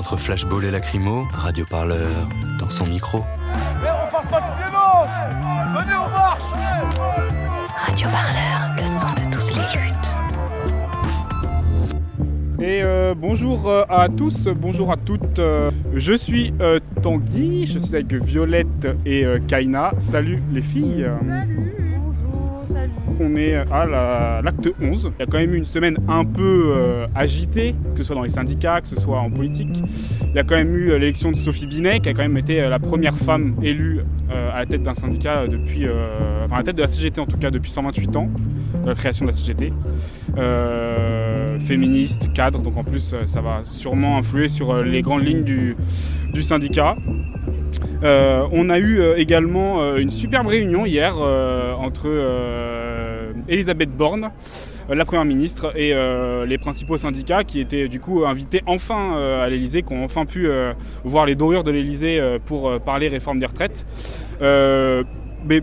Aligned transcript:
Entre 0.00 0.16
flashball 0.16 0.64
et 0.64 0.70
lacrymo, 0.70 1.26
Radio 1.30 1.66
Parleur 1.68 2.08
dans 2.58 2.70
son 2.70 2.86
micro. 2.86 3.18
Mais 3.82 3.88
on 3.90 4.10
parle 4.10 4.26
pas 4.28 4.40
de 4.40 4.46
violence 4.56 5.10
Venez, 5.74 5.94
on 5.94 6.08
marche 6.08 6.42
Radio 7.86 8.08
Parleur, 8.08 8.76
le 8.78 8.86
son 8.86 9.08
de 9.12 9.30
toutes 9.30 9.54
les 9.54 9.78
luttes. 9.78 10.16
Et 12.62 12.82
euh, 12.82 13.14
bonjour 13.14 13.68
euh, 13.68 13.84
à 13.90 14.08
tous, 14.08 14.46
bonjour 14.48 14.90
à 14.90 14.96
toutes. 14.96 15.38
euh, 15.38 15.70
je 15.94 16.14
suis 16.14 16.54
euh, 16.62 16.80
Tanguy, 17.02 17.66
je 17.66 17.78
suis 17.78 17.94
avec 17.96 18.10
Violette 18.14 18.88
et 19.04 19.26
euh, 19.26 19.38
Kaina. 19.48 19.92
Salut 19.98 20.42
les 20.50 20.62
filles. 20.62 21.06
Salut 21.28 21.49
On 23.30 23.36
est 23.36 23.54
à 23.54 23.86
la- 23.86 24.40
l'acte 24.42 24.68
11. 24.80 25.12
Il 25.18 25.20
y 25.20 25.22
a 25.22 25.26
quand 25.26 25.38
même 25.38 25.54
eu 25.54 25.58
une 25.58 25.64
semaine 25.64 25.96
un 26.08 26.24
peu 26.24 26.72
euh, 26.74 27.06
agitée, 27.14 27.74
que 27.94 27.98
ce 27.98 28.04
soit 28.04 28.16
dans 28.16 28.22
les 28.22 28.30
syndicats, 28.30 28.80
que 28.80 28.88
ce 28.88 28.96
soit 28.96 29.20
en 29.20 29.30
politique. 29.30 29.82
Il 30.22 30.34
y 30.34 30.38
a 30.38 30.42
quand 30.42 30.56
même 30.56 30.74
eu 30.74 30.90
euh, 30.90 30.98
l'élection 30.98 31.30
de 31.30 31.36
Sophie 31.36 31.66
Binet, 31.66 32.00
qui 32.00 32.08
a 32.08 32.12
quand 32.12 32.22
même 32.22 32.36
été 32.36 32.60
euh, 32.60 32.68
la 32.68 32.80
première 32.80 33.16
femme 33.16 33.54
élue 33.62 34.00
à 34.30 34.60
la 34.60 34.66
tête 34.66 34.82
d'un 34.84 34.94
syndicat 34.94 35.48
depuis, 35.48 35.86
enfin 36.44 36.54
à 36.54 36.58
la 36.58 36.62
tête 36.62 36.76
de 36.76 36.82
la 36.82 36.86
CGT 36.86 37.20
en 37.20 37.26
tout 37.26 37.36
cas 37.36 37.50
depuis 37.50 37.72
128 37.72 38.14
ans, 38.16 38.28
la 38.86 38.94
création 38.94 39.24
de 39.24 39.30
la 39.30 39.36
CGT. 39.36 39.72
Féministe, 41.58 42.32
cadre, 42.32 42.62
donc 42.62 42.76
en 42.76 42.84
plus 42.84 43.12
ça 43.26 43.40
va 43.40 43.62
sûrement 43.64 44.18
influer 44.18 44.48
sur 44.48 44.84
les 44.84 45.02
grandes 45.02 45.26
lignes 45.26 45.42
du, 45.42 45.76
syndicat. 46.42 46.96
On 48.04 48.70
a 48.70 48.78
eu 48.78 49.02
également 49.16 49.96
une 49.96 50.10
superbe 50.10 50.46
réunion 50.46 50.86
hier 50.86 51.16
entre 51.16 52.06
Elisabeth 53.50 53.90
Borne, 53.90 54.30
euh, 54.88 54.94
la 54.94 55.04
Première 55.04 55.24
ministre, 55.24 55.76
et 55.76 55.92
euh, 55.92 56.46
les 56.46 56.56
principaux 56.56 56.96
syndicats 56.96 57.44
qui 57.44 57.60
étaient 57.60 57.88
du 57.88 58.00
coup 58.00 58.24
invités 58.24 58.62
enfin 58.66 59.16
euh, 59.16 59.44
à 59.44 59.48
l'Elysée, 59.48 59.82
qui 59.82 59.92
ont 59.92 60.04
enfin 60.04 60.24
pu 60.24 60.48
voir 61.04 61.26
les 61.26 61.34
dorures 61.34 61.64
de 61.64 61.70
l'Elysée 61.70 62.38
pour 62.46 62.80
parler 62.80 63.08
réforme 63.08 63.38
des 63.38 63.46
retraites. 63.46 63.84
Mais 64.40 65.62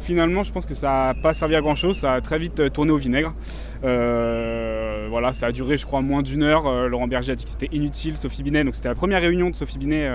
finalement, 0.00 0.42
je 0.42 0.52
pense 0.52 0.66
que 0.66 0.74
ça 0.74 1.14
n'a 1.14 1.14
pas 1.14 1.32
servi 1.32 1.54
à 1.54 1.60
grand 1.60 1.74
chose, 1.74 1.96
ça 1.96 2.14
a 2.14 2.20
très 2.20 2.38
vite 2.38 2.72
tourné 2.72 2.92
au 2.92 2.96
vinaigre. 2.96 3.34
Voilà, 3.82 5.32
ça 5.32 5.46
a 5.46 5.52
duré, 5.52 5.78
je 5.78 5.86
crois, 5.86 6.02
moins 6.02 6.22
d'une 6.22 6.42
heure. 6.42 6.88
Laurent 6.88 7.08
Berger 7.08 7.32
a 7.32 7.34
dit 7.34 7.44
que 7.44 7.50
c'était 7.50 7.68
inutile. 7.72 8.16
Sophie 8.16 8.42
Binet, 8.42 8.64
donc 8.64 8.74
c'était 8.74 8.88
la 8.88 8.94
première 8.94 9.22
réunion 9.22 9.50
de 9.50 9.54
Sophie 9.54 9.78
Binet 9.78 10.08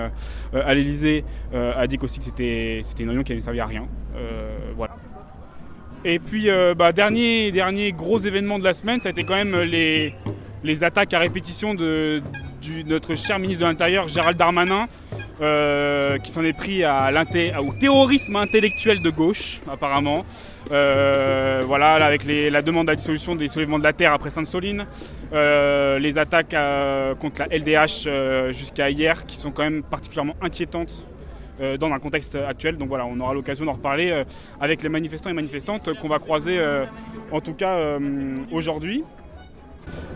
à 0.54 0.74
l'Elysée, 0.74 1.24
a 1.54 1.88
dit 1.88 1.98
aussi 2.02 2.20
que 2.20 2.26
c'était 2.26 2.82
une 3.00 3.10
réunion 3.10 3.24
qui 3.24 3.32
n'avait 3.32 3.42
servi 3.42 3.60
à 3.60 3.66
rien. 3.66 3.88
Voilà. 4.76 4.96
Et 6.10 6.20
puis, 6.20 6.50
euh, 6.50 6.74
bah, 6.74 6.94
dernier, 6.94 7.52
dernier 7.52 7.92
gros 7.92 8.18
événement 8.18 8.60
de 8.60 8.64
la 8.64 8.74
semaine, 8.74 9.02
ça 9.02 9.10
a 9.10 9.12
été 9.12 9.26
quand 9.26 9.36
même 9.36 9.60
les, 9.60 10.14
les 10.64 10.84
attaques 10.86 11.14
à 11.14 11.20
répétition 11.20 11.76
de 11.76 12.22
notre 12.86 13.18
cher 13.18 13.40
ministre 13.40 13.66
de 13.66 13.70
l'Intérieur, 13.70 14.08
Gérald 14.08 14.38
Darmanin, 14.38 14.88
euh, 15.42 16.18
qui 16.20 16.32
s'en 16.32 16.46
est 16.46 16.54
pris 16.54 16.86
au 16.86 17.74
terrorisme 17.78 18.38
intellectuel 18.38 19.02
de 19.02 19.10
gauche, 19.10 19.60
apparemment. 19.70 20.26
Euh, 20.72 21.64
voilà, 21.68 22.00
là, 22.00 22.06
avec 22.06 22.24
la 22.24 22.62
demande 22.62 22.90
à 22.90 22.96
dissolution 22.96 23.36
des 23.36 23.50
soulèvements 23.50 23.78
de 23.78 23.84
la 23.84 23.92
terre 23.92 24.14
après 24.14 24.30
Sainte-Soline, 24.30 24.86
euh, 25.34 26.00
les 26.00 26.18
attaques 26.18 26.54
euh, 26.54 27.16
contre 27.16 27.42
la 27.42 27.48
LDH 27.48 28.08
euh, 28.08 28.54
jusqu'à 28.54 28.90
hier, 28.90 29.26
qui 29.26 29.36
sont 29.36 29.52
quand 29.52 29.64
même 29.64 29.84
particulièrement 29.84 30.38
inquiétantes 30.42 31.06
euh, 31.62 31.78
dans 31.78 31.92
un 31.92 32.00
contexte 32.00 32.36
actuel. 32.36 32.78
Donc 32.78 32.90
voilà, 32.90 33.06
on 33.06 33.20
aura 33.20 33.34
l'occasion 33.34 33.66
d'en 33.66 33.74
reparler 33.74 34.12
euh, 34.12 34.24
avec 34.62 34.84
les 34.84 34.90
manifestants 34.90 35.30
et 35.30 35.34
manifestantes 35.34 35.94
qu'on 36.00 36.08
va 36.08 36.20
croiser, 36.20 36.58
euh, 36.60 36.86
en 37.32 37.42
tout 37.42 37.54
cas 37.54 37.78
aujourd'hui. 38.52 39.04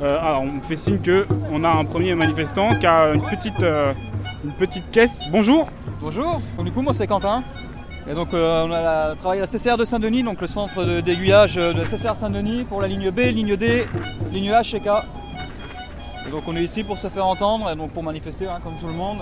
Alors, 0.02 0.42
on 0.42 0.48
me 0.54 0.62
fait 0.62 0.76
signe 0.76 1.00
qu'on 1.00 1.64
a 1.64 1.70
un 1.70 1.86
premier 1.86 2.14
manifestant 2.16 2.70
qui 2.76 2.86
a 2.86 3.14
une 3.14 3.22
petite, 3.22 3.64
une 4.44 4.52
petite 4.60 4.90
caisse. 4.92 5.26
Bonjour 5.32 5.70
Bonjour, 6.02 6.42
du 6.64 6.72
coup 6.72 6.82
moi 6.82 6.94
c'est 6.94 7.08
Quentin. 7.08 7.44
Et 8.10 8.14
donc 8.14 8.30
on 8.34 8.72
a 8.72 9.16
travaillé 9.16 9.42
à 9.42 9.46
la 9.46 9.48
CCR 9.48 9.78
de 9.78 9.86
Saint-Denis, 9.86 10.24
donc 10.24 10.42
le 10.42 10.48
centre 10.48 10.84
de- 10.84 11.02
d'aiguillage 11.02 11.58
euh, 11.58 11.72
de 11.74 11.80
la 11.82 11.86
CCR 11.86 12.16
Saint-Denis 12.16 12.64
pour 12.68 12.82
la 12.82 12.88
ligne 12.88 13.12
B, 13.12 13.20
ligne 13.20 13.56
D, 13.56 13.86
ligne 14.32 14.50
H 14.52 14.76
et 14.76 14.80
K. 14.80 14.88
Et 16.28 16.32
donc 16.32 16.44
on 16.48 16.56
est 16.56 16.64
ici 16.64 16.84
pour 16.84 16.98
se 16.98 17.08
faire 17.08 17.28
entendre 17.28 17.70
et 17.72 17.76
donc 17.76 17.92
pour 17.92 18.02
manifester 18.04 18.48
hein, 18.48 18.60
comme 18.64 18.74
tout 18.82 18.88
le 18.88 18.94
monde 18.94 19.20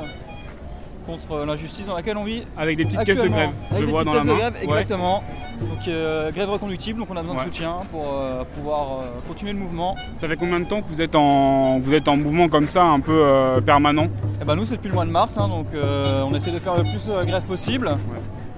contre 1.09 1.46
l'injustice 1.46 1.88
dans 1.88 1.96
laquelle 1.96 2.18
on 2.18 2.24
vit. 2.24 2.44
Avec 2.58 2.78
des 2.78 2.86
petites 2.86 3.03
caisses 3.03 3.18
de 3.20 3.28
grève, 3.28 3.50
je 3.72 3.75
Avec 3.75 3.86
des 3.86 3.92
vois 3.92 4.03
petites 4.03 4.14
dans 4.14 4.18
la 4.20 4.20
caisses 4.20 4.34
de 4.34 4.38
grève, 4.38 4.53
Ouais. 4.53 4.64
exactement. 4.64 5.24
Donc 5.62 5.88
euh, 5.88 6.31
grève 6.31 6.50
reconductible, 6.50 7.00
donc 7.00 7.08
on 7.12 7.18
a 7.18 7.22
besoin 7.22 7.36
Ouais. 7.36 7.42
de 7.42 7.47
soutien 7.47 7.78
pour 7.92 8.06
euh, 8.14 8.44
pouvoir 8.56 8.81
euh, 8.81 9.06
continuer 9.28 9.53
le 9.53 9.59
mouvement. 9.59 9.96
Ça 10.19 10.28
fait 10.28 10.38
combien 10.38 10.59
de 10.59 10.66
temps 10.66 10.81
que 10.81 10.88
vous 10.88 11.02
êtes 11.02 11.16
en, 11.16 11.80
vous 11.80 11.94
êtes 11.94 12.08
en 12.08 12.16
mouvement 12.18 12.48
comme 12.48 12.68
ça, 12.68 12.84
un 12.84 13.00
peu 13.00 13.24
permanent? 13.66 14.03
Et 14.42 14.46
ben 14.46 14.56
nous 14.56 14.66
c'est 14.66 14.75
depuis 14.75 14.88
le 14.90 14.94
mois 14.94 15.06
de 15.06 15.12
mars, 15.12 15.38
hein, 15.38 15.48
donc 15.48 15.68
on 15.74 16.34
essaie 16.36 16.52
de 16.52 16.59
faire 16.59 16.78
le 16.78 16.84
plus 16.84 17.06
de 17.08 17.25
grève 17.25 17.44
possible. 17.44 17.98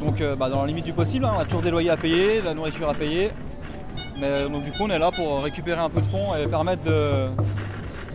Donc 0.02 0.22
bah, 0.38 0.50
dans 0.50 0.62
la 0.62 0.68
limite 0.68 0.86
du 0.86 0.94
possible, 0.94 1.26
hein, 1.26 1.34
on 1.38 1.40
a 1.40 1.46
toujours 1.46 1.62
des 1.62 1.72
loyers 1.72 1.90
à 1.92 1.98
payer, 1.98 2.40
de 2.42 2.46
la 2.46 2.54
nourriture 2.54 2.90
à 2.90 2.94
payer. 2.94 3.32
Mais 4.20 4.48
donc 4.50 4.64
du 4.64 4.72
coup 4.72 4.84
on 4.84 4.90
est 4.90 5.00
là 5.00 5.10
pour 5.12 5.42
récupérer 5.44 5.80
un 5.82 5.90
peu 5.90 6.02
de 6.02 6.06
fonds 6.08 6.36
et 6.36 6.48
permettre 6.48 6.84
de, 6.84 7.28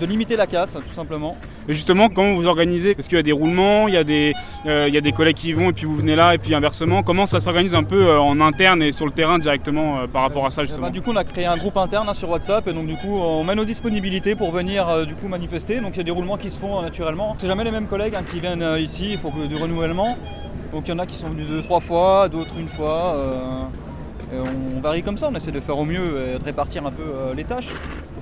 de 0.00 0.06
limiter 0.06 0.36
la 0.36 0.46
casse 0.46 0.72
tout 0.74 0.92
simplement. 0.94 1.36
Et 1.68 1.74
justement, 1.74 2.08
comment 2.08 2.34
vous 2.34 2.46
organisez? 2.46 2.94
Parce 2.94 3.08
qu'il 3.08 3.16
y 3.16 3.18
a 3.18 3.24
des 3.24 3.32
roulements, 3.32 3.88
il 3.88 3.94
y 3.94 3.96
a 3.96 4.04
des, 4.04 4.32
euh, 4.66 4.86
il 4.88 4.94
y 4.94 4.98
a 4.98 5.00
des 5.00 5.12
collègues 5.12 5.36
qui 5.36 5.48
y 5.48 5.52
vont 5.52 5.70
et 5.70 5.72
puis 5.72 5.84
vous 5.84 5.96
venez 5.96 6.14
là 6.14 6.34
et 6.34 6.38
puis 6.38 6.54
inversement. 6.54 7.02
Comment 7.02 7.26
ça 7.26 7.40
s'organise 7.40 7.74
un 7.74 7.82
peu 7.82 8.06
euh, 8.06 8.20
en 8.20 8.40
interne 8.40 8.82
et 8.82 8.92
sur 8.92 9.06
le 9.06 9.12
terrain 9.12 9.38
directement 9.38 9.98
euh, 10.00 10.06
par 10.06 10.22
rapport 10.22 10.46
à 10.46 10.50
ça 10.50 10.64
justement? 10.64 10.86
bah, 10.86 10.92
du 10.92 11.02
coup 11.02 11.10
on 11.12 11.16
a 11.16 11.24
créé 11.24 11.46
un 11.46 11.56
groupe 11.56 11.76
interne 11.76 12.08
hein, 12.08 12.14
sur 12.14 12.30
WhatsApp 12.30 12.68
et 12.68 12.72
donc 12.72 12.86
du 12.86 12.96
coup 12.96 13.18
on 13.18 13.42
met 13.42 13.54
nos 13.54 13.64
disponibilités 13.64 14.34
pour 14.34 14.52
venir 14.52 15.06
du 15.06 15.14
coup 15.14 15.28
manifester. 15.28 15.80
Donc 15.80 15.92
il 15.94 15.98
y 15.98 16.00
a 16.00 16.04
des 16.04 16.10
roulements 16.10 16.36
qui 16.36 16.50
se 16.50 16.58
font 16.58 16.80
naturellement. 16.82 17.34
C'est 17.38 17.48
jamais 17.48 17.64
les 17.64 17.72
mêmes 17.72 17.88
collègues 17.88 18.14
hein, 18.14 18.22
qui 18.30 18.40
viennent 18.40 18.64
ici, 18.78 19.08
il 19.12 19.18
faut 19.18 19.30
que 19.30 19.46
du 19.46 19.56
renouvellement. 19.56 20.16
Donc 20.72 20.86
il 20.86 20.90
y 20.90 20.94
en 20.94 20.98
a 20.98 21.06
qui 21.06 21.16
sont 21.16 21.28
venus 21.28 21.48
deux 21.48 21.62
trois 21.62 21.80
fois, 21.80 22.28
d'autres 22.28 22.54
une 22.58 22.68
fois. 22.68 23.16
et 24.32 24.36
on 24.38 24.80
varie 24.80 25.02
comme 25.02 25.16
ça, 25.16 25.30
on 25.32 25.34
essaie 25.34 25.52
de 25.52 25.60
faire 25.60 25.78
au 25.78 25.84
mieux 25.84 26.34
et 26.34 26.38
de 26.38 26.44
répartir 26.44 26.86
un 26.86 26.92
peu 26.92 27.34
les 27.34 27.44
tâches 27.44 27.68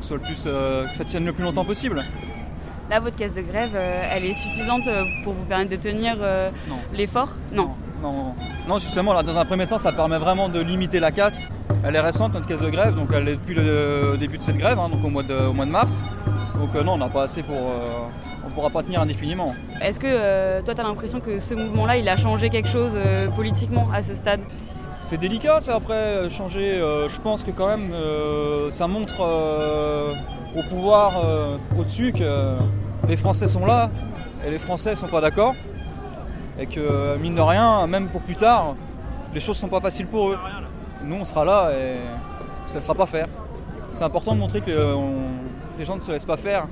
soit 0.04 0.16
le 0.19 0.22
plus, 0.22 0.44
euh, 0.47 0.87
que 0.87 0.97
ça 0.97 1.04
tienne 1.04 1.25
le 1.25 1.32
plus 1.32 1.42
longtemps 1.42 1.65
possible. 1.65 2.03
Là, 2.91 3.00
votre 3.00 3.16
caisse 3.16 3.34
de 3.34 3.41
grève, 3.41 3.70
euh, 3.75 4.09
elle 4.12 4.26
est 4.26 4.34
suffisante 4.34 4.87
euh, 4.87 5.04
pour 5.25 5.32
vous 5.32 5.44
permettre 5.44 5.70
de 5.70 5.76
tenir 5.76 6.16
Non. 6.69 6.76
l'effort? 6.92 7.31
Non. 7.53 7.70
Non, 8.03 8.12
non, 8.12 8.34
non, 8.69 8.78
justement, 8.78 9.15
là, 9.15 9.22
dans 9.22 9.38
un 9.38 9.47
premier 9.47 9.66
temps, 9.66 9.78
ça 9.78 9.91
permet 9.91 10.19
vraiment 10.19 10.50
de 10.50 10.60
limiter 10.60 11.00
la 11.00 11.10
casse. 11.10 11.48
Elle 11.82 11.97
est 11.97 12.00
récente, 12.00 12.34
notre 12.34 12.47
caisse 12.47 12.60
de 12.60 12.69
grève, 12.69 12.94
donc 12.94 13.09
elle 13.15 13.28
est 13.28 13.37
depuis 13.37 13.54
le 13.54 14.16
début 14.19 14.37
de 14.37 14.42
cette 14.42 14.59
grève, 14.59 14.78
hein, 14.78 14.91
donc 14.91 15.03
au 15.03 15.09
mois 15.09 15.22
de, 15.22 15.34
au 15.34 15.54
mois 15.54 15.65
de 15.65 15.70
mars. 15.70 16.04
Donc 16.59 16.75
non, 16.84 16.92
on 16.92 16.98
n'a 16.98 17.09
pas 17.09 17.22
assez 17.22 17.42
pour... 17.42 17.56
on 17.56 18.48
ne 18.48 18.54
pourra 18.54 18.69
pas 18.69 18.82
tenir 18.82 19.00
indéfiniment. 19.00 19.54
Est-ce 19.82 19.98
que 19.98 20.60
toi, 20.60 20.75
tu 20.75 20.81
as 20.82 20.84
l'impression 20.84 21.21
que 21.21 21.41
ce 21.41 21.54
mouvement-là, 21.54 21.97
il 21.97 22.06
a 22.10 22.16
changé 22.19 22.50
quelque 22.50 22.69
chose 22.69 22.94
politiquement 23.34 23.88
à 23.92 24.03
ce 24.03 24.15
stade? 24.15 24.41
C'est 25.04 25.19
délicat, 25.19 25.60
ça, 25.60 25.75
après, 25.75 25.94
euh, 25.94 26.31
changer. 26.31 26.81
euh, 26.81 27.10
je 27.10 27.20
pense 27.20 27.44
que 27.44 27.50
quand 27.50 27.66
même, 27.66 27.92
euh, 27.92 28.70
ça 28.70 28.88
montre 28.88 29.20
au 30.56 30.62
pouvoir 30.62 31.12
au-dessus 31.78 32.12
que 32.12 32.56
les 33.06 33.16
Français 33.19 33.47
sont 33.47 33.66
là 33.66 33.91
et 34.47 34.50
les 34.50 34.59
Français 34.59 34.97
sont 34.97 35.09
pas 35.09 35.20
d'accord. 35.20 35.54
Et 36.59 36.66
que, 36.66 37.18
mine 37.18 37.34
de 37.34 37.41
rien, 37.42 37.86
même 37.86 38.09
pour 38.09 38.22
plus 38.22 38.36
tard, 38.36 38.77
les 39.34 39.41
choses 39.41 39.59
sont 39.59 39.68
pas 39.68 39.80
faciles 39.80 40.06
pour 40.06 40.30
eux. 40.30 40.39
Nous, 41.04 41.16
on 41.16 41.24
sera 41.27 41.45
là 41.45 41.71
et 41.72 41.97
on 42.65 42.68
se 42.68 42.74
laissera 42.74 42.95
pas 42.95 43.06
faire. 43.06 43.27
C'est 43.92 44.04
important 44.04 44.34
de 44.34 44.39
montrer 44.41 44.62
que 44.62 44.95
les 45.78 45.84
gens 45.84 45.97
ne 45.97 46.01
se 46.01 46.12
laissent 46.12 46.24
pas 46.24 46.39
faire. 46.39 46.66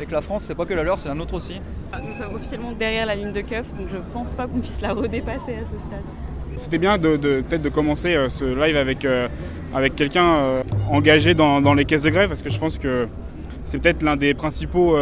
Et 0.00 0.06
que 0.06 0.12
la 0.12 0.20
France, 0.20 0.44
c'est 0.44 0.54
pas 0.54 0.66
que 0.66 0.74
la 0.74 0.82
leur, 0.82 1.00
c'est 1.00 1.08
la 1.08 1.14
nôtre 1.14 1.34
aussi. 1.34 1.60
Nous 1.98 2.04
sommes 2.04 2.34
officiellement 2.34 2.72
derrière 2.72 3.06
la 3.06 3.14
ligne 3.14 3.32
de 3.32 3.40
keuf, 3.40 3.72
donc 3.74 3.88
je 3.90 3.96
pense 4.12 4.34
pas 4.34 4.46
qu'on 4.46 4.58
puisse 4.60 4.80
la 4.80 4.92
redépasser 4.92 5.54
à 5.54 5.64
ce 5.64 5.78
stade. 5.86 6.04
C'était 6.58 6.78
bien 6.78 6.98
de, 6.98 7.16
peut-être 7.16 7.62
de 7.62 7.68
commencer 7.68 8.14
euh, 8.14 8.28
ce 8.28 8.44
live 8.44 8.76
avec, 8.76 9.04
euh, 9.04 9.28
avec 9.72 9.94
quelqu'un 9.94 10.38
euh, 10.38 10.62
engagé 10.90 11.32
dans, 11.32 11.74
les 11.74 11.84
caisses 11.84 12.02
de 12.02 12.10
grève 12.10 12.28
parce 12.28 12.42
que 12.42 12.50
je 12.50 12.58
pense 12.58 12.78
que 12.78 13.06
c'est 13.64 13.78
peut-être 13.78 14.02
l'un 14.02 14.16
des 14.16 14.34
principaux 14.34 14.96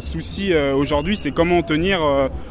soucis 0.00 0.54
aujourd'hui, 0.54 1.16
c'est 1.18 1.32
comment 1.32 1.62
tenir, 1.62 2.00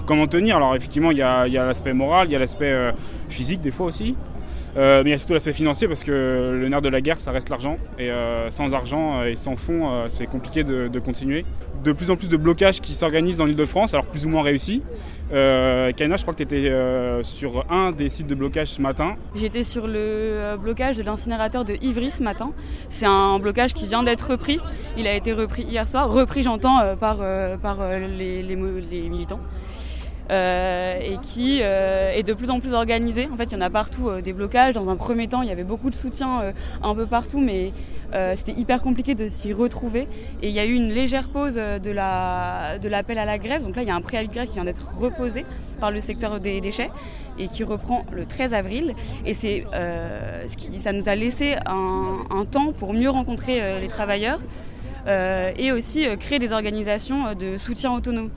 comment 0.05 0.27
tenir. 0.27 0.57
Alors 0.57 0.75
effectivement, 0.75 1.09
il 1.09 1.17
y 1.17 1.23
a, 1.23 1.47
y 1.47 1.57
a 1.57 1.65
l'aspect 1.65 1.93
moral, 1.93 2.27
il 2.27 2.33
y 2.33 2.35
a 2.35 2.39
l'aspect 2.39 2.93
physique 3.29 3.61
des 3.61 3.71
fois 3.71 3.87
aussi. 3.87 4.15
Euh, 4.77 5.03
mais 5.03 5.09
il 5.09 5.13
y 5.13 5.15
a 5.15 5.17
surtout 5.17 5.33
l'aspect 5.33 5.53
financier 5.53 5.87
parce 5.87 6.03
que 6.03 6.11
le 6.59 6.67
nerf 6.67 6.81
de 6.81 6.89
la 6.89 7.01
guerre, 7.01 7.19
ça 7.19 7.31
reste 7.31 7.49
l'argent. 7.49 7.77
Et 7.97 8.11
euh, 8.11 8.49
sans 8.51 8.73
argent 8.73 9.23
et 9.23 9.35
sans 9.35 9.55
fonds, 9.55 9.89
euh, 9.89 10.05
c'est 10.09 10.25
compliqué 10.27 10.63
de, 10.63 10.99
continuer. 10.99 11.45
De 11.83 11.91
plus 11.91 12.09
en 12.09 12.15
plus 12.15 12.29
de 12.29 12.37
blocages 12.37 12.81
qui 12.81 12.93
s'organisent 12.93 13.37
dans 13.37 13.45
l'île 13.45 13.55
de 13.55 13.65
France, 13.65 13.93
alors 13.93 14.05
plus 14.05 14.25
ou 14.25 14.29
moins 14.29 14.41
réussis. 14.41 14.81
Euh, 15.33 15.91
Kaina, 15.91 16.17
je 16.17 16.21
crois 16.21 16.33
que 16.33 16.43
tu 16.43 16.55
étais 16.55 16.71
sur 17.23 17.65
un 17.71 17.91
des 17.91 18.09
sites 18.09 18.27
de 18.27 18.35
blocage 18.35 18.67
ce 18.69 18.81
matin. 18.81 19.15
J'étais 19.35 19.63
sur 19.63 19.87
le 19.87 19.95
euh, 19.95 20.57
blocage 20.57 20.97
de 20.97 21.03
l'incinérateur 21.03 21.65
de 21.65 21.75
Ivry 21.81 22.11
ce 22.11 22.23
matin. 22.23 22.51
C'est 22.89 23.05
un 23.05 23.39
blocage 23.39 23.73
qui 23.73 23.87
vient 23.87 24.03
d'être 24.03 24.31
repris. 24.31 24.59
Il 24.97 25.07
a 25.07 25.13
été 25.13 25.33
repris 25.33 25.63
hier 25.63 25.87
soir. 25.87 26.09
Repris, 26.11 26.43
j'entends, 26.43 26.79
euh, 26.79 26.95
par, 26.95 27.17
euh, 27.21 27.57
par 27.57 27.77
euh, 27.81 28.07
les 28.07 28.55
militants. 29.09 29.39
Euh, 30.31 30.99
et 30.99 31.17
qui 31.21 31.59
euh, 31.61 32.11
est 32.11 32.23
de 32.23 32.33
plus 32.33 32.49
en 32.49 32.59
plus 32.59 32.73
organisé. 32.73 33.29
En 33.31 33.37
fait, 33.37 33.45
il 33.45 33.53
y 33.53 33.55
en 33.55 33.61
a 33.61 33.69
partout 33.69 34.09
euh, 34.09 34.21
des 34.21 34.33
blocages. 34.33 34.73
Dans 34.73 34.89
un 34.89 34.95
premier 34.95 35.27
temps, 35.27 35.43
il 35.43 35.49
y 35.49 35.51
avait 35.51 35.63
beaucoup 35.63 35.91
de 35.91 35.95
soutien 35.95 36.53
un 36.81 36.95
peu 36.95 37.05
partout, 37.05 37.39
mais 37.39 37.73
c'était 38.33 38.53
hyper 38.53 38.81
compliqué 38.81 39.13
de 39.13 39.27
s'y 39.27 39.53
retrouver. 39.53 40.07
Et 40.41 40.49
il 40.49 40.55
y 40.55 40.59
a 40.59 40.65
eu 40.65 40.73
une 40.73 40.89
légère 40.89 41.27
pause 41.27 41.55
de 41.55 41.91
la 41.91 42.77
de 42.79 42.87
l'appel 42.87 43.17
à 43.19 43.25
la 43.25 43.37
grève. 43.37 43.63
Donc 43.63 43.75
là, 43.75 43.81
il 43.81 43.87
y 43.87 43.91
a 43.91 43.95
un 43.95 44.01
préavis 44.01 44.29
de 44.29 44.33
grève 44.33 44.47
qui 44.47 44.53
vient 44.53 44.63
d'être 44.63 44.87
reposé 44.99 45.45
par 45.79 45.91
le 45.91 45.99
secteur 45.99 46.39
des 46.39 46.61
déchets 46.61 46.91
et 47.37 47.47
qui 47.47 47.63
reprend 47.63 48.05
le 48.11 48.25
13 48.25 48.53
avril. 48.53 48.93
Et 49.25 49.33
c'est 49.33 49.65
ce 49.73 50.57
qui 50.57 50.79
ça 50.79 50.93
nous 50.93 51.09
a 51.09 51.15
laissé 51.15 51.55
un, 51.65 52.19
un 52.29 52.45
temps 52.45 52.71
pour 52.71 52.93
mieux 52.93 53.09
rencontrer 53.09 53.79
les 53.81 53.87
travailleurs 53.87 54.39
et 55.07 55.71
aussi 55.71 56.05
créer 56.19 56.39
des 56.39 56.53
organisations 56.53 57.33
de 57.33 57.57
soutien 57.57 57.91
autonome. 57.91 58.29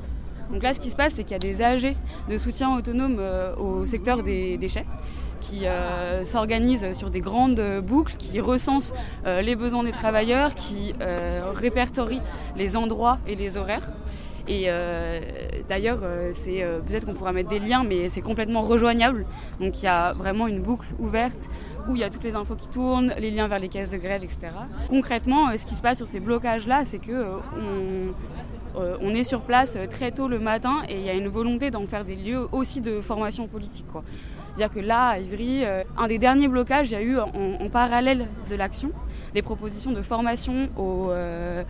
Donc 0.53 0.63
là, 0.63 0.75
ce 0.75 0.81
qui 0.81 0.91
se 0.91 0.97
passe, 0.97 1.15
c'est 1.15 1.25
qu'il 1.25 1.33
y 1.33 1.35
a 1.35 1.39
des 1.39 1.63
AG 1.63 1.95
de 2.29 2.39
soutien 2.39 2.75
autonome 2.77 3.17
euh, 3.19 3.55
au 3.57 3.85
secteur 3.85 4.23
des 4.23 4.57
déchets 4.57 4.87
qui 5.41 5.67
euh, 5.67 6.25
s'organisent 6.25 6.95
sur 6.95 7.11
des 7.11 7.21
grandes 7.21 7.63
boucles, 7.83 8.15
qui 8.17 8.41
recensent 8.41 8.93
euh, 9.25 9.41
les 9.41 9.55
besoins 9.55 9.85
des 9.85 9.93
travailleurs, 9.93 10.55
qui 10.55 10.95
répertorient 11.55 12.23
les 12.57 12.77
endroits 12.77 13.19
et 13.27 13.35
les 13.35 13.57
horaires. 13.57 13.89
Et 14.49 14.69
d'ailleurs, 15.69 16.01
c'est 16.33 16.65
peut-être 16.87 17.05
qu'on 17.05 17.13
pourra 17.13 17.33
mettre 17.33 17.51
des 17.51 17.59
liens, 17.59 17.85
mais 17.85 18.09
c'est 18.09 18.23
complètement 18.23 18.63
rejoignable. 18.63 19.27
Donc 19.61 19.79
il 19.83 19.85
y 19.85 19.89
a 19.89 20.13
vraiment 20.13 20.47
une 20.47 20.63
boucle 20.63 20.89
ouverte 20.99 21.51
où 21.87 21.97
il 21.97 22.01
y 22.01 22.05
a 22.05 22.09
toutes 22.09 22.25
les 22.25 22.35
infos 22.35 22.55
qui 22.55 22.67
tournent, 22.69 23.13
les 23.19 23.31
liens 23.31 23.47
vers 23.47 23.59
les 23.59 23.69
caisses 23.69 23.91
de 23.91 23.99
grève, 23.99 24.25
etc. 24.25 24.49
Concrètement, 24.89 25.51
ce 25.57 25.67
qui 25.67 25.75
se 25.75 25.83
passe 25.83 25.99
sur 25.99 26.09
ces 26.09 26.19
blocages-là, 26.19 26.87
c'est 26.87 26.99
que 26.99 27.13
on, 27.13 28.15
on 28.75 29.15
est 29.15 29.25
sur 29.25 29.41
place 29.43 29.75
euh, 29.77 29.87
très 29.87 30.11
tôt 30.11 30.29
le 30.29 30.39
matin 30.39 30.83
et 30.89 30.97
il 30.97 31.05
y 31.05 31.11
a 31.11 31.15
une 31.15 31.29
volonté 31.29 31.71
d'en 31.71 31.87
faire 31.87 32.05
des 32.05 32.17
lieux 32.17 32.49
aussi 32.53 32.81
de 32.81 33.01
formation 33.01 33.47
politique. 33.47 33.87
C'est-à-dire 34.55 34.75
que 34.75 34.81
là, 34.81 35.09
à 35.09 35.19
Ivry, 35.19 35.65
euh, 35.65 35.85
un 35.97 36.09
des 36.09 36.19
derniers 36.19 36.49
blocages, 36.49 36.91
il 36.91 36.93
y 36.93 36.97
a 36.97 37.03
eu 37.03 37.19
en, 37.19 37.31
en 37.61 37.69
parallèle 37.69 38.27
de 38.51 38.57
l'action 38.57 38.91
des 39.35 39.43
propositions 39.43 39.93
de 39.93 40.03
formation 40.03 40.69
au, 40.77 41.11
euh, 41.11 41.63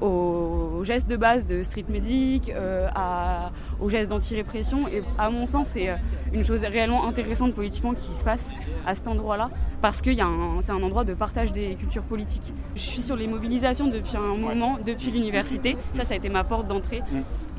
aux 0.00 0.82
gestes 0.84 1.08
de 1.08 1.16
base 1.16 1.46
de 1.46 1.62
street 1.62 1.84
medic, 1.88 2.50
euh, 2.50 2.88
à, 2.94 3.50
aux 3.80 3.88
gestes 3.88 4.10
d'anti-répression. 4.10 4.88
Et 4.88 5.02
à 5.18 5.30
mon 5.30 5.46
sens, 5.46 5.68
c'est 5.68 5.88
euh, 5.88 5.96
une 6.32 6.44
chose 6.44 6.60
réellement 6.60 7.06
intéressante 7.06 7.54
politiquement 7.54 7.94
qui 7.94 8.12
se 8.12 8.24
passe 8.24 8.50
à 8.86 8.94
cet 8.94 9.08
endroit-là, 9.08 9.50
parce 9.80 10.00
que 10.00 10.10
c'est 10.14 10.72
un 10.72 10.82
endroit 10.82 11.04
de 11.04 11.14
partage 11.14 11.52
des 11.52 11.74
cultures 11.74 12.02
politiques. 12.02 12.52
Je 12.74 12.80
suis 12.80 13.02
sur 13.02 13.16
les 13.16 13.26
mobilisations 13.26 13.88
depuis 13.88 14.16
un 14.16 14.36
moment, 14.36 14.78
depuis 14.84 15.10
l'université. 15.10 15.76
Ça, 15.94 16.04
ça 16.04 16.14
a 16.14 16.16
été 16.16 16.28
ma 16.28 16.44
porte 16.44 16.66
d'entrée. 16.66 17.02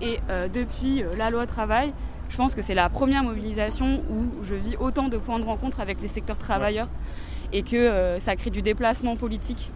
Et 0.02 0.20
euh, 0.30 0.48
depuis 0.48 1.04
la 1.18 1.30
loi 1.30 1.48
travail, 1.48 1.94
je 2.30 2.38
pense 2.38 2.56
que 2.56 2.62
c'est 2.62 2.74
la 2.74 2.90
première 2.90 3.24
mobilisation 3.24 4.04
où 4.10 4.44
je 4.44 4.56
vis 4.56 4.76
autant 4.78 5.08
de 5.10 5.18
points 5.18 5.40
de 5.40 5.46
rencontre 5.46 5.80
avec 5.80 6.02
les 6.02 6.08
secteurs 6.08 6.38
travailleurs 6.38 6.88
et 7.54 7.62
que 7.62 7.76
euh, 7.76 8.20
ça 8.20 8.36
crée 8.36 8.50
du 8.50 8.62
déplacement 8.62 9.16
politique 9.16 9.72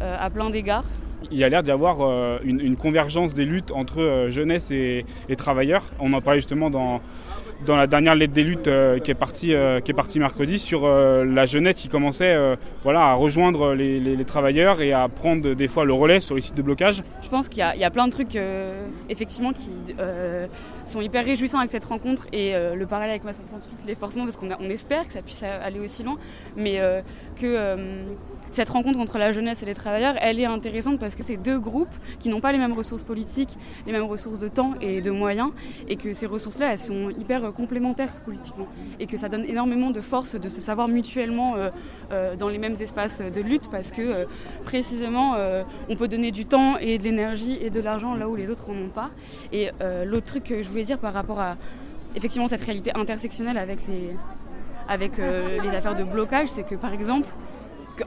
à 0.00 0.30
plein 0.30 0.48
d'égards. 0.48 0.86
Il 1.30 1.38
y 1.38 1.44
a 1.44 1.48
l'air 1.48 1.62
d'y 1.62 1.70
avoir 1.70 1.98
euh, 2.00 2.38
une, 2.44 2.76
convergence 2.76 3.34
des 3.34 3.44
luttes 3.44 3.72
entre 3.72 4.00
euh, 4.00 4.30
jeunesse 4.30 4.70
et, 4.70 5.04
travailleurs. 5.36 5.82
On 6.00 6.12
en 6.12 6.20
parlait 6.20 6.40
justement 6.40 6.70
dans, 6.70 7.00
dans 7.66 7.76
la 7.76 7.86
dernière 7.86 8.14
lettre 8.14 8.32
des 8.32 8.42
luttes 8.42 8.68
euh, 8.68 8.98
qui, 8.98 9.10
est 9.10 9.14
partie, 9.14 9.54
qui 9.84 9.90
est 9.90 9.94
partie 9.94 10.18
mercredi 10.18 10.58
sur 10.58 10.88
la 10.88 11.46
jeunesse 11.46 11.76
qui 11.76 11.88
commençait 11.88 12.36
voilà, 12.82 13.06
à 13.06 13.14
rejoindre 13.14 13.74
les, 13.74 14.24
travailleurs 14.24 14.80
et 14.80 14.92
à 14.92 15.08
prendre 15.08 15.54
des 15.54 15.68
fois 15.68 15.84
le 15.84 15.92
relais 15.92 16.20
sur 16.20 16.34
les 16.34 16.40
sites 16.40 16.54
de 16.54 16.62
blocage. 16.62 17.02
Je 17.22 17.28
pense 17.28 17.48
qu'il 17.48 17.64
y, 17.76 17.78
y 17.78 17.84
a 17.84 17.90
plein 17.90 18.06
de 18.06 18.12
trucs 18.12 18.38
effectivement 19.08 19.52
qui 19.52 19.70
sont 20.86 21.00
hyper 21.00 21.24
réjouissants 21.24 21.58
avec 21.58 21.70
cette 21.70 21.84
rencontre 21.84 22.26
et 22.32 22.52
le 22.52 22.86
parallèle 22.86 23.10
avec 23.10 23.24
ma 23.24 23.32
68 23.32 23.86
l'est 23.86 23.94
forcément 23.94 24.24
parce 24.24 24.36
qu'on 24.36 24.70
espère 24.70 25.06
que 25.06 25.12
ça 25.12 25.22
puisse 25.22 25.42
aller 25.42 25.80
aussi 25.80 26.02
loin, 26.02 26.18
mais 26.56 26.80
que 27.40 27.76
cette 28.52 28.68
rencontre 28.68 28.98
entre 28.98 29.18
la 29.18 29.32
jeunesse 29.32 29.62
et 29.62 29.66
les 29.66 29.74
travailleurs, 29.74 30.14
elle 30.20 30.40
est 30.40 30.44
intéressante 30.44 30.98
parce 30.98 31.14
que 31.14 31.22
c'est 31.22 31.36
deux 31.36 31.58
groupes 31.58 31.94
qui 32.18 32.28
n'ont 32.28 32.40
pas 32.40 32.52
les 32.52 32.58
mêmes 32.58 32.72
ressources 32.72 33.02
politiques, 33.02 33.56
les 33.86 33.92
mêmes 33.92 34.04
ressources 34.04 34.38
de 34.38 34.48
temps 34.48 34.74
et 34.80 35.00
de 35.00 35.10
moyens, 35.10 35.52
et 35.88 35.96
que 35.96 36.12
ces 36.12 36.26
ressources-là, 36.26 36.72
elles 36.72 36.78
sont 36.78 37.10
hyper 37.10 37.44
euh, 37.44 37.50
complémentaires 37.52 38.12
politiquement, 38.24 38.66
et 38.98 39.06
que 39.06 39.16
ça 39.16 39.28
donne 39.28 39.44
énormément 39.44 39.90
de 39.90 40.00
force 40.00 40.34
de 40.34 40.48
se 40.48 40.60
savoir 40.60 40.88
mutuellement 40.88 41.56
euh, 41.56 41.70
euh, 42.12 42.36
dans 42.36 42.48
les 42.48 42.58
mêmes 42.58 42.76
espaces 42.80 43.20
de 43.20 43.40
lutte 43.40 43.70
parce 43.70 43.92
que 43.92 44.26
précisément 44.64 45.36
on 45.88 45.96
peut 45.96 46.08
donner 46.08 46.30
du 46.30 46.46
temps 46.46 46.76
et 46.78 46.98
de 46.98 47.04
l'énergie 47.04 47.58
et 47.60 47.70
de 47.70 47.80
l'argent 47.80 48.14
là 48.14 48.28
où 48.28 48.36
les 48.36 48.50
autres 48.50 48.68
en 48.68 48.74
ont 48.74 48.88
pas. 48.88 49.10
Et 49.52 49.70
l'autre 50.04 50.26
truc 50.26 50.44
que 50.44 50.62
je 50.62 50.68
voulais 50.68 50.84
dire 50.84 50.98
par 50.98 51.12
rapport 51.12 51.40
à 51.40 51.56
effectivement 52.14 52.48
cette 52.48 52.62
réalité 52.62 52.92
intersectionnelle 52.94 53.58
avec 53.58 53.86
les, 53.88 54.10
avec, 54.88 55.12
les 55.18 55.68
affaires 55.70 55.96
de 55.96 56.04
blocage, 56.04 56.48
c'est 56.50 56.64
que 56.64 56.74
par 56.74 56.92
exemple, 56.92 57.28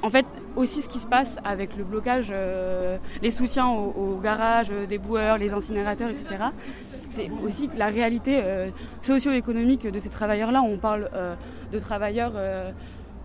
en 0.01 0.09
fait, 0.09 0.25
aussi 0.55 0.81
ce 0.81 0.89
qui 0.89 0.99
se 0.99 1.07
passe 1.07 1.35
avec 1.43 1.75
le 1.77 1.83
blocage, 1.83 2.27
euh, 2.31 2.97
les 3.21 3.31
soutiens 3.31 3.67
aux, 3.67 4.19
garages, 4.21 4.69
euh, 4.71 4.85
des 4.85 4.97
boueurs, 4.97 5.37
les 5.37 5.53
incinérateurs, 5.53 6.09
etc., 6.09 6.45
c'est 7.09 7.29
aussi 7.45 7.69
la 7.77 7.87
réalité 7.87 8.41
euh, 8.43 8.69
socio-économique 9.03 9.85
de 9.85 9.99
ces 9.99 10.09
travailleurs-là. 10.09 10.61
On 10.63 10.77
parle 10.77 11.09
de 11.71 11.79
travailleurs 11.79 12.33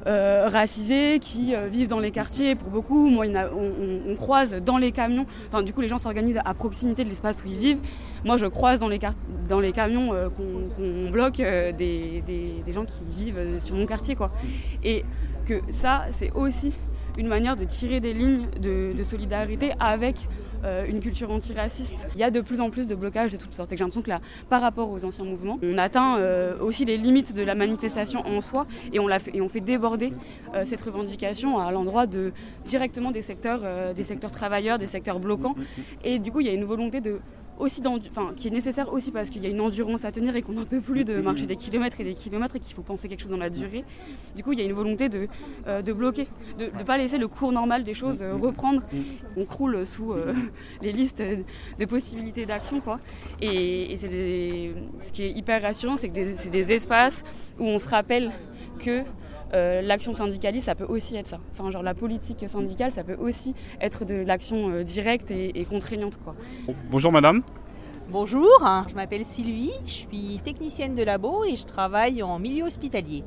euh, 0.07 0.49
racisés 0.49 1.19
qui 1.21 1.55
euh, 1.55 1.67
vivent 1.67 1.89
dans 1.89 1.99
les 1.99 2.11
quartiers 2.11 2.55
pour 2.55 2.71
beaucoup. 2.71 3.09
Moi, 3.11 3.27
on, 3.27 3.57
on- 3.57 4.13
on 4.13 4.15
croise 4.15 4.55
dans 4.55 4.79
les 4.79 4.93
camions. 4.93 5.27
Enfin, 5.49 5.63
du 5.63 5.73
coup, 5.73 5.81
les 5.81 5.89
gens 5.89 5.99
s'organisent 5.99 6.41
à 6.45 6.55
proximité 6.55 7.05
de 7.05 7.09
l'espace 7.09 7.43
où 7.45 7.49
ils 7.49 7.59
vivent. 7.59 7.81
Moi, 8.25 8.37
je 8.37 8.47
croise 8.47 8.81
dans 8.81 8.89
les, 8.89 9.01
dans 9.49 9.61
les 9.61 9.73
camions 9.73 10.13
euh, 10.15 10.29
qu'on 10.29 10.69
qu'on 10.77 11.11
bloque 11.11 11.41
euh, 11.41 11.73
des, 11.73 12.23
des- 12.27 12.63
des 12.65 12.73
gens 12.73 12.85
qui 12.85 13.05
vivent 13.17 13.39
euh, 13.39 13.61
sur 13.61 13.75
mon 13.75 13.87
quartier, 13.87 14.15
quoi. 14.15 14.31
Et 14.85 15.05
que 15.47 15.61
ça, 15.73 16.07
c'est 16.13 16.33
aussi 16.33 16.73
une 17.17 17.27
manière 17.27 17.57
de 17.57 17.65
tirer 17.65 17.99
des 18.01 18.13
lignes 18.15 18.47
de, 18.61 18.93
de 18.97 19.03
solidarité 19.03 19.73
avec 19.81 20.15
euh, 20.65 20.87
une 20.87 21.01
culture 21.01 21.31
antiraciste. 21.31 22.07
Il 22.15 22.21
y 22.21 22.25
a 22.25 22.31
de 22.31 22.41
plus 22.41 22.61
en 22.61 22.71
plus 22.71 22.87
de 22.87 22.95
blocages 22.95 23.33
de 23.33 23.37
toutes 23.37 23.55
sortes. 23.55 23.73
Et 23.73 23.77
j'ai 23.77 23.85
l'impression 23.85 24.03
que 24.03 24.11
là, 24.11 24.21
par 24.49 24.61
rapport 24.61 24.91
aux 24.91 25.05
anciens 25.05 25.25
mouvements, 25.25 25.59
on 25.63 25.79
atteint 25.79 26.19
euh, 26.19 26.59
aussi 26.61 26.85
les 26.85 26.97
limites 26.97 27.35
de 27.35 27.43
la 27.43 27.55
manifestation 27.55 28.27
en 28.27 28.41
soi 28.41 28.67
et 28.93 28.99
on, 28.99 29.49
fait, 29.49 29.61
déborder 29.61 30.13
euh, 30.55 30.65
cette 30.67 30.81
revendication 30.81 31.59
à 31.59 31.71
l'endroit 31.71 32.07
directement 32.67 33.11
des 33.11 33.23
secteurs, 33.23 33.61
des 33.95 34.05
secteurs 34.05 34.31
travailleurs, 34.31 34.79
des 34.79 34.87
secteurs 34.87 35.21
bloquants. 35.21 35.55
Et 36.05 36.19
du 36.19 36.33
coup, 36.33 36.41
il 36.41 36.47
y 36.47 36.51
a 36.51 36.53
une 36.53 36.65
volonté 36.65 37.01
de 37.01 37.21
aussi 37.59 37.81
d'endu- 37.81 38.09
enfin, 38.11 38.33
qui 38.37 38.49
est 38.49 38.51
nécessaire 38.51 38.93
aussi 38.93 39.11
parce 39.11 39.31
qu'il 39.31 39.43
y 39.43 39.47
a 39.47 39.51
une 39.51 39.61
endurance 39.61 40.05
à 40.05 40.13
tenir 40.13 40.35
et 40.37 40.43
qu'on 40.43 40.53
n'en 40.53 40.65
peut 40.65 40.81
plus 40.81 41.05
de 41.05 41.21
marcher 41.21 41.47
des 41.47 41.57
kilomètres 41.57 42.01
et 42.01 42.05
des 42.05 42.15
kilomètres 42.15 42.57
et 42.57 42.61
qu'il 42.61 42.75
faut 42.75 42.83
penser 42.83 43.09
quelque 43.09 43.21
chose 43.23 43.31
dans 43.31 43.37
la 43.37 43.51
durée. 43.51 43.85
Du 44.37 44.43
coup, 44.45 44.53
il 44.53 44.59
y 44.59 44.63
a 44.63 44.65
une 44.65 44.73
volonté 44.73 45.09
de, 45.09 45.29
euh, 45.67 45.83
de 45.83 45.93
bloquer, 45.93 46.27
de 46.59 46.67
ne 46.67 46.85
pas 46.85 46.97
laisser 46.99 47.19
le 47.19 47.29
cours 47.29 47.53
normal 47.53 47.85
des 47.85 47.95
choses 47.95 48.23
euh, 48.23 48.35
reprendre. 48.35 48.83
On 49.37 49.45
croule 49.45 49.85
sous 49.87 50.13
euh, 50.13 50.35
les 50.83 50.93
listes 50.93 51.23
de 51.79 51.85
possibilités 51.85 52.47
d'action. 52.47 52.81
quoi. 52.81 53.01
Et, 53.41 53.93
et 53.93 53.97
c'est 53.97 54.09
des- 54.09 54.73
ce 55.05 55.13
qui 55.13 55.25
est 55.25 55.31
hyper 55.33 55.63
rassurant, 55.63 55.97
c'est 55.97 56.09
que 56.09 56.15
des- 56.15 56.37
c'est 56.37 56.51
des 56.51 56.73
espaces 56.73 57.25
où 57.59 57.65
on 57.65 57.79
se 57.79 57.89
rappelle 57.89 58.31
que 58.79 59.03
euh, 59.55 59.83
l'action 59.83 60.15
syndicaliste, 60.15 60.67
ça 60.67 60.75
peut 60.75 60.87
aussi 60.89 61.17
être 61.17 61.27
ça. 61.27 61.39
Enfin, 61.53 61.71
genre 61.71 61.83
la 61.83 61.95
politique 61.95 62.45
syndicale, 62.49 62.93
ça 62.93 63.05
peut 63.05 63.17
aussi 63.19 63.55
être 63.81 64.05
de 64.05 64.15
l'action 64.15 64.69
euh, 64.71 64.83
directe 64.83 65.31
et, 65.31 65.59
et 65.59 65.65
contraignante. 65.65 66.19
Quoi. 66.23 66.35
Bonjour 66.91 67.13
madame. 67.13 67.43
Bonjour, 68.11 68.49
je 68.89 68.95
m'appelle 68.95 69.27
Sylvie, 69.27 69.73
je 69.85 69.91
suis 69.91 70.41
technicienne 70.43 70.95
de 70.95 71.03
labo 71.03 71.45
et 71.45 71.57
je 71.57 71.67
travaille 71.67 72.23
en 72.23 72.39
milieu 72.39 72.65
hospitalier. 72.65 73.23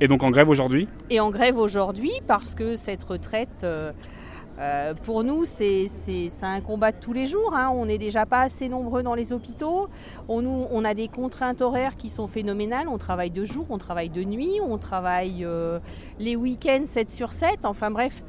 Et 0.00 0.08
donc 0.08 0.22
en 0.22 0.30
grève 0.30 0.48
aujourd'hui? 0.48 0.88
Et 1.10 1.20
en 1.20 1.30
grève 1.30 1.56
aujourd'hui 1.56 2.12
parce 2.26 2.54
que 2.54 2.76
cette 2.76 3.02
retraite, 3.02 3.64
euh, 3.64 3.92
euh, 4.60 4.92
pour 4.94 5.24
nous, 5.24 5.44
c'est 5.44 5.88
un 6.42 6.60
combat 6.60 6.92
de 6.92 6.98
tous 6.98 7.12
les 7.12 7.26
jours. 7.26 7.54
hein. 7.54 7.70
On 7.72 7.86
n'est 7.86 7.98
déjà 7.98 8.26
pas 8.26 8.42
assez 8.42 8.68
nombreux 8.68 9.02
dans 9.02 9.14
les 9.14 9.32
hôpitaux. 9.32 9.88
On, 10.28 10.84
a 10.84 10.94
des 10.94 11.08
contraintes 11.08 11.62
horaires 11.62 11.96
qui 11.96 12.10
sont 12.10 12.26
phénoménales. 12.26 12.88
On 12.88 12.98
travaille 12.98 13.30
de 13.30 13.44
jour, 13.44 13.66
on 13.70 13.78
travaille 13.78 14.10
de 14.10 14.22
nuit, 14.22 14.60
on 14.62 14.76
travaille 14.76 15.44
euh, 15.44 15.78
les 16.18 16.36
week-ends 16.36 16.84
7 16.86 17.10
sur 17.10 17.32
7. 17.32 17.64
Enfin 17.64 17.90
bref, 17.90 18.22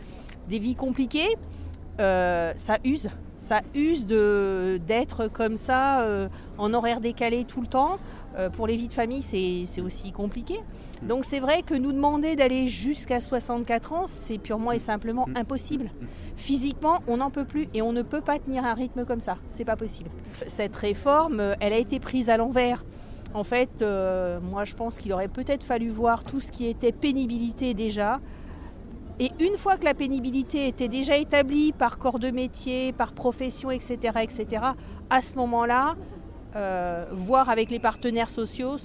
des 0.47 0.59
vies 0.59 0.75
compliquées. 0.75 1.37
Euh, 1.99 2.53
ça 2.55 2.77
use. 2.85 3.09
ça 3.35 3.61
use 3.75 4.05
d'être 4.05 5.27
comme 5.27 5.57
ça 5.57 6.07
en 6.57 6.73
horaire 6.73 7.01
décalé 7.01 7.43
tout 7.43 7.61
le 7.61 7.67
temps. 7.67 7.97
Euh, 8.37 8.49
pour 8.49 8.67
les 8.67 8.75
vies 8.75 8.87
de 8.87 8.93
famille, 8.93 9.21
c'est 9.21 9.81
aussi 9.81 10.11
compliqué. 10.11 10.59
Donc 11.01 11.25
c'est 11.25 11.39
vrai 11.39 11.63
que 11.63 11.73
nous 11.73 11.91
demander 11.91 12.35
d'aller 12.35 12.67
jusqu'à 12.67 13.19
64 13.19 13.93
ans, 13.93 14.03
c'est 14.07 14.37
purement 14.37 14.71
et 14.71 14.79
simplement 14.79 15.27
impossible. 15.35 15.89
Physiquement, 16.35 16.99
on 17.07 17.17
n'en 17.17 17.29
peut 17.29 17.45
plus 17.45 17.67
et 17.73 17.81
on 17.81 17.91
ne 17.91 18.01
peut 18.01 18.21
pas 18.21 18.39
tenir 18.39 18.63
un 18.63 18.73
rythme 18.73 19.05
comme 19.05 19.19
ça. 19.19 19.37
C'est 19.49 19.65
pas 19.65 19.75
possible. 19.75 20.09
Cette 20.47 20.75
réforme, 20.75 21.39
euh, 21.39 21.53
elle 21.59 21.73
a 21.73 21.77
été 21.77 21.99
prise 21.99 22.29
à 22.29 22.37
l'envers. 22.37 22.83
En 23.33 23.43
fait, 23.43 23.81
euh, 23.81 24.39
moi 24.41 24.65
je 24.65 24.75
pense 24.75 24.97
qu'il 24.97 25.13
aurait 25.13 25.29
peut-être 25.29 25.63
fallu 25.63 25.89
voir 25.89 26.23
tout 26.23 26.39
ce 26.39 26.51
qui 26.51 26.67
était 26.67 26.91
pénibilité 26.91 27.73
déjà. 27.73 28.19
Et 29.19 29.29
une 29.39 29.57
fois 29.57 29.77
que 29.77 29.85
la 29.85 29.93
pénibilité 29.93 30.67
était 30.67 30.87
déjà 30.87 31.15
établie 31.17 31.73
par 31.73 31.99
corps 31.99 32.17
de 32.17 32.31
métier, 32.31 32.91
par 32.91 33.13
profession, 33.13 33.69
etc., 33.69 33.97
etc., 34.23 34.63
à 35.09 35.21
ce 35.21 35.35
moment-là, 35.35 35.95
euh, 36.55 37.05
voir 37.11 37.49
avec 37.49 37.69
les 37.71 37.79
partenaires 37.79 38.29
sociaux 38.29 38.77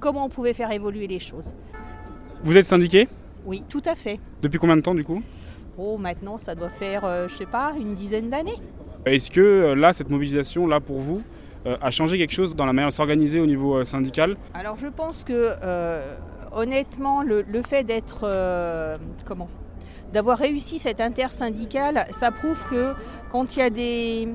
comment 0.00 0.24
on 0.24 0.28
pouvait 0.28 0.54
faire 0.54 0.72
évoluer 0.72 1.06
les 1.06 1.18
choses. 1.18 1.52
Vous 2.42 2.56
êtes 2.56 2.64
syndiqué 2.64 3.06
Oui, 3.44 3.62
tout 3.68 3.82
à 3.84 3.94
fait. 3.94 4.18
Depuis 4.42 4.58
combien 4.58 4.76
de 4.76 4.80
temps 4.80 4.94
du 4.94 5.04
coup 5.04 5.22
Oh, 5.78 5.96
maintenant, 5.98 6.38
ça 6.38 6.54
doit 6.54 6.70
faire, 6.70 7.04
euh, 7.04 7.28
je 7.28 7.34
sais 7.34 7.46
pas, 7.46 7.72
une 7.78 7.94
dizaine 7.94 8.28
d'années. 8.28 8.56
Est-ce 9.06 9.30
que 9.30 9.40
euh, 9.40 9.74
là, 9.74 9.92
cette 9.92 10.10
mobilisation, 10.10 10.66
là 10.66 10.80
pour 10.80 10.98
vous, 10.98 11.22
euh, 11.66 11.76
a 11.80 11.90
changé 11.90 12.18
quelque 12.18 12.32
chose 12.32 12.56
dans 12.56 12.66
la 12.66 12.72
manière 12.72 12.88
de 12.88 12.94
s'organiser 12.94 13.40
au 13.40 13.46
niveau 13.46 13.84
syndical 13.84 14.36
Alors, 14.54 14.76
je 14.78 14.88
pense 14.88 15.24
que, 15.24 15.52
honnêtement, 16.52 17.22
le, 17.22 17.42
le 17.42 17.62
fait 17.62 17.84
d'être, 17.84 18.20
comment 19.24 19.48
D'avoir 20.12 20.38
réussi 20.38 20.78
cette 20.78 21.00
intersyndicale, 21.00 22.06
ça 22.10 22.30
prouve 22.32 22.66
que 22.68 22.94
quand 23.30 23.56
il 23.56 23.60
y 23.60 23.62
a 23.62 23.70
des, 23.70 24.28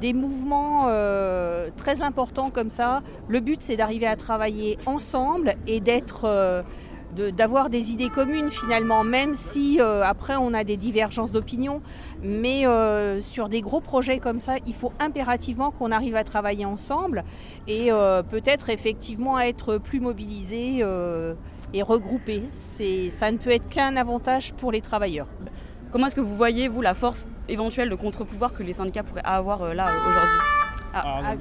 des 0.00 0.12
mouvements 0.12 0.86
euh, 0.88 1.70
très 1.76 2.02
importants 2.02 2.50
comme 2.50 2.70
ça, 2.70 3.02
le 3.28 3.40
but 3.40 3.60
c'est 3.60 3.76
d'arriver 3.76 4.06
à 4.06 4.16
travailler 4.16 4.78
ensemble 4.86 5.54
et 5.66 5.80
d'être, 5.80 6.24
euh, 6.24 6.62
d'avoir 7.32 7.70
des 7.70 7.90
idées 7.90 8.08
communes 8.08 8.50
finalement, 8.50 9.04
même 9.04 9.34
si 9.34 9.80
euh, 9.80 10.02
après 10.04 10.36
on 10.36 10.54
a 10.54 10.64
des 10.64 10.76
divergences 10.76 11.32
d'opinion. 11.32 11.82
Mais 12.22 12.64
sur 13.20 13.48
des 13.48 13.62
gros 13.62 13.80
projets 13.80 14.18
comme 14.18 14.40
ça, 14.40 14.56
il 14.66 14.74
faut 14.74 14.92
impérativement 15.00 15.70
qu'on 15.70 15.90
arrive 15.90 16.16
à 16.16 16.24
travailler 16.24 16.66
ensemble 16.66 17.24
et 17.66 17.90
peut-être 18.30 18.68
effectivement 18.68 19.36
à 19.36 19.44
être 19.44 19.78
plus 19.78 20.00
mobilisés 20.00 20.84
et 21.72 21.82
regroupés. 21.82 22.44
Ça 22.52 23.32
ne 23.32 23.38
peut 23.38 23.50
être 23.50 23.68
qu'un 23.68 23.96
avantage 23.96 24.52
pour 24.54 24.70
les 24.70 24.82
travailleurs. 24.82 25.28
Comment 25.90 26.06
est-ce 26.06 26.14
que 26.14 26.20
vous 26.20 26.36
voyez, 26.36 26.68
vous, 26.68 26.82
la 26.82 26.94
force 26.94 27.26
éventuelle 27.50 27.90
de 27.90 27.94
contre-pouvoir 27.94 28.52
que 28.54 28.62
les 28.62 28.72
syndicats 28.72 29.02
pourraient 29.02 29.20
avoir 29.24 29.62
euh, 29.62 29.74
là 29.74 29.86
euh, 29.88 30.08
aujourd'hui. 30.08 30.38
Ah, 30.94 31.02
ac- 31.34 31.38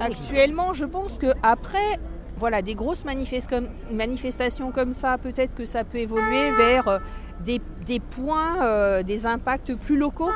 Actuellement, 0.00 0.74
je 0.74 0.84
pense 0.84 1.18
que 1.18 1.26
après, 1.42 1.98
voilà, 2.36 2.62
des 2.62 2.74
grosses 2.74 3.04
manifestations 3.04 4.70
comme 4.72 4.92
ça, 4.92 5.18
peut-être 5.18 5.54
que 5.54 5.66
ça 5.66 5.84
peut 5.84 5.98
évoluer 5.98 6.50
vers 6.52 6.88
euh, 6.88 6.98
des, 7.40 7.60
des 7.86 8.00
points, 8.00 8.62
euh, 8.62 9.02
des 9.02 9.26
impacts 9.26 9.74
plus 9.74 9.96
locaux. 9.96 10.30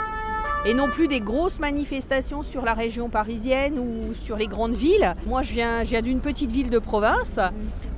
Et 0.69 0.75
non 0.75 0.89
plus 0.89 1.07
des 1.07 1.21
grosses 1.21 1.61
manifestations 1.61 2.43
sur 2.43 2.65
la 2.65 2.75
région 2.75 3.09
parisienne 3.09 3.79
ou 3.79 4.13
sur 4.15 4.37
les 4.37 4.49
grandes 4.49 4.77
villes. 4.77 5.15
Moi, 5.25 5.43
je 5.43 5.53
viens, 5.53 6.03
d'une 6.03 6.19
petite 6.19 6.51
ville 6.51 6.71
de 6.71 6.81
province. 6.81 7.39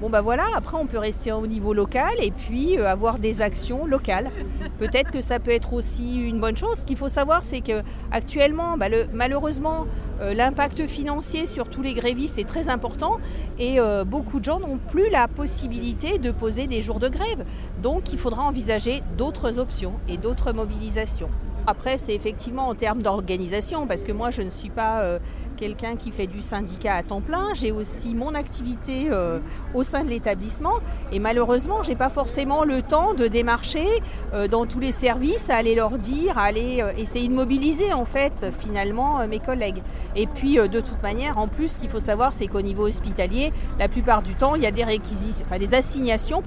Bon, 0.03 0.11
bah 0.11 0.21
voilà, 0.21 0.45
après, 0.55 0.77
on 0.77 0.85
peut 0.85 0.99
rester 0.99 1.33
au 1.33 1.47
niveau 1.47 1.73
local 1.73 2.13
et 2.21 2.31
puis 2.31 2.77
euh, 2.77 2.87
avoir 2.87 3.19
des 3.19 3.41
actions 3.41 3.87
locales. 3.87 4.31
Peut-être 4.79 5.11
que 5.11 5.23
ça 5.23 5.39
peut 5.39 5.51
être 5.51 5.73
aussi 5.73 6.21
une 6.21 6.41
bonne 6.41 6.59
chose. 6.59 6.81
Ce 6.81 6.85
qu'il 6.85 6.99
faut 6.99 7.09
savoir, 7.09 7.43
c'est 7.43 7.63
que 7.63 7.83
actuellement, 8.13 8.77
bah, 8.77 8.89
malheureusement, 9.15 9.87
euh, 10.21 10.35
l'impact 10.35 10.87
financier 10.87 11.47
sur 11.47 11.69
tous 11.69 11.81
les 11.81 11.95
grévistes 11.95 12.39
est 12.39 12.47
très 12.47 12.69
important 12.69 13.17
et 13.59 13.81
euh, 13.81 14.05
beaucoup 14.05 14.41
de 14.41 14.45
gens 14.45 14.61
n'ont 14.61 14.79
plus 14.79 15.09
la 15.09 15.27
possibilité 15.27 16.19
de 16.19 16.31
poser 16.31 16.67
des 16.67 16.83
jours 16.83 17.01
de 17.01 17.09
grève. 17.09 17.47
Donc, 17.83 18.13
il 18.13 18.19
faudra 18.19 18.43
envisager 18.43 19.03
d'autres 19.17 19.59
options 19.59 19.95
et 20.07 20.19
d'autres 20.19 20.53
mobilisations. 20.53 21.31
Après, 21.69 21.99
c'est 21.99 22.15
effectivement 22.15 22.67
en 22.69 22.75
termes 22.75 23.03
d'organisation, 23.03 23.87
parce 23.87 24.03
que 24.03 24.11
moi, 24.13 24.31
je 24.31 24.41
ne 24.41 24.49
suis 24.49 24.71
pas 24.71 25.03
euh, 25.03 25.19
quelqu'un 25.59 25.97
qui 25.97 26.13
fait 26.13 26.27
du 26.27 26.41
syndicat 26.41 26.95
à 26.95 27.03
temps 27.03 27.21
plein. 27.21 27.53
J'ai 27.53 27.73
aussi 27.73 28.15
mon 28.15 28.35
activité 28.35 29.09
euh, 29.11 29.39
au 29.75 29.83
sein 29.83 30.03
de 30.03 30.09
l'établissement. 30.09 30.73
Et 31.13 31.19
malheureusement, 31.19 31.83
j'ai 31.83 31.95
pas 31.95 32.09
forcément 32.09 32.65
le 32.65 32.81
temps 32.81 33.13
de 33.13 33.27
démarcher 33.27 33.87
euh, 34.33 34.49
dans 34.49 34.65
tous 34.65 34.81
les 34.81 34.93
services, 34.93 35.51
à 35.51 35.57
aller 35.57 35.75
leur 35.75 35.99
dire, 35.99 36.39
à 36.39 36.45
aller 36.45 36.83
essayer 36.97 37.29
de 37.29 37.35
mobiliser, 37.35 37.93
en 37.93 38.07
fait, 38.07 38.47
finalement, 38.61 39.27
mes 39.29 39.41
collègues. 39.41 39.83
Et 40.17 40.27
puis, 40.27 40.55
de 40.55 40.81
toute 40.81 41.03
manière, 41.03 41.37
en 41.37 41.49
plus, 41.49 41.73
ce 41.73 41.81
qu'il 41.81 41.91
faut 41.91 42.01
savoir, 42.01 42.33
c'est 42.33 42.47
qu'au 42.47 42.63
niveau 42.63 42.89
hospitalier, 42.89 43.53
la 43.79 43.89
plupart 43.89 44.23
du 44.23 44.35
temps, 44.35 44.55
il 44.55 44.63
y 44.63 44.67
a 44.67 44.71
des 44.71 44.85
réquisitions, 44.85 45.45
enfin 45.47 45.59
des 45.59 45.75
assignations, 45.75 46.43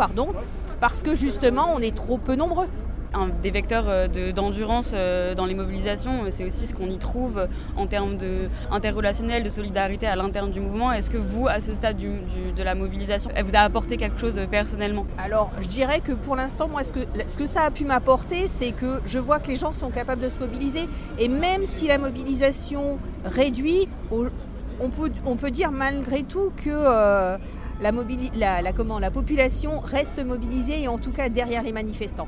parce 0.79 1.03
que 1.03 1.13
justement, 1.13 1.67
on 1.75 1.79
est 1.79 1.95
trop 1.95 2.17
peu 2.17 2.33
nombreux. 2.33 2.65
Un 3.13 3.27
des 3.41 3.51
vecteurs 3.51 3.85
euh, 3.87 4.07
de- 4.07 4.31
d'endurance 4.31 4.91
euh, 4.93 5.35
dans 5.35 5.45
les 5.45 5.53
mobilisations, 5.53 6.23
euh, 6.23 6.29
c'est 6.29 6.45
aussi 6.45 6.67
ce 6.67 6.73
qu'on 6.73 6.89
y 6.89 6.97
trouve 6.97 7.47
en 7.75 7.87
termes 7.87 8.15
de 8.15 8.49
interrelationnel, 8.71 9.43
de 9.43 9.49
solidarité 9.49 10.07
à 10.07 10.15
l'interne 10.15 10.51
du 10.51 10.59
mouvement. 10.59 10.91
Est-ce 10.91 11.09
que 11.09 11.17
vous, 11.17 11.47
à 11.47 11.59
ce 11.59 11.73
stade 11.75 11.97
de 11.97 12.63
la 12.63 12.75
mobilisation, 12.75 13.29
elle 13.35 13.45
vous 13.45 13.55
a 13.55 13.59
apporté 13.59 13.97
quelque 13.97 14.19
chose 14.19 14.39
personnellement? 14.49 15.05
Alors, 15.17 15.51
je 15.61 15.67
dirais 15.67 15.99
que 15.99 16.13
pour 16.13 16.35
l'instant, 16.35 16.67
moi, 16.67 16.83
ce 16.83 16.93
que, 17.37 17.45
ça 17.45 17.63
a 17.63 17.71
pu 17.71 17.83
m'apporter, 17.83 18.47
c'est 18.47 18.71
que 18.71 19.01
je 19.07 19.19
vois 19.19 19.39
que 19.39 19.47
les 19.47 19.55
gens 19.55 19.73
sont 19.73 19.89
capables 19.89 20.21
de 20.21 20.29
se 20.29 20.39
mobiliser. 20.39 20.87
Et 21.19 21.27
même 21.27 21.65
si 21.65 21.87
la 21.87 21.97
mobilisation 21.97 22.97
réduit, 23.25 23.87
on 24.11 25.35
peut, 25.35 25.51
dire 25.51 25.71
malgré 25.71 26.23
tout 26.23 26.51
que 26.63 27.37
la 27.81 29.11
population 29.11 29.79
reste 29.79 30.23
mobilisée 30.23 30.83
et 30.83 30.87
en 30.87 30.97
tout 30.97 31.11
cas 31.11 31.29
derrière 31.29 31.63
les 31.63 31.73
manifestants. 31.73 32.27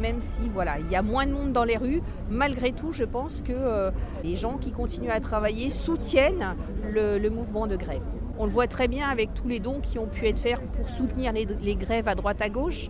Même 0.00 0.20
si 0.20 0.48
voilà, 0.48 0.78
il 0.78 0.90
y 0.90 0.96
a 0.96 1.02
moins 1.02 1.26
de 1.26 1.32
monde 1.32 1.52
dans 1.52 1.64
les 1.64 1.76
rues, 1.76 2.02
malgré 2.30 2.72
tout, 2.72 2.92
je 2.92 3.04
pense 3.04 3.42
que 3.42 3.52
euh, 3.52 3.90
les 4.22 4.36
gens 4.36 4.56
qui 4.56 4.70
continuent 4.70 5.10
à 5.10 5.20
travailler 5.20 5.70
soutiennent 5.70 6.54
le, 6.92 7.18
le 7.18 7.30
mouvement 7.30 7.66
de 7.66 7.76
grève. 7.76 8.02
On 8.38 8.44
le 8.44 8.52
voit 8.52 8.68
très 8.68 8.86
bien 8.86 9.08
avec 9.08 9.34
tous 9.34 9.48
les 9.48 9.58
dons 9.58 9.80
qui 9.82 9.98
ont 9.98 10.06
pu 10.06 10.26
être 10.26 10.38
faits 10.38 10.60
pour 10.76 10.88
soutenir 10.88 11.32
les, 11.32 11.46
les 11.60 11.74
grèves 11.74 12.06
à 12.06 12.14
droite 12.14 12.40
à 12.40 12.48
gauche. 12.48 12.88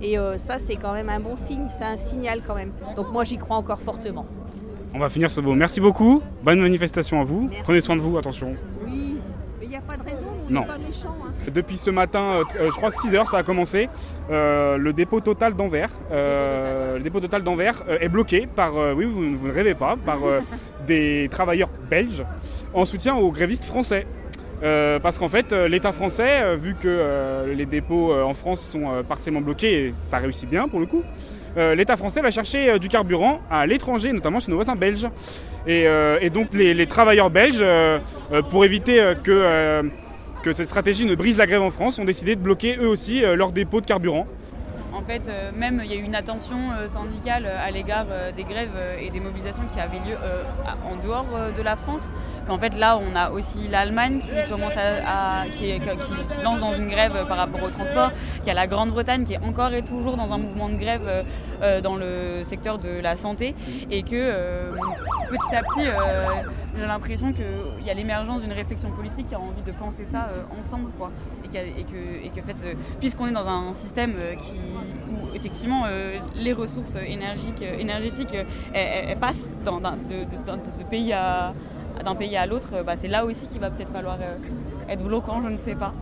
Et 0.00 0.18
euh, 0.18 0.38
ça, 0.38 0.58
c'est 0.58 0.76
quand 0.76 0.92
même 0.92 1.08
un 1.10 1.20
bon 1.20 1.36
signe, 1.36 1.66
c'est 1.68 1.84
un 1.84 1.96
signal 1.96 2.40
quand 2.46 2.54
même. 2.54 2.72
Donc 2.96 3.12
moi, 3.12 3.24
j'y 3.24 3.36
crois 3.36 3.56
encore 3.56 3.80
fortement. 3.80 4.26
On 4.94 4.98
va 4.98 5.10
finir 5.10 5.30
ce 5.30 5.42
beau. 5.42 5.54
Merci 5.54 5.80
beaucoup. 5.80 6.22
Bonne 6.42 6.60
manifestation 6.60 7.20
à 7.20 7.24
vous. 7.24 7.42
Merci. 7.42 7.60
Prenez 7.62 7.80
soin 7.82 7.96
de 7.96 8.00
vous, 8.00 8.16
attention. 8.16 8.54
Oui, 8.84 9.16
mais 9.58 9.66
il 9.66 9.68
n'y 9.68 9.76
a 9.76 9.82
pas 9.82 9.96
de 9.98 10.02
raison, 10.02 10.26
on 10.48 10.52
Non. 10.52 10.60
n'est 10.62 10.66
pas 10.66 10.78
méchants. 10.78 11.16
hein. 11.24 11.50
Depuis 11.52 11.76
ce 11.76 11.90
matin, 11.90 12.40
euh, 12.40 12.44
euh, 12.60 12.70
je 12.70 12.76
crois 12.76 12.90
que 12.90 12.96
6 13.00 13.14
heures, 13.14 13.28
ça 13.28 13.38
a 13.38 13.42
commencé. 13.42 13.88
euh, 14.30 14.76
le 14.76 14.92
dépôt 14.92 15.20
total 15.20 15.54
d'Anvers, 15.54 15.90
le 16.10 17.00
dépôt 17.02 17.20
total 17.20 17.42
d'Anvers 17.42 17.82
est 18.00 18.08
bloqué 18.08 18.46
par, 18.46 18.72
oui, 18.96 19.04
vous, 19.04 19.36
vous 19.36 19.46
ne 19.48 19.52
rêvez 19.52 19.74
pas, 19.74 19.96
par 20.04 20.18
des 20.86 21.28
travailleurs 21.30 21.70
belges 21.90 22.24
en 22.74 22.84
soutien 22.84 23.14
aux 23.16 23.30
grévistes 23.30 23.64
français. 23.64 24.06
Euh, 24.62 24.98
parce 24.98 25.18
qu'en 25.18 25.28
fait, 25.28 25.52
euh, 25.52 25.68
l'État 25.68 25.92
français, 25.92 26.40
euh, 26.40 26.56
vu 26.56 26.74
que 26.74 27.44
les 27.54 27.66
dépôts 27.66 28.12
en 28.14 28.32
France 28.32 28.62
sont 28.62 29.02
partiellement 29.06 29.42
bloqués, 29.42 29.88
et 29.88 29.94
ça 30.04 30.16
réussit 30.18 30.48
bien 30.48 30.66
pour 30.68 30.80
le 30.80 30.86
coup, 30.86 31.02
l'État 31.56 31.96
français 31.96 32.20
va 32.20 32.30
chercher 32.30 32.78
du 32.78 32.88
carburant 32.88 33.40
à 33.50 33.66
l'étranger, 33.66 34.12
notamment 34.12 34.40
chez 34.40 34.50
nos 34.50 34.56
voisins 34.56 34.74
belges. 34.76 35.08
Et, 35.66 35.86
et 36.20 36.30
donc 36.30 36.52
les, 36.52 36.74
les 36.74 36.86
travailleurs 36.86 37.30
belges, 37.30 37.64
pour 38.50 38.64
éviter 38.64 39.12
que, 39.24 39.82
que 40.46 40.52
cette 40.52 40.68
stratégie 40.68 41.04
ne 41.06 41.16
brise 41.16 41.38
la 41.38 41.46
grève 41.46 41.62
en 41.62 41.72
France, 41.72 41.98
ont 41.98 42.04
décidé 42.04 42.36
de 42.36 42.40
bloquer 42.40 42.76
eux 42.76 42.86
aussi 42.86 43.24
euh, 43.24 43.34
leurs 43.34 43.50
dépôts 43.50 43.80
de 43.80 43.86
carburant. 43.86 44.28
En 44.96 45.02
fait, 45.02 45.28
euh, 45.28 45.50
même 45.54 45.82
il 45.84 45.90
y 45.90 45.94
a 45.94 46.00
eu 46.00 46.04
une 46.04 46.14
attention 46.14 46.56
euh, 46.72 46.88
syndicale 46.88 47.44
euh, 47.46 47.66
à 47.66 47.70
l'égard 47.70 48.06
des 48.34 48.44
grèves 48.44 48.76
et 48.98 49.10
des 49.10 49.20
mobilisations 49.20 49.64
qui 49.72 49.78
avaient 49.78 49.98
lieu 49.98 50.16
en 50.90 50.96
dehors 50.96 51.26
de 51.56 51.62
la 51.62 51.76
France. 51.76 52.10
Qu'en 52.46 52.58
fait, 52.58 52.74
là, 52.76 52.98
on 52.98 53.14
a 53.14 53.30
aussi 53.30 53.68
l'Allemagne 53.68 54.18
qui 54.18 54.30
commence 54.48 54.72
à, 54.76 55.44
qui, 55.52 55.78
lance 56.42 56.60
dans 56.60 56.72
une 56.72 56.88
grève 56.88 57.26
par 57.28 57.36
rapport 57.36 57.62
au 57.62 57.70
transport, 57.70 58.12
qui 58.42 58.50
a 58.50 58.54
la 58.54 58.66
Grande-Bretagne 58.66 59.24
qui 59.24 59.34
est 59.34 59.42
encore 59.42 59.72
et 59.74 59.82
toujours 59.82 60.16
dans 60.16 60.32
un 60.32 60.38
mouvement 60.38 60.68
de 60.68 60.76
grève 60.76 61.24
dans 61.82 61.96
le 61.96 62.44
secteur 62.44 62.78
de 62.78 63.00
la 63.00 63.16
santé, 63.16 63.54
et 63.90 64.02
que 64.02 64.70
petit 65.30 65.54
à 65.54 65.62
petit, 65.62 65.86
j'ai 66.76 66.86
l'impression 66.86 67.32
qu'il 67.32 67.84
y 67.84 67.90
a 67.90 67.94
l'émergence 67.94 68.42
d'une 68.42 68.52
réflexion 68.52 68.90
politique 68.90 69.28
qui 69.28 69.34
a 69.34 69.40
envie 69.40 69.62
de 69.62 69.72
penser 69.72 70.04
ça 70.06 70.28
ensemble, 70.58 70.90
quoi. 70.98 71.10
Et, 71.44 71.48
qu'il 71.48 71.60
y 71.60 71.84
que, 71.84 72.26
et 72.26 72.28
que, 72.28 72.42
fait, 72.42 72.76
puisqu'on 73.00 73.26
est 73.26 73.32
dans 73.32 73.46
un 73.46 73.72
système 73.72 74.14
qui, 74.38 74.58
où 75.10 75.34
effectivement 75.34 75.84
euh, 75.86 76.18
les 76.34 76.52
ressources 76.52 76.94
énergétiques 76.96 78.36
passent 79.20 79.52
pays 80.90 81.12
à 81.12 81.52
d'un 82.04 82.14
pays 82.14 82.36
à 82.36 82.46
l'autre, 82.46 82.68
euh, 82.74 82.82
bah, 82.82 82.94
c'est 82.96 83.08
là 83.08 83.24
aussi 83.24 83.46
qu'il 83.48 83.60
va 83.60 83.70
peut-être 83.70 83.92
falloir 83.92 84.18
euh, 84.20 84.36
être 84.88 85.02
bloquant, 85.02 85.42
je 85.42 85.48
ne 85.48 85.56
sais 85.56 85.74
pas. 85.74 85.92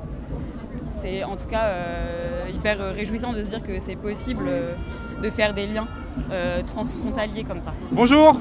C'est 1.01 1.23
en 1.23 1.37
tout 1.37 1.47
cas 1.47 1.71
hyper 2.49 2.79
réjouissant 2.95 3.33
de 3.33 3.43
se 3.43 3.51
dire 3.51 3.63
que 3.63 3.79
c'est 3.79 3.97
possible 3.97 4.49
de 5.23 5.29
faire 5.29 5.53
des 5.53 5.67
liens 5.67 5.87
transfrontaliers 6.67 7.45
comme 7.45 7.61
ça. 7.61 7.75
Bonjour 7.93 8.41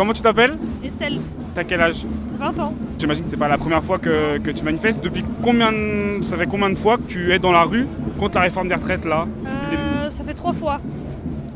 Comment 0.00 0.14
tu 0.14 0.22
t'appelles 0.22 0.56
Estelle, 0.82 1.18
T'as 1.54 1.62
quel 1.62 1.78
âge 1.82 2.06
20 2.38 2.58
ans. 2.58 2.72
J'imagine 2.98 3.22
que 3.22 3.28
c'est 3.28 3.36
pas 3.36 3.48
la 3.48 3.58
première 3.58 3.84
fois 3.84 3.98
que, 3.98 4.38
que 4.38 4.50
tu 4.50 4.64
manifestes. 4.64 5.04
Depuis 5.04 5.22
combien 5.42 5.70
de- 5.72 6.22
ça 6.22 6.38
fait 6.38 6.46
combien 6.46 6.70
de 6.70 6.74
fois 6.74 6.96
que 6.96 7.02
tu 7.02 7.30
es 7.34 7.38
dans 7.38 7.52
la 7.52 7.64
rue 7.64 7.86
contre 8.18 8.36
la 8.36 8.44
réforme 8.44 8.68
des 8.68 8.76
retraites 8.76 9.04
là 9.04 9.26
Euh, 9.46 10.08
ça 10.08 10.24
fait 10.24 10.32
trois 10.32 10.54
fois. 10.54 10.80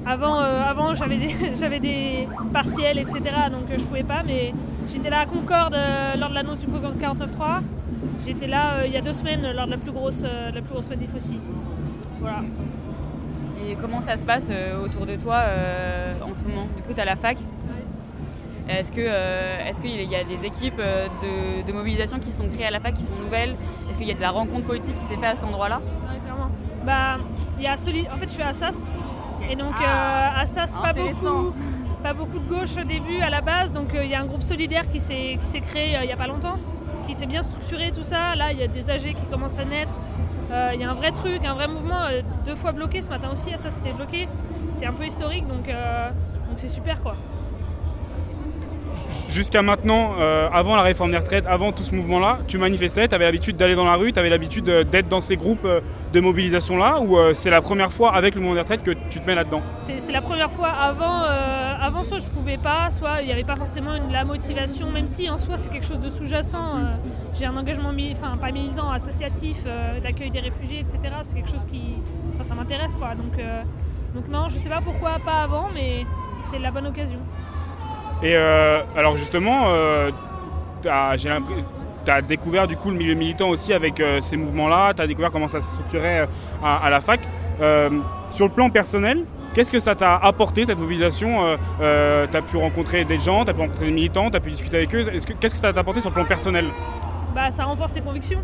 Avant, 0.05 0.43
euh, 0.43 0.61
avant 0.63 0.95
j'avais 0.95 1.17
des, 1.17 1.35
j'avais 1.59 1.81
des 1.81 2.29
partiels, 2.53 2.99
etc. 2.99 3.19
Donc 3.51 3.71
euh, 3.71 3.77
je 3.79 3.85
pouvais 3.85 4.03
pas, 4.03 4.23
mais 4.27 4.53
j'étais 4.93 5.09
là 5.09 5.21
à 5.21 5.25
Concorde 5.25 5.73
euh, 5.75 6.15
lors 6.19 6.29
de 6.29 6.35
l'annonce 6.35 6.59
du 6.59 6.67
programme 6.67 6.97
49.3. 7.01 7.63
J'étais 8.27 8.47
là 8.47 8.75
euh, 8.75 8.87
il 8.87 8.93
y 8.93 8.99
a 8.99 9.01
deux 9.01 9.15
semaines 9.15 9.41
lors 9.57 9.65
de 9.65 9.71
la 9.71 9.79
plus 9.79 9.93
grosse, 9.93 10.23
euh, 10.23 10.51
la 10.55 10.61
plus 10.61 10.71
grosse 10.75 10.91
manif 10.91 11.09
aussi. 11.17 11.39
Voilà. 12.21 12.43
Et 13.67 13.75
comment 13.81 14.03
ça 14.03 14.19
se 14.19 14.25
passe 14.27 14.49
euh, 14.51 14.85
autour 14.85 15.07
de 15.07 15.17
toi 15.17 15.37
euh, 15.37 16.13
en 16.21 16.35
ce 16.35 16.43
moment? 16.43 16.67
Du 16.77 16.83
coup, 16.83 16.93
tu 16.95 17.01
à 17.01 17.07
la 17.07 17.17
fac? 17.17 17.39
Est-ce 18.69 18.91
que, 18.91 19.01
euh, 19.01 19.69
est-ce 19.69 19.81
qu'il 19.83 19.91
y 20.11 20.17
a 20.17 20.25
des 20.25 20.45
équipes 20.47 20.79
euh, 20.79 21.07
de, 21.23 21.67
de 21.67 21.73
mobilisation 21.73 22.19
qui 22.19 22.31
sont 22.31 22.49
créées 22.49 22.67
à 22.67 22.71
la 22.71 22.81
fac, 22.81 22.95
qui 22.95 23.03
sont 23.03 23.15
nouvelles? 23.23 23.57
Est-ce 23.91 23.99
qu'il 23.99 24.09
y 24.09 24.13
a 24.13 24.15
de 24.15 24.21
la 24.23 24.31
rencontre 24.31 24.67
politique 24.67 24.95
qui 24.95 25.05
s'est 25.05 25.17
faite 25.17 25.25
à 25.25 25.35
cet 25.35 25.45
endroit-là? 25.45 25.81
Ouais, 26.11 26.19
clairement. 26.21 26.51
Bah, 26.85 27.19
y 27.61 27.67
a 27.67 27.75
En 27.75 27.77
fait, 28.17 28.27
je 28.27 28.31
suis 28.33 28.43
à 28.43 28.49
Assas. 28.49 28.77
Et 29.51 29.57
donc, 29.57 29.75
Ah, 29.79 30.39
euh, 30.39 30.43
Assas, 30.43 30.79
pas 30.83 30.95
beaucoup, 30.95 31.53
pas 32.03 32.15
beaucoup 32.15 32.39
de 32.39 32.49
gauche 32.49 32.77
au 32.81 32.85
début, 32.85 33.21
à 33.21 33.29
la 33.29 33.43
base. 33.43 33.71
Donc, 33.71 33.95
euh, 33.95 34.03
il 34.03 34.11
y 34.11 34.15
a 34.15 34.21
un 34.23 34.27
groupe 34.27 34.43
solidaire 34.43 34.89
qui 34.89 35.01
s'est 35.01 35.39
créé 35.61 35.99
il 36.01 36.07
n'y 36.07 36.13
a 36.13 36.17
pas 36.17 36.27
longtemps, 36.27 36.57
qui 37.07 37.15
s'est 37.15 37.27
bien 37.27 37.43
structuré, 37.43 37.93
tout 37.95 38.03
ça. 38.03 38.35
Là, 38.35 38.53
il 38.53 38.59
y 38.59 38.63
a 38.63 38.67
des 38.69 38.89
AG 38.89 39.03
qui 39.15 39.27
commencent 39.31 39.59
à 39.59 39.65
naître. 39.67 39.93
Il 40.73 40.81
y 40.81 40.85
a 40.85 40.91
un 40.91 40.95
vrai 40.95 41.11
truc, 41.11 41.45
un 41.45 41.55
vrai 41.55 41.69
mouvement. 41.69 42.05
deux 42.47 42.55
fois 42.55 42.73
bloqué 42.73 43.03
ce 43.03 43.09
matin 43.11 43.29
aussi, 43.33 43.53
Assas 43.53 43.73
c'était 43.73 43.93
bloqué. 43.93 44.29
C'est 44.73 44.87
un 44.87 44.93
peu 44.93 45.05
historique, 45.05 45.47
donc 45.49 45.67
donc 45.67 46.59
c'est 46.59 46.69
super, 46.69 47.03
quoi. 47.03 47.17
Jusqu'à 49.29 49.63
maintenant, 49.63 50.13
euh, 50.19 50.49
avant 50.53 50.77
la 50.77 50.83
réforme 50.83 51.11
des 51.11 51.17
retraites, 51.17 51.45
avant 51.47 51.73
tout 51.73 51.83
ce 51.83 51.95
mouvement-là, 51.95 52.39
tu 52.47 52.59
manifestais, 52.59 53.09
tu 53.09 53.15
avais 53.15 53.25
l'habitude 53.25 53.57
d'aller 53.57 53.75
dans 53.75 53.85
la 53.85 53.97
rue, 53.97 54.13
tu 54.13 54.19
avais 54.19 54.31
l'habitude 54.31 54.69
euh, 54.69 54.85
d'être 54.85 55.09
dans 55.09 55.21
ces 55.21 55.37
groupes 55.37 55.65
euh, 55.65 55.81
de 56.13 56.21
mobilisation-là, 56.21 57.01
ou 57.01 57.17
c'est 57.35 57.51
la 57.51 57.61
première 57.61 57.93
fois 57.93 58.15
avec 58.15 58.35
le 58.35 58.41
mouvement 58.41 58.55
des 58.55 58.61
retraites 58.61 58.85
que 58.85 58.93
tu 59.11 59.21
te 59.21 59.27
mets 59.27 59.35
là-dedans? 59.35 59.63
C'est 59.79 60.13
la 60.13 60.23
première 60.23 60.53
fois. 60.53 60.69
Avant, 60.69 61.25
avant 61.81 62.05
soit 62.05 62.21
je 62.21 62.29
pouvais 62.29 62.57
pas, 62.57 62.91
soit 62.91 63.21
il 63.23 63.27
n'y 63.27 63.33
avait 63.33 63.43
pas 63.43 63.57
forcément 63.57 63.95
la 64.11 64.25
motivation, 64.25 64.91
même 64.91 65.09
si 65.09 65.29
en 65.29 65.39
soi 65.39 65.57
c'est 65.57 65.71
quelque 65.71 65.87
chose 65.87 65.99
de 65.99 66.11
sous-jacent. 66.11 66.79
J'ai 67.37 67.47
un 67.47 67.57
engagement, 67.57 67.91
enfin 68.13 68.37
pas 68.37 68.53
militant, 68.53 68.91
associatif, 68.93 69.57
d'accueil 70.05 70.31
des 70.31 70.41
réfugiés, 70.41 70.81
etc. 70.81 71.15
C'est 71.25 71.35
quelque 71.35 71.51
chose 71.51 71.67
qui, 71.69 71.97
ça 72.47 72.55
m'intéresse 72.55 72.97
quoi. 72.97 73.17
Donc, 73.17 73.45
donc 74.15 74.29
non, 74.29 74.49
je 74.49 74.59
sais 74.59 74.69
pas 74.69 74.81
pourquoi 74.81 75.17
pas 75.25 75.43
avant, 75.43 75.69
mais 75.75 76.07
c'est 76.51 76.61
la 76.61 76.71
bonne 76.71 76.87
occasion. 76.87 77.19
Et 78.23 78.35
euh, 78.37 78.81
alors 78.97 79.17
justement, 79.17 79.65
euh, 79.69 80.11
l'impression- 80.85 81.43
t'as 82.05 82.21
découvert 82.23 82.67
du 82.69 82.77
coup 82.77 82.91
le 82.91 82.97
milieu 82.97 83.15
militant 83.15 83.49
aussi 83.49 83.73
avec 83.73 83.99
euh, 84.01 84.21
ces 84.21 84.37
mouvements-là, 84.37 84.93
tu 84.95 85.03
as 85.03 85.07
découvert 85.07 85.31
comment 85.31 85.49
ça 85.49 85.61
se 85.61 85.67
structurait 85.73 86.21
euh, 86.21 86.27
à, 86.63 86.89
la 86.91 87.01
fac. 87.01 87.21
Euh, 87.61 87.89
sur 88.31 88.47
le 88.47 88.53
plan 88.53 88.69
personnel, 88.71 89.25
qu'est-ce 89.55 89.71
que 89.71 89.81
ça 89.81 89.95
t'a 89.95 90.17
apporté 90.17 90.65
cette 90.65 90.79
mobilisation 90.79 91.57
Tu 91.79 91.85
as 91.85 92.43
pu 92.43 92.57
rencontrer 92.57 93.05
des 93.05 93.19
gens, 93.21 93.45
tu 93.45 93.51
as 93.51 93.55
pu 93.55 93.61
rencontrer 93.61 93.87
des 93.87 93.93
militants, 93.93 94.31
tu 94.31 94.37
as 94.37 94.41
pu 94.41 94.51
discuter 94.51 94.77
avec 94.79 94.95
eux. 94.95 95.01
Est-ce 95.09 95.27
que- 95.27 95.33
Qu'est-ce 95.35 95.55
que 95.55 95.61
ça 95.61 95.73
t'a 95.73 95.81
apporté 95.81 96.01
sur 96.01 96.11
le 96.11 96.15
plan 96.15 96.25
personnel? 96.25 96.67
Bah, 97.35 97.51
ça 97.51 97.65
renforce 97.65 97.93
tes 97.93 98.01
convictions. 98.01 98.41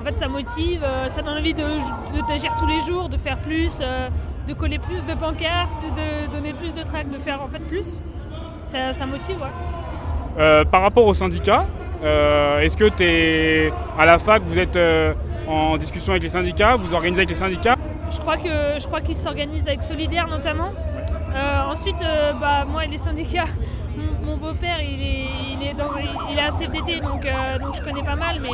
En 0.00 0.04
fait, 0.04 0.18
ça 0.18 0.28
motive, 0.28 0.82
euh, 0.84 1.08
ça 1.08 1.22
donne 1.22 1.38
envie 1.38 1.54
de- 1.54 2.26
d'agir 2.28 2.54
tous 2.58 2.66
les 2.66 2.80
jours, 2.80 3.08
de 3.08 3.16
faire 3.16 3.38
plus, 3.38 3.78
euh, 3.80 4.08
de 4.46 4.52
coller 4.54 4.78
plus 4.78 5.04
de 5.06 5.14
pancartes, 5.18 5.70
plus 5.80 5.90
de 5.92 6.30
donner 6.32 6.52
plus 6.52 6.72
de 6.74 6.82
tracts, 6.82 7.10
de 7.10 7.18
faire 7.18 7.40
en 7.42 7.48
fait 7.48 7.58
plus. 7.66 7.86
Ça, 8.66 8.92
ça 8.92 9.06
motive, 9.06 9.36
ouais. 9.40 9.48
Euh, 10.38 10.64
Par 10.64 10.82
rapport 10.82 11.06
aux 11.06 11.14
syndicats, 11.14 11.66
euh, 12.02 12.60
est-ce 12.60 12.76
que 12.76 12.88
tu 12.88 13.02
es 13.04 13.72
à 13.98 14.04
la 14.04 14.18
fac, 14.18 14.42
vous 14.44 14.58
êtes 14.58 14.76
euh, 14.76 15.14
en 15.48 15.76
discussion 15.76 16.12
avec 16.12 16.22
les 16.22 16.28
syndicats, 16.28 16.76
vous 16.76 16.92
organisez 16.94 17.20
avec 17.20 17.28
les 17.30 17.34
syndicats? 17.36 17.76
Je 18.10 18.18
crois 18.18 18.36
que 18.36 18.78
je 18.78 18.86
crois 18.86 19.00
qu'ils 19.00 19.14
s'organisent 19.16 19.66
avec 19.66 19.82
Solidaire 19.82 20.28
notamment. 20.28 20.72
Ensuite, 21.70 21.96
bah, 22.40 22.64
moi 22.66 22.84
et 22.86 22.88
les 22.88 22.96
syndicats, 22.98 23.44
mon, 23.96 24.30
mon 24.30 24.36
beau-père 24.38 24.78
il 24.80 25.02
est, 25.02 25.26
il 25.52 25.68
est, 25.68 25.74
dans, 25.74 25.90
il 26.30 26.38
est 26.38 26.42
à 26.42 26.50
CFDT 26.50 27.00
donc, 27.00 27.26
donc 27.60 27.74
je 27.76 27.82
connais 27.82 28.02
pas 28.02 28.16
mal, 28.16 28.40
mais 28.40 28.48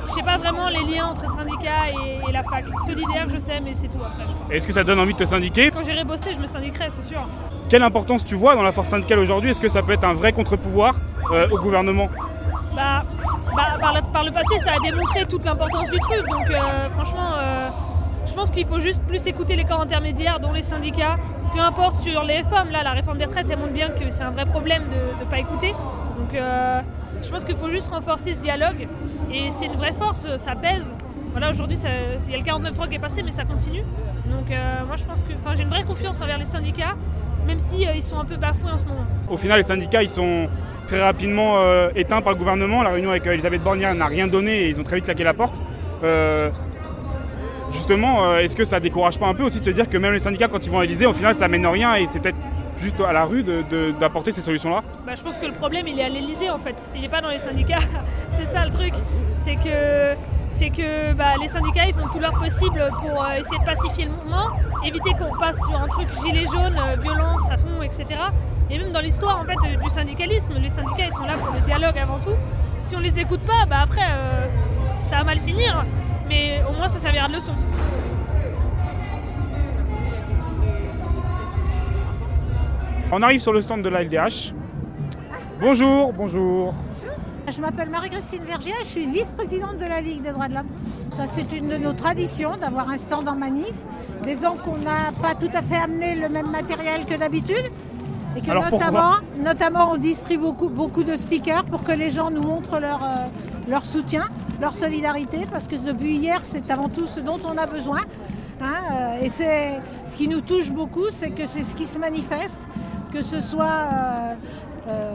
je 0.00 0.12
sais 0.14 0.22
pas 0.22 0.36
vraiment 0.38 0.68
les 0.68 0.82
liens 0.92 1.06
entre 1.06 1.32
syndicats 1.34 1.88
et, 1.88 2.28
et 2.28 2.32
la 2.32 2.42
fac. 2.42 2.64
Solidaire, 2.86 3.26
je 3.32 3.38
sais, 3.38 3.60
mais 3.60 3.74
c'est 3.74 3.86
tout 3.88 4.00
après. 4.04 4.56
Est-ce 4.56 4.66
que 4.66 4.72
ça 4.72 4.82
donne 4.82 4.98
envie 4.98 5.12
de 5.12 5.18
te 5.18 5.24
syndiquer? 5.24 5.70
Quand 5.70 5.84
j'irai 5.84 6.02
bosser, 6.04 6.32
je 6.34 6.40
me 6.40 6.46
syndiquerai, 6.46 6.88
c'est 6.90 7.02
sûr. 7.08 7.26
Quelle 7.70 7.84
importance 7.84 8.24
tu 8.24 8.34
vois 8.34 8.56
dans 8.56 8.64
la 8.64 8.72
force 8.72 8.88
syndicale 8.88 9.20
aujourd'hui? 9.20 9.50
Est-ce 9.50 9.60
que 9.60 9.68
ça 9.68 9.80
peut 9.84 9.92
être 9.92 10.02
un 10.02 10.12
vrai 10.12 10.32
contre-pouvoir 10.32 10.96
euh, 11.30 11.46
au 11.52 11.58
gouvernement? 11.58 12.08
Bah, 12.74 13.04
bah, 13.54 14.02
par, 14.12 14.24
le, 14.24 14.32
passé, 14.32 14.58
ça 14.58 14.72
a 14.72 14.80
démontré 14.80 15.24
toute 15.24 15.44
l'importance 15.44 15.88
du 15.88 16.00
truc. 16.00 16.28
Donc, 16.28 16.50
euh, 16.50 16.88
franchement, 16.96 17.30
euh, 17.38 17.68
je 18.26 18.32
pense 18.32 18.50
qu'il 18.50 18.66
faut 18.66 18.80
juste 18.80 19.00
plus 19.06 19.24
écouter 19.28 19.54
les 19.54 19.62
corps 19.62 19.80
intermédiaires, 19.80 20.40
dont 20.40 20.52
les 20.52 20.62
syndicats. 20.62 21.14
Peu 21.54 21.60
importe 21.60 21.98
sur 22.02 22.24
les 22.24 22.42
femmes, 22.42 22.70
là, 22.70 22.82
la 22.82 22.90
réforme 22.90 23.18
des 23.18 23.26
retraites, 23.26 23.46
elle 23.48 23.58
montre 23.60 23.72
bien 23.72 23.90
que 23.90 24.10
c'est 24.10 24.24
un 24.24 24.32
vrai 24.32 24.46
problème 24.46 24.82
de 24.86 25.24
ne 25.24 25.30
pas 25.30 25.38
écouter. 25.38 25.70
Donc, 25.70 26.40
je 27.22 27.30
pense 27.30 27.44
qu'il 27.44 27.56
faut 27.56 27.70
juste 27.70 27.88
renforcer 27.88 28.32
ce 28.32 28.38
dialogue. 28.40 28.88
Et 29.32 29.52
c'est 29.52 29.66
une 29.66 29.76
vraie 29.76 29.92
force, 29.92 30.26
ça 30.38 30.56
pèse. 30.56 30.96
Voilà, 31.30 31.50
aujourd'hui, 31.50 31.78
il 32.26 32.32
y 32.32 32.34
a 32.34 32.38
le 32.38 32.42
49.3 32.42 32.88
qui 32.88 32.96
est 32.96 32.98
passé, 32.98 33.22
mais 33.22 33.30
ça 33.30 33.44
continue. 33.44 33.84
Donc, 34.26 34.48
moi, 34.86 34.96
je 34.96 35.04
pense 35.04 35.18
que 35.18 35.56
j'ai 35.56 35.62
une 35.62 35.68
vraie 35.68 35.84
confiance 35.84 36.20
envers 36.20 36.38
les 36.38 36.44
syndicats, 36.44 36.94
même 37.46 37.58
si 37.58 37.86
euh, 37.86 37.92
ils 37.94 38.02
sont 38.02 38.18
un 38.18 38.24
peu 38.24 38.36
bafoués 38.36 38.70
en 38.70 38.78
ce 38.78 38.84
moment. 38.84 39.06
Au 39.28 39.36
final, 39.36 39.58
les 39.58 39.64
syndicats, 39.64 40.02
ils 40.02 40.10
sont 40.10 40.48
très 40.90 41.00
rapidement 41.00 41.58
euh, 41.58 41.88
éteints 41.94 42.20
par 42.20 42.32
le 42.32 42.38
gouvernement. 42.38 42.82
La 42.82 42.90
réunion 42.90 43.10
avec 43.10 43.24
euh, 43.26 43.32
Elisabeth 43.32 43.62
Borne 43.62 43.78
n'a 43.78 44.06
rien 44.06 44.26
donné 44.26 44.62
et 44.62 44.68
ils 44.70 44.80
ont 44.80 44.82
très 44.82 44.96
vite 44.96 45.04
claqué 45.04 45.22
la 45.22 45.34
porte. 45.34 45.54
Euh, 46.02 46.50
justement, 47.72 48.36
est-ce 48.38 48.56
que 48.56 48.64
ça 48.64 48.80
décourage 48.80 49.18
pas 49.18 49.26
un 49.26 49.34
peu 49.34 49.44
aussi 49.44 49.60
de 49.60 49.64
se 49.64 49.70
dire 49.70 49.88
que 49.88 49.98
même 49.98 50.12
les 50.12 50.20
syndicats, 50.20 50.48
quand 50.48 50.66
ils 50.66 50.70
vont 50.70 50.80
à 50.80 50.82
l'Élysée, 50.82 51.06
au 51.06 51.12
final, 51.12 51.36
ça 51.36 51.46
mène 51.46 51.64
à 51.64 51.70
rien 51.70 51.94
et 51.94 52.06
c'est 52.06 52.18
peut-être 52.18 52.38
juste 52.76 53.00
à 53.00 53.12
la 53.12 53.24
rue 53.24 53.44
d'apporter 54.00 54.32
ces 54.32 54.40
solutions-là? 54.40 54.82
Bah, 55.06 55.12
je 55.14 55.22
pense 55.22 55.38
que 55.38 55.46
le 55.46 55.52
problème 55.52 55.86
il 55.86 56.00
est 56.00 56.04
à 56.04 56.08
l'Elysée 56.08 56.50
en 56.50 56.58
fait, 56.58 56.92
il 56.96 57.02
n'est 57.02 57.08
pas 57.08 57.20
dans 57.20 57.28
les 57.28 57.38
syndicats. 57.38 57.78
c'est 58.32 58.46
ça 58.46 58.64
le 58.64 58.72
truc, 58.72 58.94
c'est 59.34 59.56
que, 59.56 60.16
c'est 60.60 60.68
que 60.68 61.14
bah, 61.14 61.36
les 61.40 61.48
syndicats 61.48 61.86
ils 61.86 61.94
font 61.94 62.06
tout 62.08 62.18
leur 62.18 62.34
possible 62.34 62.86
pour 62.98 63.24
euh, 63.24 63.38
essayer 63.38 63.58
de 63.58 63.64
pacifier 63.64 64.04
le 64.04 64.10
mouvement, 64.10 64.50
éviter 64.84 65.12
qu'on 65.12 65.34
passe 65.38 65.56
sur 65.56 65.74
un 65.74 65.88
truc 65.88 66.06
gilet 66.22 66.44
jaune, 66.44 66.76
euh, 66.78 66.96
violence 67.00 67.48
à 67.50 67.54
etc. 67.82 68.04
Et 68.68 68.76
même 68.76 68.92
dans 68.92 69.00
l'histoire 69.00 69.40
en 69.40 69.44
fait 69.46 69.56
du 69.74 69.88
syndicalisme, 69.88 70.52
les 70.60 70.68
syndicats 70.68 71.06
ils 71.06 71.12
sont 71.14 71.24
là 71.24 71.38
pour 71.38 71.54
le 71.54 71.60
dialogue 71.60 71.96
avant 71.96 72.18
tout. 72.18 72.36
Si 72.82 72.94
on 72.94 73.00
les 73.00 73.18
écoute 73.18 73.40
pas, 73.40 73.64
bah 73.64 73.78
après 73.84 74.02
euh, 74.02 74.48
ça 75.08 75.16
va 75.16 75.24
mal 75.24 75.38
finir, 75.38 75.82
mais 76.28 76.60
au 76.68 76.74
moins 76.74 76.88
ça 76.88 77.00
servira 77.00 77.28
de 77.28 77.36
leçon. 77.36 77.54
On 83.10 83.22
arrive 83.22 83.40
sur 83.40 83.54
le 83.54 83.62
stand 83.62 83.80
de 83.80 83.88
la 83.88 84.04
LDH. 84.04 84.52
Bonjour, 85.58 86.12
bonjour. 86.12 86.74
Je 87.50 87.60
m'appelle 87.60 87.90
Marie-Christine 87.90 88.44
Vergier, 88.44 88.74
je 88.84 88.88
suis 88.90 89.06
vice-présidente 89.06 89.78
de 89.78 89.84
la 89.84 90.00
Ligue 90.00 90.22
des 90.22 90.30
droits 90.30 90.46
de 90.46 90.54
l'homme. 90.54 90.68
Ça, 91.16 91.24
c'est 91.26 91.50
une 91.56 91.66
de 91.66 91.78
nos 91.78 91.92
traditions 91.92 92.56
d'avoir 92.56 92.88
un 92.88 92.96
stand 92.96 93.28
en 93.28 93.34
manif. 93.34 93.74
Des 94.22 94.46
ans 94.46 94.56
qu'on 94.62 94.76
n'a 94.76 95.10
pas 95.20 95.34
tout 95.34 95.50
à 95.52 95.60
fait 95.60 95.76
amené 95.76 96.14
le 96.14 96.28
même 96.28 96.48
matériel 96.48 97.06
que 97.06 97.16
d'habitude. 97.16 97.72
Et 98.36 98.40
que 98.40 98.50
Alors, 98.52 98.70
notamment, 98.70 99.14
notamment, 99.42 99.92
on 99.92 99.96
distribue 99.96 100.44
beaucoup, 100.44 100.68
beaucoup 100.68 101.02
de 101.02 101.14
stickers 101.14 101.64
pour 101.64 101.82
que 101.82 101.90
les 101.90 102.12
gens 102.12 102.30
nous 102.30 102.42
montrent 102.42 102.78
leur, 102.78 103.02
euh, 103.02 103.26
leur 103.68 103.84
soutien, 103.84 104.28
leur 104.60 104.74
solidarité, 104.74 105.38
parce 105.50 105.66
que 105.66 105.74
depuis 105.74 106.16
hier, 106.18 106.38
c'est 106.44 106.70
avant 106.70 106.88
tout 106.88 107.08
ce 107.08 107.18
dont 107.18 107.40
on 107.44 107.58
a 107.58 107.66
besoin. 107.66 108.02
hein, 108.60 108.66
euh, 108.92 109.24
et 109.24 109.28
c'est 109.28 109.80
ce 110.06 110.14
qui 110.14 110.28
nous 110.28 110.40
touche 110.40 110.70
beaucoup, 110.70 111.06
c'est 111.12 111.30
que 111.30 111.46
c'est 111.48 111.64
ce 111.64 111.74
qui 111.74 111.86
se 111.86 111.98
manifeste, 111.98 112.60
que 113.12 113.22
ce 113.22 113.40
soit 113.40 113.80
euh, 114.86 115.14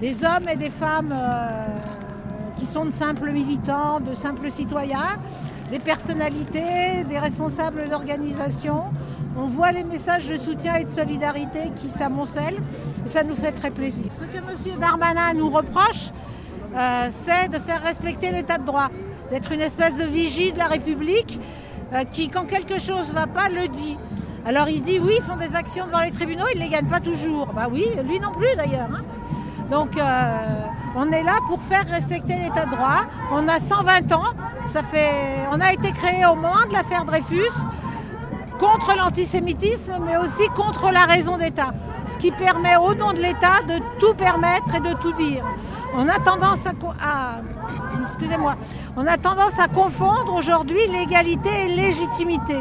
des 0.00 0.24
hommes 0.24 0.48
et 0.50 0.56
des 0.56 0.70
femmes 0.70 1.12
euh, 1.12 1.66
qui 2.56 2.66
sont 2.66 2.84
de 2.84 2.92
simples 2.92 3.30
militants, 3.30 4.00
de 4.00 4.14
simples 4.14 4.50
citoyens, 4.50 5.18
des 5.70 5.78
personnalités, 5.78 7.04
des 7.08 7.18
responsables 7.18 7.88
d'organisations. 7.88 8.84
On 9.36 9.46
voit 9.46 9.72
les 9.72 9.84
messages 9.84 10.28
de 10.28 10.38
soutien 10.38 10.76
et 10.76 10.84
de 10.84 10.90
solidarité 10.90 11.70
qui 11.76 11.90
s'amoncellent 11.90 12.60
et 13.04 13.08
ça 13.08 13.22
nous 13.22 13.34
fait 13.36 13.52
très 13.52 13.70
plaisir. 13.70 14.12
Ce 14.12 14.24
que 14.24 14.38
M. 14.38 14.78
Darmanin 14.80 15.34
nous 15.34 15.50
reproche, 15.50 16.10
euh, 16.76 17.08
c'est 17.24 17.48
de 17.48 17.58
faire 17.58 17.82
respecter 17.82 18.30
l'état 18.30 18.58
de 18.58 18.64
droit, 18.64 18.88
d'être 19.30 19.52
une 19.52 19.60
espèce 19.60 19.96
de 19.96 20.04
vigie 20.04 20.52
de 20.52 20.58
la 20.58 20.66
République 20.66 21.38
euh, 21.92 22.04
qui, 22.04 22.28
quand 22.28 22.44
quelque 22.44 22.80
chose 22.80 23.08
ne 23.10 23.14
va 23.14 23.26
pas, 23.26 23.48
le 23.48 23.68
dit. 23.68 23.96
Alors 24.46 24.68
il 24.68 24.82
dit 24.82 24.98
oui, 24.98 25.14
ils 25.18 25.22
font 25.22 25.36
des 25.36 25.54
actions 25.54 25.86
devant 25.86 26.00
les 26.00 26.10
tribunaux, 26.10 26.44
ils 26.54 26.58
ne 26.58 26.64
les 26.64 26.70
gagnent 26.70 26.88
pas 26.88 27.00
toujours. 27.00 27.48
Bah 27.54 27.68
oui, 27.70 27.84
lui 28.04 28.18
non 28.20 28.32
plus 28.32 28.54
d'ailleurs. 28.56 28.88
hein. 28.92 29.02
Donc 29.70 29.96
euh, 29.96 30.02
on 30.96 31.10
est 31.12 31.22
là 31.22 31.38
pour 31.46 31.60
faire 31.62 31.86
respecter 31.86 32.36
l'état 32.38 32.64
de 32.64 32.70
droit. 32.70 33.04
On 33.32 33.46
a 33.48 33.60
120 33.60 34.12
ans, 34.12 34.32
on 35.52 35.60
a 35.60 35.72
été 35.72 35.90
créé 35.92 36.24
au 36.26 36.34
moment 36.34 36.66
de 36.68 36.72
l'affaire 36.72 37.04
Dreyfus 37.04 37.52
contre 38.58 38.96
l'antisémitisme, 38.96 39.92
mais 40.04 40.16
aussi 40.16 40.48
contre 40.54 40.90
la 40.92 41.04
raison 41.04 41.36
d'État. 41.36 41.72
Ce 42.12 42.18
qui 42.18 42.30
permet 42.32 42.76
au 42.76 42.94
nom 42.94 43.12
de 43.12 43.20
l'État 43.20 43.62
de 43.68 43.78
tout 44.00 44.14
permettre 44.14 44.74
et 44.74 44.80
de 44.80 44.94
tout 44.94 45.12
dire. 45.12 45.44
On 45.94 46.08
a 46.08 46.18
tendance 46.18 46.64
on 48.96 49.06
a 49.06 49.16
tendance 49.16 49.58
à 49.58 49.68
confondre 49.68 50.34
aujourd'hui 50.34 50.86
légalité 50.88 51.48
et 51.64 51.68
légitimité. 51.68 52.56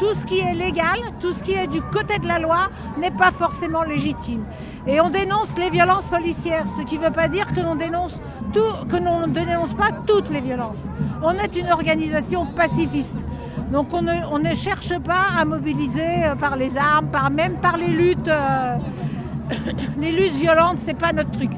Tout 0.00 0.14
ce 0.14 0.26
qui 0.26 0.40
est 0.40 0.54
légal, 0.54 0.98
tout 1.20 1.32
ce 1.32 1.42
qui 1.42 1.52
est 1.52 1.66
du 1.66 1.80
côté 1.80 2.18
de 2.18 2.26
la 2.26 2.38
loi 2.38 2.68
n'est 2.98 3.12
pas 3.12 3.30
forcément 3.30 3.82
légitime. 3.82 4.44
Et 4.86 5.00
on 5.00 5.08
dénonce 5.08 5.56
les 5.56 5.70
violences 5.70 6.06
policières, 6.06 6.64
ce 6.76 6.82
qui 6.82 6.98
ne 6.98 7.04
veut 7.04 7.12
pas 7.12 7.28
dire 7.28 7.46
que 7.52 7.60
l'on 7.60 7.74
ne 7.74 7.80
dénonce 7.80 9.74
pas 9.74 9.90
toutes 10.06 10.30
les 10.30 10.40
violences. 10.40 10.82
On 11.22 11.32
est 11.32 11.56
une 11.56 11.70
organisation 11.70 12.46
pacifiste. 12.46 13.24
Donc 13.70 13.92
on 13.92 14.02
ne, 14.02 14.12
on 14.30 14.38
ne 14.38 14.54
cherche 14.54 14.96
pas 14.98 15.26
à 15.38 15.44
mobiliser 15.44 16.24
euh, 16.24 16.34
par 16.34 16.56
les 16.56 16.76
armes, 16.76 17.08
par, 17.08 17.30
même 17.30 17.54
par 17.60 17.76
les 17.76 17.88
luttes, 17.88 18.28
euh, 18.28 18.76
les 19.98 20.12
luttes 20.12 20.34
violentes, 20.34 20.78
c'est 20.78 20.98
pas 20.98 21.12
notre 21.12 21.30
truc. 21.30 21.50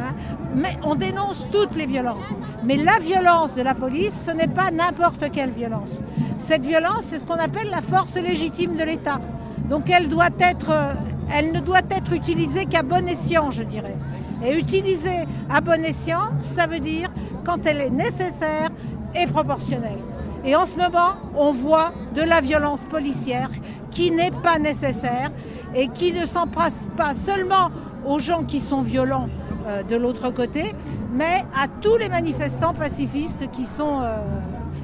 Hein. 0.00 0.68
On 0.82 0.94
dénonce 0.94 1.46
toutes 1.52 1.76
les 1.76 1.86
violences. 1.86 2.16
Mais 2.64 2.76
la 2.76 2.98
violence 2.98 3.54
de 3.54 3.62
la 3.62 3.74
police, 3.74 4.26
ce 4.26 4.30
n'est 4.30 4.48
pas 4.48 4.70
n'importe 4.70 5.30
quelle 5.32 5.50
violence. 5.50 6.02
Cette 6.38 6.66
violence, 6.66 7.04
c'est 7.04 7.18
ce 7.18 7.24
qu'on 7.24 7.34
appelle 7.34 7.70
la 7.70 7.82
force 7.82 8.16
légitime 8.16 8.76
de 8.76 8.84
l'État. 8.84 9.20
Donc 9.68 9.88
elle 9.88 10.08
doit 10.08 10.30
être, 10.40 10.70
euh, 10.70 10.94
elle 11.32 11.52
ne 11.52 11.60
doit 11.60 11.82
être 11.90 12.12
utilisée 12.12 12.66
qu'à 12.66 12.82
bon 12.82 13.06
escient, 13.08 13.50
je 13.50 13.62
dirais. 13.62 13.96
Et 14.44 14.58
utiliser 14.58 15.26
à 15.48 15.60
bon 15.60 15.84
escient, 15.84 16.30
ça 16.40 16.66
veut 16.66 16.80
dire 16.80 17.10
quand 17.44 17.58
elle 17.66 17.80
est 17.80 17.90
nécessaire 17.90 18.70
et 19.14 19.26
proportionnelle. 19.26 19.98
Et 20.44 20.56
en 20.56 20.66
ce 20.66 20.76
moment, 20.76 21.16
on 21.36 21.52
voit 21.52 21.92
de 22.14 22.22
la 22.22 22.40
violence 22.40 22.80
policière 22.86 23.50
qui 23.90 24.10
n'est 24.10 24.30
pas 24.30 24.58
nécessaire 24.58 25.30
et 25.74 25.88
qui 25.88 26.12
ne 26.12 26.24
s'en 26.26 26.46
passe 26.46 26.88
pas 26.96 27.12
seulement 27.14 27.70
aux 28.06 28.18
gens 28.18 28.44
qui 28.44 28.58
sont 28.58 28.80
violents 28.80 29.26
euh, 29.66 29.82
de 29.82 29.96
l'autre 29.96 30.30
côté, 30.30 30.72
mais 31.12 31.44
à 31.54 31.66
tous 31.80 31.96
les 31.96 32.08
manifestants 32.08 32.74
pacifistes 32.74 33.50
qui 33.52 33.64
sont, 33.64 34.00
euh, 34.00 34.16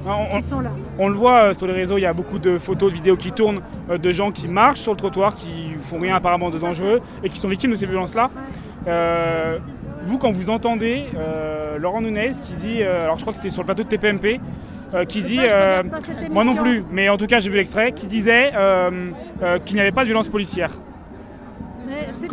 On, 0.05 0.39
qui 0.39 0.47
sont 0.47 0.59
là. 0.59 0.71
on 0.99 1.09
le 1.09 1.15
voit 1.15 1.49
euh, 1.49 1.53
sur 1.53 1.67
les 1.67 1.73
réseaux, 1.73 1.97
il 1.97 2.01
y 2.01 2.05
a 2.05 2.13
beaucoup 2.13 2.39
de 2.39 2.57
photos, 2.57 2.91
de 2.91 2.95
vidéos 2.95 3.17
qui 3.17 3.31
tournent 3.31 3.61
de 3.89 4.11
gens 4.11 4.31
qui 4.31 4.47
marchent 4.47 4.81
sur 4.81 4.91
le 4.91 4.97
trottoir, 4.97 5.35
qui 5.35 5.73
font 5.79 5.99
rien 5.99 6.15
apparemment 6.15 6.49
de 6.49 6.59
dangereux 6.59 7.01
et 7.23 7.29
qui 7.29 7.39
sont 7.39 7.47
victimes 7.47 7.71
de 7.71 7.75
ces 7.75 7.85
violences-là. 7.85 8.29
Euh, 8.87 9.59
vous, 10.05 10.17
quand 10.17 10.31
vous 10.31 10.49
entendez 10.49 11.05
Laurent 11.77 12.01
Nunez 12.01 12.31
qui 12.41 12.53
dit, 12.53 12.81
alors 12.81 13.17
je 13.17 13.21
crois 13.23 13.33
que 13.33 13.37
c'était 13.37 13.49
sur 13.49 13.63
le 13.63 13.65
plateau 13.65 13.83
de 13.83 13.89
TPMP, 13.89 14.39
euh, 14.93 15.03
qui 15.03 15.21
dit, 15.21 15.39
euh, 15.41 15.83
moi 16.31 16.45
non 16.45 16.55
plus, 16.55 16.83
mais 16.91 17.09
en 17.09 17.17
tout 17.17 17.27
cas 17.27 17.39
j'ai 17.39 17.49
vu 17.49 17.57
l'extrait, 17.57 17.91
qui 17.91 18.07
disait 18.07 18.51
euh, 18.55 19.11
qu'il 19.65 19.75
n'y 19.75 19.81
avait 19.81 19.91
pas 19.91 20.01
de 20.01 20.05
violence 20.05 20.29
policière. 20.29 20.71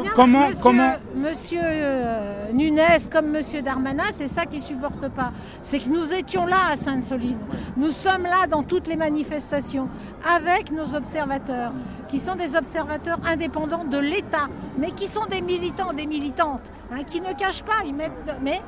Bien, 0.03 0.13
comment- 0.15 0.49
monsieur, 0.49 0.63
comment- 0.63 0.93
Monsieur 1.15 1.61
euh, 1.63 2.53
Nunes 2.53 2.81
comme 3.11 3.29
Monsieur 3.31 3.63
Darmanin, 3.63 4.05
c'est 4.13 4.29
ça 4.29 4.45
qu'ils 4.47 4.61
supportent 4.63 5.09
pas. 5.11 5.33
C'est 5.63 5.79
que 5.79 5.89
nous 5.89 6.13
étions 6.13 6.47
là 6.47 6.57
à 6.73 6.77
Sainte-Soline. 6.77 7.39
Nous 7.77 7.93
sommes 7.93 8.25
là 8.25 8.47
dans 8.49 8.63
toutes 8.63 8.87
les 8.89 8.97
manifestations 8.97 9.89
avec 10.29 10.71
nos 10.71 10.95
observateurs, 10.95 11.73
qui 12.09 12.19
sont 12.19 12.35
des 12.35 12.57
observateurs 12.57 13.19
indépendants 13.27 13.85
de 13.85 13.99
l'État, 13.99 14.49
mais 14.77 14.91
qui 14.91 15.07
sont 15.07 15.25
des 15.27 15.41
militants, 15.41 15.93
des 15.93 16.07
militantes, 16.07 16.71
hein, 16.93 17.03
qui 17.05 17.21
ne 17.21 17.33
cachent 17.33 17.63
pas. 17.65 17.85
Ils 17.87 17.95
mettent, 17.95 18.13
mais 18.43 18.61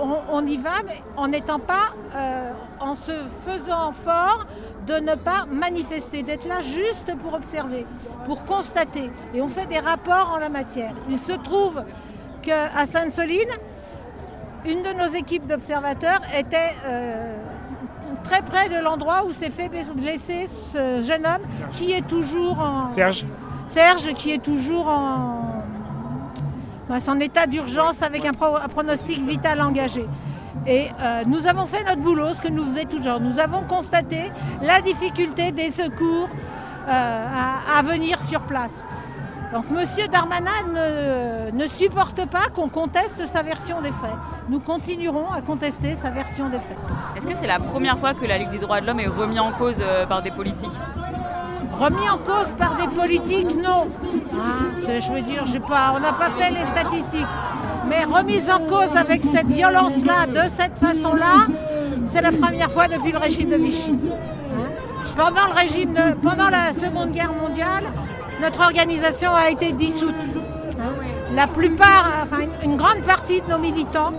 on, 0.00 0.16
on 0.32 0.46
y 0.46 0.56
va, 0.56 0.82
mais 0.86 1.02
en 1.16 1.28
n'étant 1.28 1.58
pas, 1.58 1.92
euh, 2.14 2.50
en 2.80 2.94
se 2.96 3.12
faisant 3.46 3.92
fort 3.92 4.46
de 4.86 4.94
ne 4.94 5.14
pas 5.14 5.46
manifester, 5.50 6.22
d'être 6.22 6.46
là 6.48 6.60
juste 6.62 7.14
pour 7.22 7.34
observer, 7.34 7.86
pour 8.26 8.44
constater. 8.44 9.10
Et 9.34 9.40
on 9.40 9.48
fait 9.48 9.66
des 9.66 9.78
rapports 9.78 10.32
en 10.34 10.38
la 10.38 10.48
matière. 10.48 10.92
Il 11.08 11.18
se 11.18 11.32
trouve 11.32 11.84
qu'à 12.42 12.86
Sainte-Soline, 12.86 13.50
une 14.64 14.82
de 14.82 14.92
nos 14.92 15.12
équipes 15.14 15.46
d'observateurs 15.46 16.20
était 16.36 16.72
euh, 16.86 17.36
très 18.24 18.42
près 18.42 18.68
de 18.68 18.82
l'endroit 18.82 19.24
où 19.26 19.32
s'est 19.32 19.50
fait 19.50 19.68
blesser 19.94 20.48
ce 20.72 21.02
jeune 21.02 21.26
homme 21.26 21.42
qui 21.72 21.92
est 21.92 22.06
toujours 22.06 22.58
en... 22.58 22.90
Serge 22.92 23.24
Serge 23.66 24.12
qui 24.14 24.32
est 24.32 24.42
toujours 24.42 24.86
en, 24.88 25.62
en 26.90 27.00
son 27.00 27.18
état 27.20 27.46
d'urgence 27.46 28.02
avec 28.02 28.24
un, 28.24 28.32
pro- 28.32 28.56
un 28.56 28.68
pronostic 28.68 29.20
vital 29.20 29.60
engagé. 29.62 30.06
Et 30.66 30.88
euh, 31.00 31.22
nous 31.26 31.46
avons 31.46 31.66
fait 31.66 31.84
notre 31.84 32.00
boulot, 32.00 32.34
ce 32.34 32.42
que 32.42 32.48
nous 32.48 32.64
faisons 32.64 32.86
toujours. 32.88 33.20
Nous 33.20 33.38
avons 33.38 33.62
constaté 33.62 34.30
la 34.62 34.80
difficulté 34.80 35.52
des 35.52 35.70
secours 35.70 36.28
euh, 36.28 36.88
à, 36.88 37.78
à 37.78 37.82
venir 37.82 38.20
sur 38.22 38.40
place. 38.42 38.86
Donc 39.52 39.66
M. 39.70 39.86
Darmanin 40.10 40.50
ne, 40.72 41.50
ne 41.52 41.68
supporte 41.68 42.24
pas 42.26 42.48
qu'on 42.54 42.68
conteste 42.68 43.22
sa 43.30 43.42
version 43.42 43.82
des 43.82 43.90
faits. 43.90 44.16
Nous 44.48 44.60
continuerons 44.60 45.30
à 45.30 45.42
contester 45.42 45.94
sa 45.94 46.10
version 46.10 46.48
des 46.48 46.58
faits. 46.58 46.78
Est-ce 47.16 47.26
que 47.26 47.34
c'est 47.34 47.46
la 47.46 47.58
première 47.58 47.98
fois 47.98 48.14
que 48.14 48.24
la 48.24 48.38
Ligue 48.38 48.50
des 48.50 48.58
droits 48.58 48.80
de 48.80 48.86
l'homme 48.86 49.00
est 49.00 49.06
remise 49.08 49.40
en 49.40 49.52
cause 49.52 49.76
euh, 49.80 50.06
par 50.06 50.22
des 50.22 50.30
politiques? 50.30 50.70
Remis 51.82 52.08
en 52.08 52.18
cause 52.18 52.54
par 52.56 52.76
des 52.76 52.86
politiques, 52.96 53.56
non. 53.56 53.88
C'est- 54.86 55.00
je 55.00 55.12
veux 55.12 55.20
dire, 55.22 55.42
on 55.44 55.98
n'a 56.00 56.12
pas 56.12 56.30
fait 56.38 56.52
les 56.52 56.64
statistiques. 56.66 57.26
Mais 57.88 58.04
remise 58.04 58.48
en 58.48 58.60
cause 58.60 58.96
avec 58.96 59.22
cette 59.34 59.48
violence-là, 59.48 60.26
de 60.28 60.48
cette 60.56 60.78
façon-là, 60.78 61.46
c'est 62.04 62.20
la 62.22 62.30
première 62.30 62.70
fois 62.70 62.86
depuis 62.86 63.10
le 63.10 63.18
régime 63.18 63.50
de 63.50 63.56
Vichy. 63.56 63.98
Hein. 63.98 64.68
Pendant, 65.16 65.48
le 65.48 65.54
régime 65.60 65.94
pendant 66.22 66.50
la 66.50 66.72
Seconde 66.72 67.10
Guerre 67.10 67.32
mondiale, 67.32 67.82
notre 68.40 68.60
organisation 68.60 69.34
a 69.34 69.50
été 69.50 69.72
dissoute. 69.72 70.14
hein. 70.78 70.92
La 71.34 71.48
plupart, 71.48 72.06
enfin 72.22 72.44
une, 72.62 72.76
grande 72.76 73.00
partie 73.00 73.40
de 73.40 73.50
nos 73.50 73.58
militants 73.58 74.12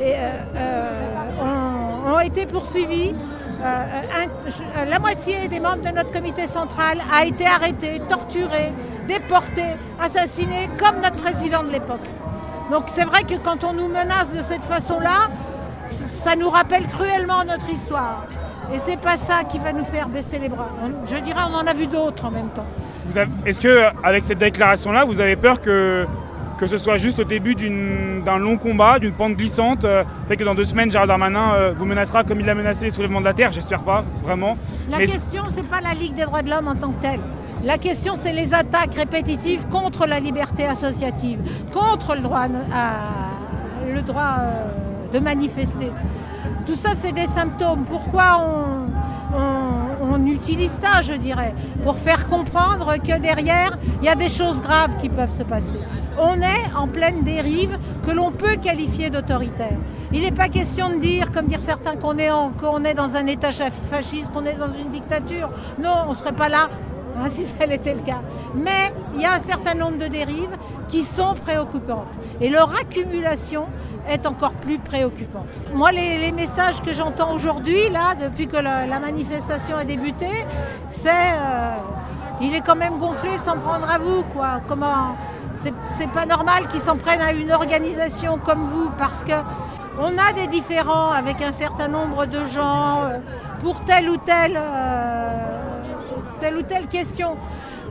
euh, 0.00 0.30
euh, 0.56 2.14
ont 2.14 2.20
été 2.20 2.46
poursuivis. 2.46 3.14
Euh, 3.64 3.66
euh, 3.66 4.84
la 4.84 4.98
moitié 4.98 5.48
des 5.48 5.58
membres 5.58 5.82
de 5.82 5.88
notre 5.88 6.12
comité 6.12 6.46
central 6.46 6.98
a 7.14 7.24
été 7.24 7.46
arrêté, 7.46 8.00
torturé, 8.10 8.72
déporté, 9.08 9.62
assassiné, 9.98 10.68
comme 10.78 11.00
notre 11.00 11.16
président 11.16 11.62
de 11.62 11.70
l'époque. 11.70 12.04
Donc 12.70 12.84
c'est 12.88 13.04
vrai 13.04 13.22
que 13.22 13.36
quand 13.42 13.64
on 13.64 13.72
nous 13.72 13.88
menace 13.88 14.32
de 14.32 14.42
cette 14.48 14.64
façon-là, 14.64 15.28
ça 16.22 16.36
nous 16.36 16.50
rappelle 16.50 16.86
cruellement 16.86 17.44
notre 17.44 17.68
histoire. 17.70 18.26
Et 18.74 18.78
c'est 18.84 19.00
pas 19.00 19.16
ça 19.16 19.44
qui 19.44 19.58
va 19.58 19.72
nous 19.72 19.84
faire 19.84 20.08
baisser 20.08 20.38
les 20.38 20.48
bras. 20.48 20.68
Je 21.10 21.16
dirais 21.22 21.40
on 21.50 21.54
en 21.54 21.66
a 21.66 21.72
vu 21.72 21.86
d'autres 21.86 22.26
en 22.26 22.30
même 22.30 22.48
temps. 22.50 22.66
Est-ce 23.46 23.60
que 23.60 23.84
avec 24.02 24.24
cette 24.24 24.38
déclaration-là, 24.38 25.04
vous 25.04 25.20
avez 25.20 25.36
peur 25.36 25.60
que, 25.60 26.06
que 26.58 26.66
ce 26.66 26.78
soit 26.78 26.96
juste 26.96 27.18
au 27.18 27.24
début 27.24 27.54
d'un 27.54 28.38
long 28.38 28.56
combat, 28.56 28.98
d'une 28.98 29.12
pente 29.12 29.34
glissante, 29.34 29.84
fait 30.28 30.36
que 30.36 30.44
dans 30.44 30.54
deux 30.54 30.64
semaines, 30.64 30.90
Gérald 30.90 31.08
Darmanin 31.08 31.54
euh, 31.54 31.74
vous 31.76 31.84
menacera 31.84 32.24
comme 32.24 32.40
il 32.40 32.48
a 32.48 32.54
menacé 32.54 32.84
les 32.86 32.90
soulèvements 32.90 33.20
de 33.20 33.24
la 33.26 33.34
Terre 33.34 33.52
J'espère 33.52 33.80
pas, 33.82 34.04
vraiment. 34.22 34.56
La 34.88 34.98
Mais- 34.98 35.06
question, 35.06 35.42
c'est 35.54 35.66
pas 35.66 35.80
la 35.80 35.94
Ligue 35.94 36.14
des 36.14 36.22
droits 36.22 36.42
de 36.42 36.50
l'homme 36.50 36.68
en 36.68 36.74
tant 36.74 36.90
que 36.90 37.00
telle. 37.00 37.20
La 37.64 37.78
question, 37.78 38.14
c'est 38.16 38.32
les 38.32 38.52
attaques 38.54 38.94
répétitives 38.94 39.66
contre 39.68 40.06
la 40.06 40.20
liberté 40.20 40.64
associative, 40.66 41.38
contre 41.72 42.14
le 42.14 42.20
droit, 42.20 42.42
à- 42.72 43.92
le 43.92 44.02
droit 44.02 44.36
euh, 44.40 45.12
de 45.12 45.18
manifester. 45.18 45.90
Tout 46.66 46.76
ça, 46.76 46.90
c'est 47.00 47.12
des 47.12 47.26
symptômes. 47.34 47.84
Pourquoi 47.90 48.40
on, 48.40 49.36
on- 49.38 50.12
on 50.14 50.26
utilise 50.26 50.70
ça, 50.82 51.02
je 51.02 51.14
dirais? 51.14 51.54
Pour 51.82 51.96
faire 51.98 52.26
comprendre 52.28 52.94
que 52.98 53.18
derrière, 53.18 53.72
il 54.00 54.06
y 54.06 54.08
a 54.08 54.14
des 54.14 54.28
choses 54.28 54.60
graves 54.60 54.96
qui 55.00 55.08
peuvent 55.08 55.32
se 55.32 55.42
passer. 55.42 55.78
On 56.18 56.40
est 56.40 56.74
en 56.76 56.86
pleine 56.86 57.22
dérive 57.22 57.78
que 58.06 58.12
l'on 58.12 58.30
peut 58.30 58.56
qualifier 58.56 59.10
d'autoritaire. 59.10 59.78
Il 60.12 60.22
n'est 60.22 60.32
pas 60.32 60.48
question 60.48 60.90
de 60.90 60.96
dire, 60.96 61.32
comme 61.32 61.46
dire 61.46 61.60
certains, 61.60 61.96
qu'on 61.96 62.16
est, 62.18 62.94
dans 62.94 63.16
un 63.16 63.26
État 63.26 63.50
fasciste, 63.90 64.30
qu'on 64.32 64.44
est 64.44 64.54
dans 64.54 64.72
une 64.72 64.90
dictature. 64.90 65.50
Non, 65.82 66.04
on 66.06 66.12
ne 66.12 66.16
serait 66.16 66.32
pas 66.32 66.48
là 66.48 66.68
hein, 67.18 67.28
si 67.30 67.44
ça 67.44 67.66
était 67.68 67.94
le 67.94 68.00
cas. 68.00 68.20
Mais 68.54 68.92
il 69.14 69.22
y 69.22 69.24
a 69.24 69.32
un 69.32 69.40
certain 69.40 69.74
nombre 69.74 69.98
de 69.98 70.06
dérives 70.06 70.56
qui 70.88 71.02
sont 71.02 71.34
préoccupantes. 71.34 72.14
Et 72.40 72.48
leur 72.48 72.72
accumulation 72.76 73.66
est 74.08 74.26
encore 74.26 74.52
plus 74.52 74.78
préoccupante. 74.78 75.46
Moi, 75.74 75.90
les, 75.92 76.30
messages 76.32 76.80
que 76.82 76.92
j'entends 76.92 77.34
aujourd'hui, 77.34 77.88
là, 77.90 78.14
depuis 78.20 78.46
que 78.46 78.56
la, 78.56 78.86
la 78.86 79.00
manifestation 79.00 79.76
a 79.76 79.84
débuté, 79.84 80.28
c'est... 80.90 81.10
euh, 81.10 81.74
il 82.40 82.54
est 82.54 82.60
quand 82.60 82.76
même 82.76 82.98
gonflé 82.98 83.38
de 83.38 83.42
s'en 83.42 83.56
prendre 83.56 83.88
à 83.88 83.98
vous, 83.98 84.22
quoi. 84.34 84.60
Comment... 84.66 85.16
C'est 85.56 86.10
pas 86.12 86.26
normal 86.26 86.68
qu'ils 86.68 86.80
s'en 86.80 86.96
prennent 86.96 87.20
à 87.22 87.32
une 87.32 87.52
organisation 87.52 88.38
comme 88.38 88.64
vous, 88.64 88.90
parce 88.98 89.24
que 89.24 89.32
on 89.98 90.18
a 90.18 90.32
des 90.32 90.48
différends 90.48 91.10
avec 91.12 91.40
un 91.40 91.52
certain 91.52 91.86
nombre 91.88 92.26
de 92.26 92.44
gens 92.44 93.04
euh, 93.04 93.18
pour 93.62 93.80
telle 93.84 94.10
ou 94.10 94.16
telle, 94.16 94.58
euh, 94.60 95.82
telle 96.40 96.56
ou 96.56 96.62
telle 96.62 96.86
question. 96.88 97.36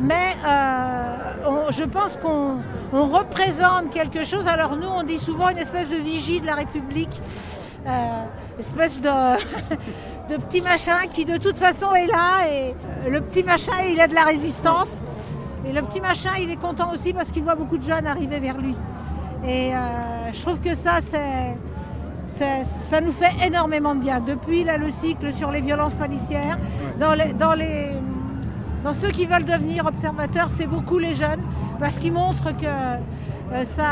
Mais 0.02 0.36
euh, 0.46 1.16
on- 1.48 1.72
je 1.72 1.84
pense 1.84 2.18
qu'on 2.18 2.58
on 2.92 3.06
représente 3.08 3.90
quelque 3.92 4.24
chose. 4.26 4.46
Alors 4.48 4.76
nous, 4.76 4.88
on 4.90 5.04
dit 5.04 5.18
souvent 5.18 5.50
une 5.50 5.60
espèce 5.60 5.88
de 5.88 5.96
vigie 5.96 6.42
de 6.42 6.46
la 6.46 6.56
République, 6.56 7.22
euh, 7.88 7.90
espèce 8.60 9.00
de, 9.00 9.10
de 10.30 10.38
petit 10.42 10.62
machin 10.62 11.08
qui 11.10 11.24
de 11.24 11.38
toute 11.38 11.58
façon 11.58 11.94
est 11.96 12.08
là. 12.08 12.48
Et 12.52 12.76
le 13.10 13.22
petit 13.22 13.44
machin, 13.44 13.72
il 13.90 14.02
a 14.02 14.08
de 14.08 14.16
la 14.16 14.24
résistance. 14.24 14.90
Et 15.66 15.72
le 15.72 15.82
petit 15.82 16.02
machin, 16.02 16.32
il 16.40 16.50
est 16.52 16.58
content 16.62 16.92
aussi 16.94 17.14
parce 17.14 17.30
qu'il 17.32 17.44
voit 17.44 17.56
beaucoup 17.56 17.78
de 17.78 17.84
jeunes 17.84 18.06
arriver 18.06 18.40
vers 18.40 18.58
lui. 18.58 18.76
Et 19.46 19.74
euh, 19.76 20.32
je 20.34 20.42
trouve 20.42 20.60
que 20.60 20.76
ça, 20.76 21.00
c'est, 21.02 21.56
c'est- 22.28 22.64
ça 22.66 23.00
nous 23.02 23.12
fait 23.12 23.46
énormément 23.46 23.96
de 23.96 24.02
bien. 24.02 24.20
Depuis 24.20 24.64
là, 24.64 24.78
le 24.78 24.92
cycle 24.92 25.34
sur 25.34 25.52
les 25.52 25.62
violences 25.62 25.94
policières, 25.94 26.58
dans, 27.00 27.14
les, 27.14 27.34
dans, 27.34 27.54
les, 27.54 27.92
dans 28.84 28.94
ceux 28.94 29.10
qui 29.10 29.26
veulent 29.26 29.46
devenir 29.46 29.86
observateurs, 29.86 30.48
c'est 30.50 30.68
beaucoup 30.68 30.98
les 31.00 31.16
jeunes 31.16 31.42
parce 31.80 31.98
qu'ils 32.00 32.14
montrent 32.14 32.56
que 32.58 32.66
euh, 32.66 33.64
ça, 33.76 33.86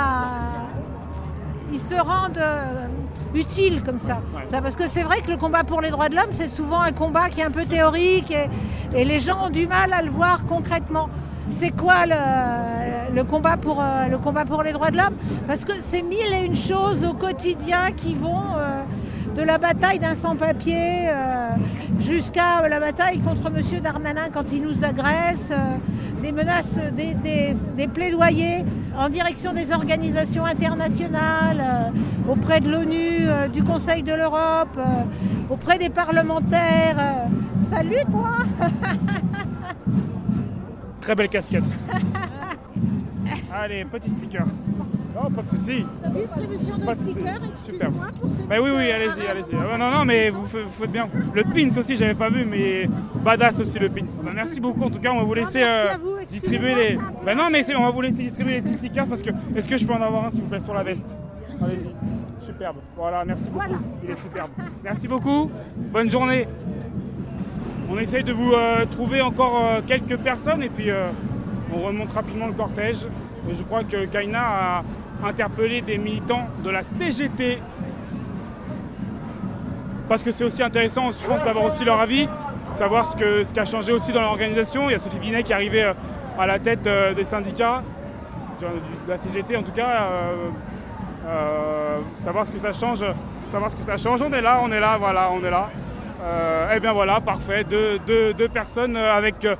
ils 1.73 1.79
se 1.79 1.95
rendent 1.95 2.37
euh, 2.37 2.87
utiles 3.33 3.81
comme 3.83 3.99
ça. 3.99 4.19
ça. 4.47 4.61
Parce 4.61 4.75
que 4.75 4.87
c'est 4.87 5.03
vrai 5.03 5.21
que 5.21 5.31
le 5.31 5.37
combat 5.37 5.63
pour 5.63 5.79
les 5.81 5.89
droits 5.89 6.09
de 6.09 6.15
l'homme, 6.15 6.31
c'est 6.31 6.49
souvent 6.49 6.81
un 6.81 6.91
combat 6.91 7.29
qui 7.29 7.39
est 7.41 7.45
un 7.45 7.51
peu 7.51 7.63
théorique 7.65 8.31
et, 8.31 8.49
et 8.97 9.05
les 9.05 9.19
gens 9.21 9.45
ont 9.45 9.49
du 9.49 9.67
mal 9.67 9.93
à 9.93 10.01
le 10.01 10.09
voir 10.09 10.45
concrètement. 10.45 11.09
C'est 11.51 11.71
quoi 11.71 12.05
le, 12.05 13.23
combat 13.23 13.57
pour, 13.57 13.81
euh, 13.81 14.07
le 14.07 14.17
combat 14.17 14.45
pour 14.45 14.63
les 14.63 14.71
droits 14.71 14.89
de 14.89 14.97
l'homme? 14.97 15.15
Parce 15.47 15.65
que 15.65 15.73
c'est 15.79 16.01
mille 16.01 16.33
et 16.33 16.45
une 16.45 16.55
choses 16.55 17.05
au 17.05 17.13
quotidien 17.13 17.91
qui 17.91 18.15
vont 18.15 18.55
euh, 18.57 18.83
de 19.35 19.41
la 19.43 19.57
bataille 19.57 19.99
d'un 19.99 20.15
sans-papier 20.15 21.09
euh, 21.09 21.49
jusqu'à 21.99 22.67
la 22.67 22.79
bataille 22.79 23.19
contre 23.19 23.47
M. 23.47 23.81
Darmanin 23.81 24.29
quand 24.33 24.51
il 24.51 24.63
nous 24.63 24.83
agresse, 24.83 25.51
des 26.21 26.31
menaces, 26.31 26.73
des, 26.95 27.87
plaidoyers 27.87 28.63
en 28.97 29.09
direction 29.09 29.53
des 29.53 29.71
organisations 29.71 30.45
internationales, 30.45 31.91
auprès 32.29 32.59
de 32.61 32.71
l'ONU, 32.71 33.27
du 33.51 33.63
Conseil 33.63 34.03
de 34.03 34.13
l'Europe, 34.13 34.79
auprès 35.49 35.77
des 35.77 35.89
parlementaires. 35.89 37.27
Salut 37.57 38.03
toi 38.11 38.37
Très 41.01 41.15
belle 41.15 41.29
casquette. 41.29 41.63
Allez, 43.53 43.85
petit 43.85 44.09
sticker. 44.11 44.45
Oh, 45.23 45.29
pas 45.29 45.41
de 45.41 45.49
souci. 45.49 45.85
Distribution 46.13 46.77
de 46.77 46.93
souci. 46.95 47.15
Super. 47.65 47.91
Bah 47.91 48.55
oui, 48.61 48.69
oui, 48.75 48.91
allez-y, 48.91 49.27
allez-y. 49.27 49.55
Ah, 49.73 49.77
non, 49.77 49.91
non, 49.91 50.05
mais 50.05 50.29
vous, 50.29 50.45
fa- 50.45 50.59
vous 50.63 50.69
faites 50.69 50.91
bien. 50.91 51.07
Le 51.33 51.43
pins 51.43 51.77
aussi, 51.77 51.95
j'avais 51.95 52.15
pas 52.15 52.29
vu, 52.29 52.45
mais 52.45 52.87
badass 53.23 53.59
aussi 53.59 53.77
le 53.77 53.89
pins. 53.89 54.05
Bah, 54.23 54.31
merci 54.33 54.59
beaucoup. 54.61 54.83
En 54.83 54.89
tout 54.89 54.99
cas, 54.99 55.11
on 55.11 55.17
va 55.17 55.23
vous 55.23 55.33
laisser 55.33 55.59
merci 55.59 55.95
euh, 55.95 55.97
vous, 56.01 56.25
distribuer 56.31 56.75
les. 56.75 56.97
Bah 57.25 57.35
non, 57.35 57.49
mais 57.51 57.61
on 57.75 57.83
va 57.83 57.91
vous 57.91 58.01
laisser 58.01 58.23
distribuer 58.23 58.53
les 58.55 58.61
petits 58.61 58.75
stickers 58.75 59.05
parce 59.05 59.21
que. 59.21 59.31
Est-ce 59.55 59.67
que 59.67 59.77
je 59.77 59.85
peux 59.85 59.93
en 59.93 60.01
avoir 60.01 60.25
un, 60.25 60.31
s'il 60.31 60.41
vous 60.41 60.47
plaît, 60.47 60.59
sur 60.61 60.73
la 60.73 60.83
veste? 60.83 61.15
Allez-y. 61.61 61.89
Superbe. 62.43 62.77
Voilà, 62.95 63.23
merci 63.25 63.49
beaucoup. 63.49 63.65
Il 64.03 64.09
est 64.11 64.15
superbe. 64.15 64.49
Merci 64.83 65.07
beaucoup. 65.07 65.51
Bonne 65.75 66.09
journée. 66.09 66.47
On 67.93 67.97
essaye 67.97 68.23
de 68.23 68.31
vous 68.31 68.53
euh, 68.53 68.85
trouver 68.85 69.19
encore 69.19 69.61
euh, 69.61 69.81
quelques 69.85 70.15
personnes 70.15 70.63
et 70.63 70.69
puis 70.69 70.89
euh, 70.89 71.07
on 71.75 71.81
remonte 71.81 72.13
rapidement 72.13 72.47
le 72.47 72.53
cortège. 72.53 73.05
Je 73.49 73.63
crois 73.63 73.83
que 73.83 74.05
Kaina 74.05 74.39
a 74.41 74.83
interpellé 75.27 75.81
des 75.81 75.97
militants 75.97 76.47
de 76.63 76.69
la 76.69 76.83
CGT. 76.83 77.57
Parce 80.07 80.23
que 80.23 80.31
c'est 80.31 80.45
aussi 80.45 80.63
intéressant, 80.63 81.11
je 81.11 81.25
pense, 81.27 81.43
d'avoir 81.43 81.65
aussi 81.65 81.83
leur 81.83 81.99
avis, 81.99 82.29
savoir 82.71 83.07
ce, 83.07 83.51
qui 83.51 83.59
a 83.59 83.65
changé 83.65 83.91
aussi 83.91 84.13
dans 84.13 84.21
l'organisation. 84.21 84.89
Il 84.89 84.93
y 84.93 84.95
a 84.95 84.99
Sophie 84.99 85.19
Binet 85.19 85.43
qui 85.43 85.51
est 85.51 85.55
arrivée 85.55 85.91
à 86.39 86.47
la 86.47 86.59
tête 86.59 86.87
des 87.15 87.25
syndicats, 87.25 87.83
de 88.61 88.67
la 89.09 89.17
CGT 89.17 89.57
en 89.57 89.63
tout 89.63 89.71
cas. 89.71 90.07
savoir 92.13 92.45
ce 92.45 92.51
que 92.51 92.59
ça 92.59 92.73
change, 92.73 93.03
savoir 93.47 93.71
ce 93.71 93.75
que 93.75 93.83
ça 93.83 93.97
change. 93.97 94.21
On 94.21 94.31
est 94.31 94.41
là, 94.41 94.61
on 94.63 94.71
est 94.71 94.79
là, 94.79 94.97
voilà, 94.97 95.29
on 95.31 95.43
est 95.43 95.51
là. 95.51 95.69
Euh, 96.23 96.75
et 96.75 96.79
bien 96.79 96.93
voilà, 96.93 97.19
parfait. 97.19 97.63
Deux, 97.63 97.99
deux- 98.05 98.33
deux 98.33 98.47
personnes 98.49 98.95
euh, 98.95 99.13
avec 99.13 99.43
euh, 99.45 99.55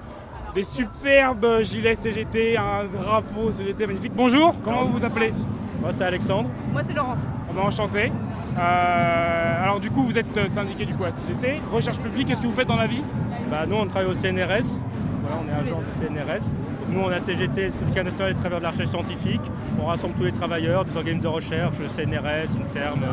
des 0.54 0.64
superbes 0.64 1.62
gilets 1.64 1.96
CGT, 1.96 2.58
un 2.58 2.84
drapeau 2.86 3.52
CGT 3.52 3.88
magnifique. 3.88 4.14
Bonjour, 4.16 4.54
comment 4.64 4.86
vous 4.86 5.00
vous 5.00 5.06
appelez? 5.06 5.34
Moi 5.82 5.92
c'est 5.92 6.04
Alexandre. 6.04 6.50
Moi, 6.72 6.82
c'est 6.86 6.94
Laurence. 6.94 7.28
On 7.50 7.54
va 7.54 7.64
enchanté. 7.64 8.12
Euh, 8.58 9.64
alors 9.64 9.80
du 9.80 9.90
coup, 9.90 10.04
vous 10.04 10.18
êtes 10.18 10.50
syndiqué 10.50 10.86
du 10.86 10.94
coup 10.94 11.04
à 11.06 11.12
CGT. 11.12 11.60
Recherche 11.74 11.98
publique, 12.00 12.28
qu'est-ce 12.28 12.42
que 12.42 12.48
vous 12.48 12.54
faites 12.54 12.68
dans 12.68 12.76
la 12.76 12.86
vie? 12.88 13.02
Bah, 13.50 13.66
nous 13.68 13.78
on 13.78 13.88
travaille 13.88 14.10
au 14.10 14.14
CNRS. 14.14 14.80
Voilà, 15.24 15.38
on 15.44 15.50
est 15.50 15.60
agent 15.68 15.80
du 15.80 15.98
CNRS. 16.06 16.44
Nous 16.90 17.00
on 17.00 17.10
a 17.10 17.20
CGT, 17.20 17.66
le 17.66 17.72
Syndicat 17.72 18.04
national 18.04 18.34
des 18.34 18.40
travailleurs 18.40 18.60
de 18.60 18.66
la 18.66 18.72
recherche 18.72 18.90
scientifique. 18.90 19.42
On 19.82 19.86
rassemble 19.86 20.14
tous 20.16 20.26
les 20.26 20.32
travailleurs, 20.32 20.86
des 20.86 20.96
organismes 20.96 21.24
de 21.24 21.28
recherche, 21.28 21.74
le 21.80 21.88
CNRS, 21.88 22.50
INSERM. 22.62 23.04
euh, 23.04 23.08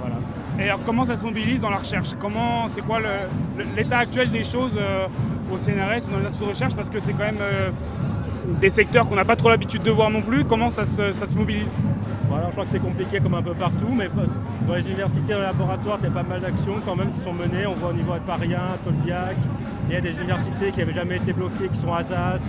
Voilà. 0.00 0.16
Et 0.58 0.64
alors 0.64 0.80
comment 0.84 1.04
ça 1.04 1.16
se 1.16 1.22
mobilise 1.22 1.60
dans 1.60 1.70
la 1.70 1.76
recherche? 1.76 2.10
Comment, 2.18 2.68
c'est 2.68 2.80
quoi 2.80 2.98
l'état 3.76 3.98
actuel 3.98 4.30
des 4.30 4.44
choses 4.44 4.72
euh, 4.78 5.06
au 5.52 5.58
CNRS 5.58 6.10
dans 6.10 6.18
les 6.18 6.26
instituts 6.26 6.44
de 6.44 6.50
recherche? 6.50 6.74
Parce 6.74 6.88
que 6.88 6.98
c'est 6.98 7.12
quand 7.12 7.24
même 7.24 7.38
euh, 7.40 7.70
des 8.60 8.70
secteurs 8.70 9.06
qu'on 9.06 9.16
n'a 9.16 9.24
pas 9.24 9.36
trop 9.36 9.50
l'habitude 9.50 9.82
de 9.82 9.90
voir 9.90 10.10
non 10.10 10.22
plus. 10.22 10.44
Comment 10.44 10.70
ça 10.70 10.86
se, 10.86 11.12
ça 11.12 11.26
se 11.26 11.34
mobilise? 11.34 11.68
Voilà, 12.28 12.46
je 12.46 12.52
crois 12.52 12.64
que 12.64 12.70
c'est 12.70 12.82
compliqué 12.82 13.20
comme 13.20 13.34
un 13.34 13.42
peu 13.42 13.52
partout, 13.52 13.92
mais 13.94 14.08
dans 14.66 14.74
les 14.74 14.86
universités 14.86 15.32
et 15.32 15.36
les 15.36 15.42
laboratoires, 15.42 15.98
il 16.02 16.08
y 16.08 16.08
a 16.08 16.10
pas 16.10 16.22
mal 16.22 16.40
d'actions 16.40 16.76
quand 16.84 16.96
même 16.96 17.12
qui 17.12 17.20
sont 17.20 17.32
menées. 17.32 17.66
On 17.66 17.74
voit 17.74 17.90
au 17.90 17.92
niveau 17.92 18.14
de 18.14 18.18
Parien, 18.20 18.62
Tolbiac, 18.82 19.36
il 19.88 19.94
y 19.94 19.96
a 19.96 20.00
des 20.00 20.16
universités 20.16 20.70
qui 20.72 20.80
n'avaient 20.80 20.92
jamais 20.92 21.16
été 21.16 21.32
bloquées, 21.32 21.68
qui 21.72 21.78
sont 21.78 21.92
à 21.92 21.98
Alsace, 21.98 22.42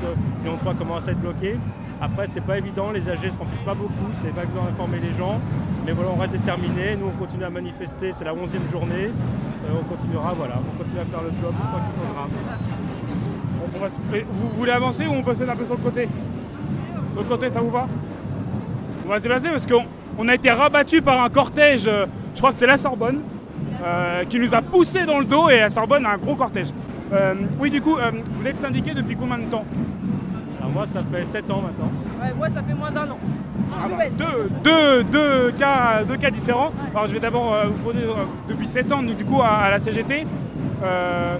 Lyon 0.43 0.58
3 0.60 0.74
commence 0.74 1.08
à 1.08 1.12
être 1.12 1.20
bloquées. 1.20 1.58
Après, 2.00 2.28
c'est 2.32 2.42
pas 2.42 2.58
évident, 2.60 2.92
les 2.92 3.10
AG 3.10 3.32
se 3.32 3.38
remplissent 3.38 3.66
pas 3.66 3.74
beaucoup, 3.74 4.12
c'est 4.14 4.34
pas 4.34 4.44
évident 4.44 4.64
d'informer 4.66 5.00
les 5.00 5.18
gens. 5.18 5.40
Mais 5.86 5.94
voilà, 5.94 6.12
on 6.16 6.20
reste 6.20 6.34
déterminés, 6.34 6.96
nous 7.00 7.08
on 7.08 7.18
continue 7.18 7.44
à 7.44 7.50
manifester, 7.50 8.12
c'est 8.14 8.24
la 8.24 8.34
11e 8.34 8.70
journée. 8.72 9.08
Euh, 9.08 9.80
on 9.80 9.84
continuera, 9.84 10.34
voilà, 10.38 10.56
on 10.60 10.78
continue 10.78 11.00
à 11.00 11.06
faire 11.06 11.22
le 11.24 11.30
job, 11.42 11.54
quoi 11.72 11.80
qu'il 11.80 12.08
faudra. 12.08 12.28
On 13.76 13.80
va 13.80 13.88
Vous 14.30 14.50
voulez 14.58 14.72
avancer 14.72 15.08
ou 15.08 15.14
on 15.14 15.24
peut 15.24 15.34
se 15.34 15.40
mettre 15.40 15.54
un 15.54 15.56
peu 15.56 15.66
sur 15.66 15.76
le 15.76 15.82
côté? 15.82 16.08
L'autre 17.16 17.30
côté, 17.30 17.50
ça 17.50 17.62
vous 17.62 17.72
va? 17.72 17.88
On 19.06 19.10
va 19.10 19.18
se 19.18 19.24
déplacer 19.24 19.50
parce 19.50 19.66
qu'on 19.66 19.86
on 20.20 20.28
a 20.28 20.36
été 20.36 20.52
rabattu 20.52 21.02
par 21.02 21.24
un 21.24 21.30
cortège, 21.30 21.88
euh, 21.88 22.06
je 22.36 22.40
crois 22.40 22.52
que 22.52 22.58
c'est 22.58 22.68
la 22.68 22.78
Sorbonne, 22.78 23.22
euh, 23.84 24.24
qui 24.26 24.38
nous 24.38 24.54
a 24.54 24.62
poussé 24.62 25.06
dans 25.06 25.18
le 25.18 25.26
dos 25.26 25.50
et 25.50 25.58
la 25.58 25.72
Sorbonne 25.72 26.06
a 26.06 26.12
un 26.12 26.18
gros 26.18 26.36
cortège. 26.36 26.68
Oui, 27.60 27.72
du 27.72 27.82
coup, 27.82 27.96
vous 27.96 28.48
êtes 28.48 28.60
syndiqué 28.60 28.94
depuis 28.94 29.16
combien 29.16 29.38
de 29.38 29.46
temps? 29.46 29.64
Alors 30.67 30.80
moi, 30.80 30.86
ça 30.86 31.01
fait 31.13 31.23
7 31.23 31.49
ans 31.51 31.62
maintenant. 31.62 31.89
Ouais, 32.21 32.34
moi, 32.38 32.49
ça 32.49 32.62
fait 32.62 32.73
moins 32.73 32.91
d'un 32.91 33.10
an. 33.10 33.17
Ah 33.73 33.88
bah, 33.89 34.03
deux, 34.12 34.49
deux, 34.63 35.03
deux 35.03 35.51
cas, 35.58 36.03
deux 36.03 36.17
cas 36.17 36.30
différents. 36.30 36.71
Alors 36.93 37.08
je 37.08 37.13
vais 37.13 37.19
d'abord 37.21 37.53
euh, 37.53 37.65
vous 37.67 37.91
poser 37.91 38.03
euh, 38.03 38.13
depuis 38.49 38.67
7 38.67 38.91
ans 38.91 39.01
du 39.01 39.23
coup 39.23 39.41
à, 39.41 39.47
à 39.47 39.69
la 39.69 39.80
CGT. 39.80 40.25
euh, 40.84 41.38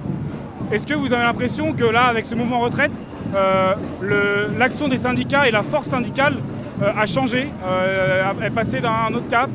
Est-ce 0.72 0.88
que 0.88 0.94
vous 0.94 1.12
avez 1.12 1.24
l'impression 1.24 1.74
que 1.74 1.84
là, 1.84 2.06
avec 2.06 2.24
ce 2.26 2.36
mouvement 2.36 2.60
retraite, 2.60 3.02
l'action 4.58 4.88
des 4.88 4.98
syndicats 4.98 5.48
et 5.48 5.52
la 5.52 5.64
force 5.64 5.88
syndicale 5.88 6.36
a 6.82 7.06
changé, 7.06 7.50
est 8.44 8.50
passée 8.52 8.80
d'un 8.80 9.14
autre 9.14 9.28
cap, 9.30 9.50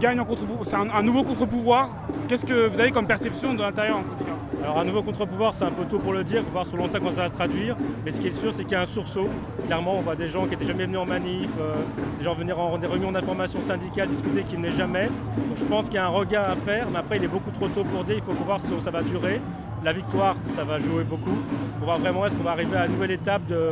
gagne 0.00 0.20
en 0.20 0.24
contre 0.24 0.42
C'est 0.62 0.76
un, 0.76 0.86
un 0.94 1.02
nouveau 1.02 1.22
contre-pouvoir? 1.24 1.88
Qu'est-ce 2.28 2.44
que 2.46 2.68
vous 2.68 2.78
avez 2.80 2.92
comme 2.92 3.06
perception 3.06 3.54
de 3.54 3.62
l'intérieur 3.62 3.98
d'un 3.98 4.08
syndicat? 4.08 4.37
Alors 4.62 4.78
un 4.78 4.84
nouveau 4.84 5.02
contre-pouvoir, 5.02 5.54
c'est 5.54 5.64
un 5.64 5.70
peu 5.70 5.84
tôt 5.84 5.98
pour 5.98 6.12
le 6.12 6.24
dire, 6.24 6.38
il 6.38 6.44
faut 6.44 6.50
voir 6.50 6.66
sur 6.66 6.76
longtemps 6.76 6.98
comment 6.98 7.12
ça 7.12 7.22
va 7.22 7.28
se 7.28 7.34
traduire. 7.34 7.76
Mais 8.04 8.12
ce 8.12 8.20
qui 8.20 8.26
est 8.26 8.36
sûr, 8.36 8.52
c'est 8.52 8.64
qu'il 8.64 8.72
y 8.72 8.74
a 8.74 8.82
un 8.82 8.86
sursaut. 8.86 9.28
Clairement, 9.66 9.94
on 9.96 10.00
voit 10.00 10.16
des 10.16 10.28
gens 10.28 10.44
qui 10.44 10.50
n'étaient 10.50 10.66
jamais 10.66 10.84
venus 10.84 10.98
en 10.98 11.06
manif, 11.06 11.50
euh, 11.60 11.74
des 12.18 12.24
gens 12.24 12.34
venir 12.34 12.58
en 12.58 12.76
des 12.76 12.86
réunions 12.86 13.12
d'information 13.12 13.60
syndicale, 13.60 14.08
discuter 14.08 14.42
qui 14.42 14.56
venaient 14.56 14.72
jamais. 14.72 15.06
Donc 15.06 15.56
je 15.56 15.64
pense 15.64 15.86
qu'il 15.86 15.94
y 15.94 15.98
a 15.98 16.06
un 16.06 16.08
regain 16.08 16.42
à 16.42 16.56
faire, 16.56 16.88
mais 16.90 16.98
après 16.98 17.16
il 17.18 17.24
est 17.24 17.28
beaucoup 17.28 17.50
trop 17.50 17.68
tôt 17.68 17.84
pour 17.84 18.04
dire, 18.04 18.16
il 18.16 18.22
faut 18.22 18.32
voir 18.44 18.60
si 18.60 18.68
ça 18.80 18.90
va 18.90 19.02
durer. 19.02 19.40
La 19.84 19.92
victoire, 19.92 20.34
ça 20.56 20.64
va 20.64 20.80
jouer 20.80 21.04
beaucoup. 21.04 21.38
Pour 21.78 21.84
voir 21.84 21.98
vraiment 21.98 22.26
est-ce 22.26 22.34
qu'on 22.34 22.42
va 22.42 22.50
arriver 22.50 22.76
à 22.76 22.86
une 22.86 22.92
nouvelle 22.92 23.12
étape 23.12 23.46
de... 23.46 23.70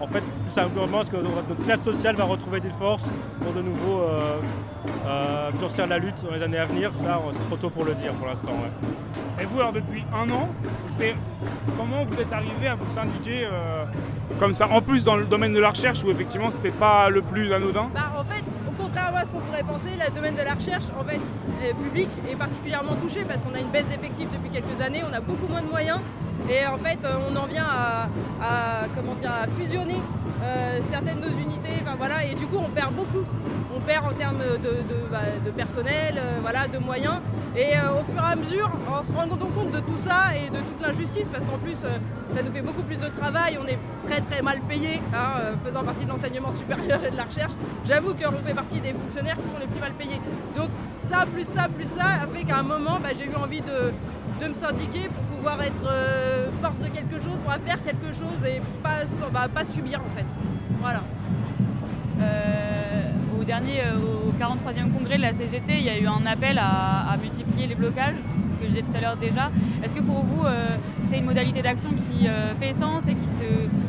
En 0.00 0.08
fait, 0.08 0.20
tout 0.20 0.52
simplement, 0.52 1.00
est-ce 1.00 1.10
que 1.10 1.16
notre 1.16 1.64
classe 1.64 1.82
sociale 1.82 2.16
va 2.16 2.24
retrouver 2.24 2.60
des 2.60 2.70
forces 2.70 3.08
pour 3.40 3.52
de 3.52 3.62
nouveau 3.62 4.00
euh, 4.00 4.40
euh, 5.06 5.50
durcir 5.52 5.86
la 5.86 5.98
lutte 5.98 6.24
dans 6.24 6.34
les 6.34 6.42
années 6.42 6.58
à 6.58 6.66
venir? 6.66 6.90
Ça, 6.94 7.20
c'est 7.30 7.46
trop 7.46 7.56
tôt 7.56 7.70
pour 7.70 7.84
le 7.84 7.94
dire 7.94 8.12
pour 8.14 8.26
l'instant. 8.26 8.52
Et 9.40 9.44
vous, 9.44 9.60
alors 9.60 9.72
depuis 9.72 10.04
un 10.14 10.30
an, 10.30 10.48
comment 11.76 12.04
vous 12.04 12.20
êtes 12.20 12.32
arrivé 12.32 12.68
à 12.68 12.74
vous 12.74 12.90
syndiquer 12.94 13.44
euh, 13.44 13.84
comme 14.38 14.54
ça 14.54 14.68
En 14.68 14.80
plus 14.80 15.04
dans 15.04 15.16
le 15.16 15.24
domaine 15.24 15.52
de 15.52 15.60
la 15.60 15.70
recherche 15.70 16.02
où 16.04 16.10
effectivement 16.10 16.50
c'était 16.50 16.76
pas 16.76 17.10
le 17.10 17.20
plus 17.20 17.52
anodin? 17.52 17.88
Bah, 17.94 18.12
en 18.18 18.24
fait, 18.24 18.42
contrairement 18.78 19.18
à 19.18 19.24
ce 19.24 19.30
qu'on 19.30 19.40
pourrait 19.40 19.62
penser, 19.62 19.90
le 19.98 20.14
domaine 20.14 20.36
de 20.36 20.42
la 20.42 20.54
recherche, 20.54 20.84
en 20.98 21.04
fait, 21.04 21.20
le 21.62 21.74
public 21.74 22.08
est 22.30 22.36
particulièrement 22.36 22.94
touché 22.96 23.24
parce 23.28 23.42
qu'on 23.42 23.54
a 23.54 23.60
une 23.60 23.68
baisse 23.68 23.86
d'effectifs 23.86 24.28
depuis 24.32 24.50
quelques 24.50 24.80
années, 24.80 25.02
on 25.08 25.12
a 25.12 25.20
beaucoup 25.20 25.48
moins 25.48 25.62
de 25.62 25.68
moyens 25.68 25.98
et 26.48 26.66
en 26.66 26.78
fait, 26.78 26.98
euh, 27.04 27.14
on 27.28 27.36
en 27.36 27.46
vient 27.46 27.66
à, 27.66 28.86
comment 28.94 29.14
dire, 29.14 29.32
à 29.32 29.46
fusionner 29.58 30.00
euh, 30.42 30.78
certaines 30.90 31.20
de 31.20 31.28
nos 31.28 31.38
unités, 31.38 31.82
enfin, 31.82 31.96
voilà, 31.98 32.24
et 32.24 32.34
du 32.34 32.46
coup, 32.46 32.58
on 32.58 32.68
perd 32.68 32.94
beaucoup. 32.94 33.24
On 33.74 33.80
perd 33.80 34.06
en 34.06 34.12
termes 34.12 34.42
de, 34.62 35.10
bah, 35.10 35.18
personnel, 35.56 36.14
euh, 36.16 36.38
voilà, 36.40 36.66
de 36.68 36.78
moyens. 36.78 37.16
Et 37.56 37.72
au 37.72 38.04
fur 38.12 38.22
et 38.22 38.32
à 38.32 38.36
mesure, 38.36 38.70
en 38.88 39.02
se 39.02 39.12
rendant 39.12 39.36
compte 39.36 39.72
de 39.72 39.80
tout 39.80 39.98
ça 39.98 40.36
et 40.36 40.50
de 40.50 40.58
toute 40.58 40.80
l'injustice, 40.80 41.28
parce 41.32 41.44
qu'en 41.44 41.58
plus, 41.58 41.74
ça 41.74 42.42
nous 42.42 42.52
fait 42.52 42.62
beaucoup 42.62 42.82
plus 42.82 42.98
de 42.98 43.08
travail, 43.08 43.58
on 43.62 43.66
est 43.66 43.78
très 44.04 44.20
très 44.20 44.42
mal 44.42 44.60
payé, 44.68 45.00
hein, 45.14 45.56
faisant 45.64 45.82
partie 45.82 46.04
de 46.04 46.10
l'enseignement 46.10 46.52
supérieur 46.52 47.00
et 47.04 47.10
de 47.10 47.16
la 47.16 47.24
recherche. 47.24 47.52
J'avoue 47.86 48.14
qu'on 48.14 48.46
fait 48.46 48.54
partie 48.54 48.80
des 48.80 48.92
fonctionnaires 48.92 49.36
qui 49.36 49.48
sont 49.48 49.58
les 49.58 49.66
plus 49.66 49.80
mal 49.80 49.92
payés. 49.92 50.20
Donc 50.54 50.68
ça, 50.98 51.24
plus 51.32 51.46
ça, 51.46 51.68
plus 51.68 51.88
ça, 51.88 52.24
a 52.24 52.26
fait 52.26 52.44
qu'à 52.44 52.58
un 52.58 52.62
moment, 52.62 52.98
bah, 53.02 53.10
j'ai 53.16 53.24
eu 53.24 53.34
envie 53.36 53.62
de, 53.62 53.92
de 54.42 54.48
me 54.48 54.54
syndiquer 54.54 55.08
pouvoir 55.36 55.60
être 55.62 55.86
euh, 55.88 56.48
force 56.62 56.78
de 56.78 56.88
quelque 56.88 57.16
chose, 57.16 57.36
pouvoir 57.38 57.58
faire 57.64 57.82
quelque 57.82 58.12
chose 58.14 58.38
et 58.46 58.60
pas, 58.82 59.04
bah, 59.32 59.46
pas 59.52 59.64
subir 59.64 60.00
en 60.00 60.16
fait. 60.16 60.26
Voilà. 60.80 61.02
Euh, 62.20 63.10
au 63.38 63.44
dernier, 63.44 63.82
euh, 63.84 64.28
au 64.28 64.32
43e 64.32 64.92
congrès 64.92 65.16
de 65.16 65.22
la 65.22 65.32
CGT, 65.32 65.78
il 65.78 65.84
y 65.84 65.90
a 65.90 65.98
eu 65.98 66.06
un 66.06 66.24
appel 66.26 66.58
à, 66.58 67.14
multiplier 67.20 67.66
les 67.66 67.74
blocages, 67.74 68.14
ce 68.54 68.60
que 68.60 68.64
je 68.64 68.68
disais 68.68 68.82
tout 68.82 68.96
à 68.96 69.00
l'heure 69.00 69.16
déjà. 69.16 69.50
Est-ce 69.82 69.94
que 69.94 70.00
pour 70.00 70.24
vous, 70.24 70.44
c'est 71.10 71.18
une 71.18 71.24
modalité 71.24 71.62
d'action 71.62 71.90
qui 71.90 72.26
fait 72.60 72.74
sens 72.74 73.02
et 73.08 73.14
qui 73.14 73.28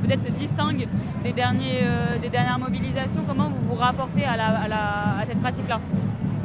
peut-être 0.04 0.24
se 0.24 0.32
distingue 0.32 0.88
des, 1.24 1.34
derniers, 1.34 1.86
des 2.22 2.30
dernières 2.30 2.60
mobilisations? 2.60 3.24
Comment 3.28 3.50
vous 3.50 3.68
vous 3.70 3.76
rapportez 3.76 4.24
à, 4.26 5.26
cette 5.28 5.42
pratique-là? 5.42 5.80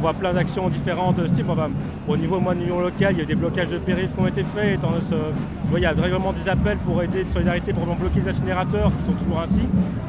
Voit 0.02 0.12
plein 0.14 0.32
d'actions 0.32 0.68
différentes 0.68 1.16
de 1.16 1.26
ce 1.26 1.32
type. 1.32 1.48
Enfin, 1.48 1.70
au 2.08 2.16
niveau 2.16 2.38
moi, 2.40 2.54
de 2.54 2.60
l'union 2.60 2.80
locale, 2.80 3.12
il 3.12 3.18
y 3.18 3.20
a 3.20 3.22
eu 3.24 3.26
des 3.26 3.34
blocages 3.34 3.68
de 3.68 3.78
périph' 3.78 4.14
qui 4.14 4.20
ont 4.20 4.26
été 4.26 4.42
faits. 4.42 4.74
Étant, 4.74 4.90
ce- 5.00 5.14
je 5.14 5.70
vois, 5.70 5.78
il 5.78 5.82
y 5.82 5.86
a 5.86 5.90
régulièrement 5.92 6.32
des 6.32 6.48
appels 6.48 6.76
pour 6.78 7.02
aider 7.02 7.24
de 7.24 7.28
solidarité 7.28 7.72
pour 7.72 7.86
bloquer 7.86 8.20
les 8.20 8.28
incinérateurs 8.30 8.90
qui 8.98 9.04
sont 9.06 9.12
toujours 9.12 9.40
ainsi. 9.40 9.62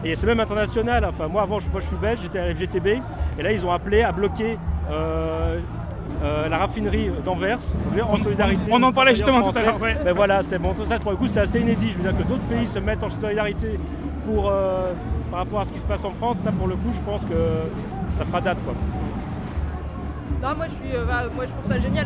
Et 0.03 0.15
c'est 0.15 0.25
même 0.27 0.39
international. 0.41 1.05
Enfin, 1.05 1.27
moi, 1.27 1.43
avant, 1.43 1.59
je, 1.59 1.69
moi, 1.69 1.79
je 1.79 1.85
suis 1.87 1.95
belge, 1.95 2.19
j'étais 2.23 2.39
à 2.39 2.47
la 2.47 2.53
FGTB. 2.55 2.87
Et 3.39 3.43
là, 3.43 3.51
ils 3.51 3.65
ont 3.65 3.71
appelé 3.71 4.01
à 4.01 4.11
bloquer 4.11 4.57
euh, 4.91 5.59
euh, 6.23 6.49
la 6.49 6.57
raffinerie 6.57 7.09
d'Anvers 7.23 7.59
en 8.09 8.17
solidarité. 8.17 8.71
on 8.71 8.81
en 8.83 8.91
parlait 8.91 9.13
justement 9.15 9.41
tout 9.41 9.57
à 9.57 9.61
l'heure, 9.61 9.81
ouais. 9.81 9.95
Mais 10.03 10.11
voilà, 10.11 10.41
c'est 10.41 10.57
bon. 10.59 10.73
Tout 10.73 10.85
ça, 10.85 10.99
pour 10.99 11.11
le 11.11 11.17
coup, 11.17 11.27
c'est 11.27 11.39
assez 11.41 11.59
inédit. 11.59 11.91
Je 11.91 11.97
veux 11.97 12.03
dire 12.11 12.17
que 12.17 12.23
d'autres 12.27 12.43
pays 12.49 12.65
se 12.67 12.79
mettent 12.79 13.03
en 13.03 13.09
solidarité 13.09 13.79
pour, 14.25 14.49
euh, 14.49 14.91
par 15.31 15.39
rapport 15.41 15.59
à 15.61 15.65
ce 15.65 15.71
qui 15.71 15.79
se 15.79 15.83
passe 15.85 16.03
en 16.05 16.11
France. 16.11 16.37
Ça, 16.39 16.51
pour 16.51 16.67
le 16.67 16.75
coup, 16.75 16.91
je 16.93 16.99
pense 17.09 17.21
que 17.25 17.35
ça 18.17 18.25
fera 18.25 18.41
date. 18.41 18.57
Quoi. 18.65 18.73
Moi 20.43 20.67
je 20.67 20.73
suis, 20.73 20.93
euh, 20.93 21.05
bah, 21.05 21.23
moi 21.33 21.45
je 21.45 21.51
trouve 21.51 21.71
ça 21.71 21.79
génial. 21.79 22.05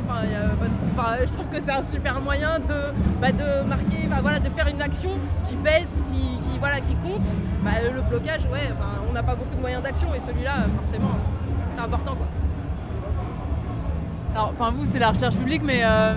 Je 1.25 1.33
trouve 1.33 1.47
que 1.47 1.59
c'est 1.59 1.71
un 1.71 1.81
super 1.81 2.21
moyen 2.21 2.59
de, 2.59 2.93
bah, 3.19 3.29
marquer, 3.67 4.07
de 4.07 4.55
faire 4.55 4.67
une 4.67 4.81
action 4.81 5.09
qui 5.47 5.55
pèse, 5.55 5.97
qui, 6.13 6.97
compte. 7.03 7.25
Bah, 7.63 7.71
le 7.83 8.01
blocage, 8.01 8.41
ouais, 8.51 8.71
on 9.09 9.13
n'a 9.13 9.23
pas 9.23 9.35
beaucoup 9.35 9.55
de 9.55 9.61
moyens 9.61 9.81
d'action 9.83 10.13
et 10.13 10.19
celui-là, 10.19 10.53
forcément, 10.79 11.17
c'est 11.75 11.81
important. 11.81 12.15
Alors, 14.33 14.53
enfin, 14.53 14.71
vous, 14.71 14.85
c'est 14.85 14.99
la 14.99 15.09
recherche 15.09 15.35
publique, 15.35 15.63
mais 15.63 15.83
euh, 15.83 16.13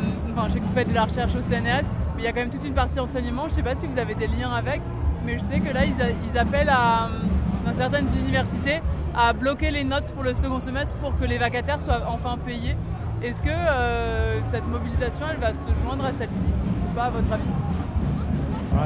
je 0.49 0.53
sais 0.53 0.61
que 0.61 0.65
vous 0.65 0.75
faites 0.75 0.89
de 0.89 0.95
la 0.95 1.05
recherche 1.05 1.33
au 1.35 1.43
CNRS, 1.43 1.85
mais 2.15 2.19
il 2.19 2.25
y 2.25 2.27
a 2.27 2.33
quand 2.33 2.41
même 2.41 2.51
toute 2.51 2.65
une 2.65 2.75
partie 2.75 3.01
enseignement. 3.01 3.45
Je 3.47 3.53
ne 3.53 3.57
sais 3.57 3.63
pas 3.63 3.75
si 3.75 3.87
vous 3.87 3.99
avez 3.99 4.15
des 4.15 4.27
liens 4.27 4.53
avec, 4.53 4.83
mais 5.25 5.39
je 5.39 5.43
sais 5.43 5.61
que 5.61 5.73
là, 5.73 5.81
ils, 5.85 6.39
appellent 6.39 6.69
à, 6.69 7.07
euh, 7.07 7.73
certaines 7.77 8.09
universités 8.19 8.81
à 9.17 9.33
bloquer 9.33 9.71
les 9.71 9.85
notes 9.85 10.13
pour 10.15 10.23
le 10.23 10.35
second 10.35 10.61
semestre 10.61 10.95
pour 10.97 11.19
que 11.19 11.25
les 11.25 11.39
vacataires 11.39 11.81
soient 11.81 12.03
enfin 12.09 12.37
payés. 12.45 12.77
Est-ce 13.23 13.43
que 13.43 13.49
euh, 13.51 14.41
cette 14.51 14.67
mobilisation, 14.67 15.27
elle 15.31 15.41
va 15.41 15.51
se 15.51 15.85
joindre 15.85 16.05
à 16.05 16.13
celle-ci 16.13 16.47
ou 16.47 16.95
pas, 16.95 17.05
à 17.05 17.11
votre 17.11 17.33
avis? 17.33 17.43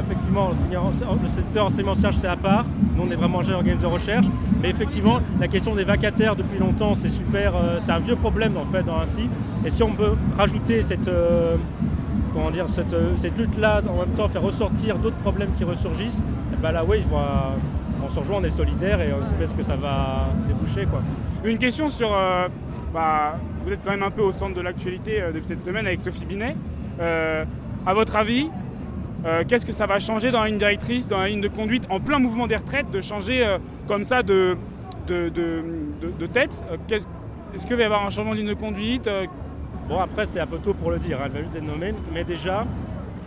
Effectivement, 0.06 0.48
le 0.50 1.28
secteur 1.28 1.66
enseignement-recherche, 1.66 2.16
c'est 2.20 2.26
à 2.26 2.36
part. 2.36 2.64
Nous, 2.96 3.04
on 3.06 3.10
est 3.12 3.16
vraiment 3.16 3.40
un 3.40 3.52
organisme 3.52 3.80
de 3.80 3.86
recherche. 3.86 4.26
Mais 4.60 4.70
effectivement, 4.70 5.20
la 5.38 5.46
question 5.46 5.74
des 5.76 5.84
vacataires 5.84 6.34
depuis 6.34 6.58
longtemps, 6.58 6.94
c'est 6.94 7.10
super. 7.10 7.54
euh, 7.54 7.76
c'est 7.78 7.92
un 7.92 8.00
vieux 8.00 8.16
problème, 8.16 8.56
en 8.56 8.64
fait, 8.64 8.82
dans 8.82 8.98
ainsi. 8.98 9.28
Et 9.64 9.70
si 9.70 9.82
on 9.84 9.92
peut 9.92 10.14
rajouter 10.36 10.82
cette, 10.82 11.06
euh, 11.06 11.56
comment 12.32 12.50
dire, 12.50 12.68
cette, 12.68 12.96
cette 13.16 13.38
lutte-là, 13.38 13.82
en 13.88 14.00
même 14.00 14.16
temps, 14.16 14.26
faire 14.26 14.42
ressortir 14.42 14.98
d'autres 14.98 15.18
problèmes 15.18 15.52
qui 15.56 15.62
ressurgissent, 15.62 16.22
eh 16.52 16.56
ben 16.60 16.72
là, 16.72 16.82
oui, 16.84 17.02
je 17.02 17.08
vois, 17.08 17.52
on 18.04 18.08
se 18.08 18.18
rejoint, 18.20 18.38
on 18.40 18.44
est 18.44 18.50
solidaires 18.50 19.00
et 19.00 19.12
on 19.12 19.20
espère 19.22 19.56
que 19.56 19.62
ça 19.62 19.76
va 19.76 20.26
déboucher, 20.48 20.86
quoi. 20.86 21.02
Une 21.44 21.58
question 21.58 21.88
sur. 21.90 22.12
euh, 22.14 22.48
bah, 22.92 23.36
vous 23.64 23.72
êtes 23.72 23.80
quand 23.84 23.90
même 23.90 24.02
un 24.02 24.10
peu 24.10 24.22
au 24.22 24.32
centre 24.32 24.54
de 24.54 24.60
l'actualité 24.60 25.20
euh, 25.20 25.32
depuis 25.32 25.48
cette 25.48 25.62
semaine 25.62 25.86
avec 25.86 26.00
Sophie 26.00 26.24
Binet. 26.26 26.54
Euh, 27.00 27.44
à 27.86 27.94
votre 27.94 28.14
avis, 28.16 28.48
euh, 29.26 29.42
qu'est-ce 29.48 29.66
que 29.66 29.72
ça 29.72 29.86
va 29.86 29.98
changer 30.00 30.30
dans 30.30 30.42
la 30.42 30.48
ligne 30.48 30.58
directrice, 30.58 31.08
dans 31.08 31.18
la 31.18 31.28
ligne 31.28 31.40
de 31.40 31.48
conduite, 31.48 31.84
en 31.90 31.98
plein 32.00 32.18
mouvement 32.18 32.46
des 32.46 32.56
retraites, 32.56 32.90
de 32.90 33.00
changer 33.00 33.44
comme 33.88 34.04
ça 34.04 34.22
de, 34.22 34.56
de, 35.08 35.28
de- 35.28 35.62
de- 36.02 36.12
de 36.18 36.26
tête? 36.26 36.62
Est-ce 37.54 37.66
qu'il 37.66 37.76
va 37.76 37.82
y 37.82 37.84
avoir 37.86 38.04
un 38.06 38.10
changement 38.10 38.32
de 38.32 38.38
ligne 38.38 38.48
de 38.48 38.54
conduite 38.54 39.08
Bon, 39.88 39.98
après, 40.00 40.24
c'est 40.26 40.40
un 40.40 40.46
peu 40.46 40.58
tôt 40.58 40.72
pour 40.74 40.90
le 40.90 40.98
dire, 40.98 41.18
hein, 41.20 41.24
elle 41.26 41.32
va 41.32 41.40
juste 41.40 41.54
être 41.56 41.62
nommée. 41.66 41.94
Mais 42.12 42.24
déjà, 42.24 42.64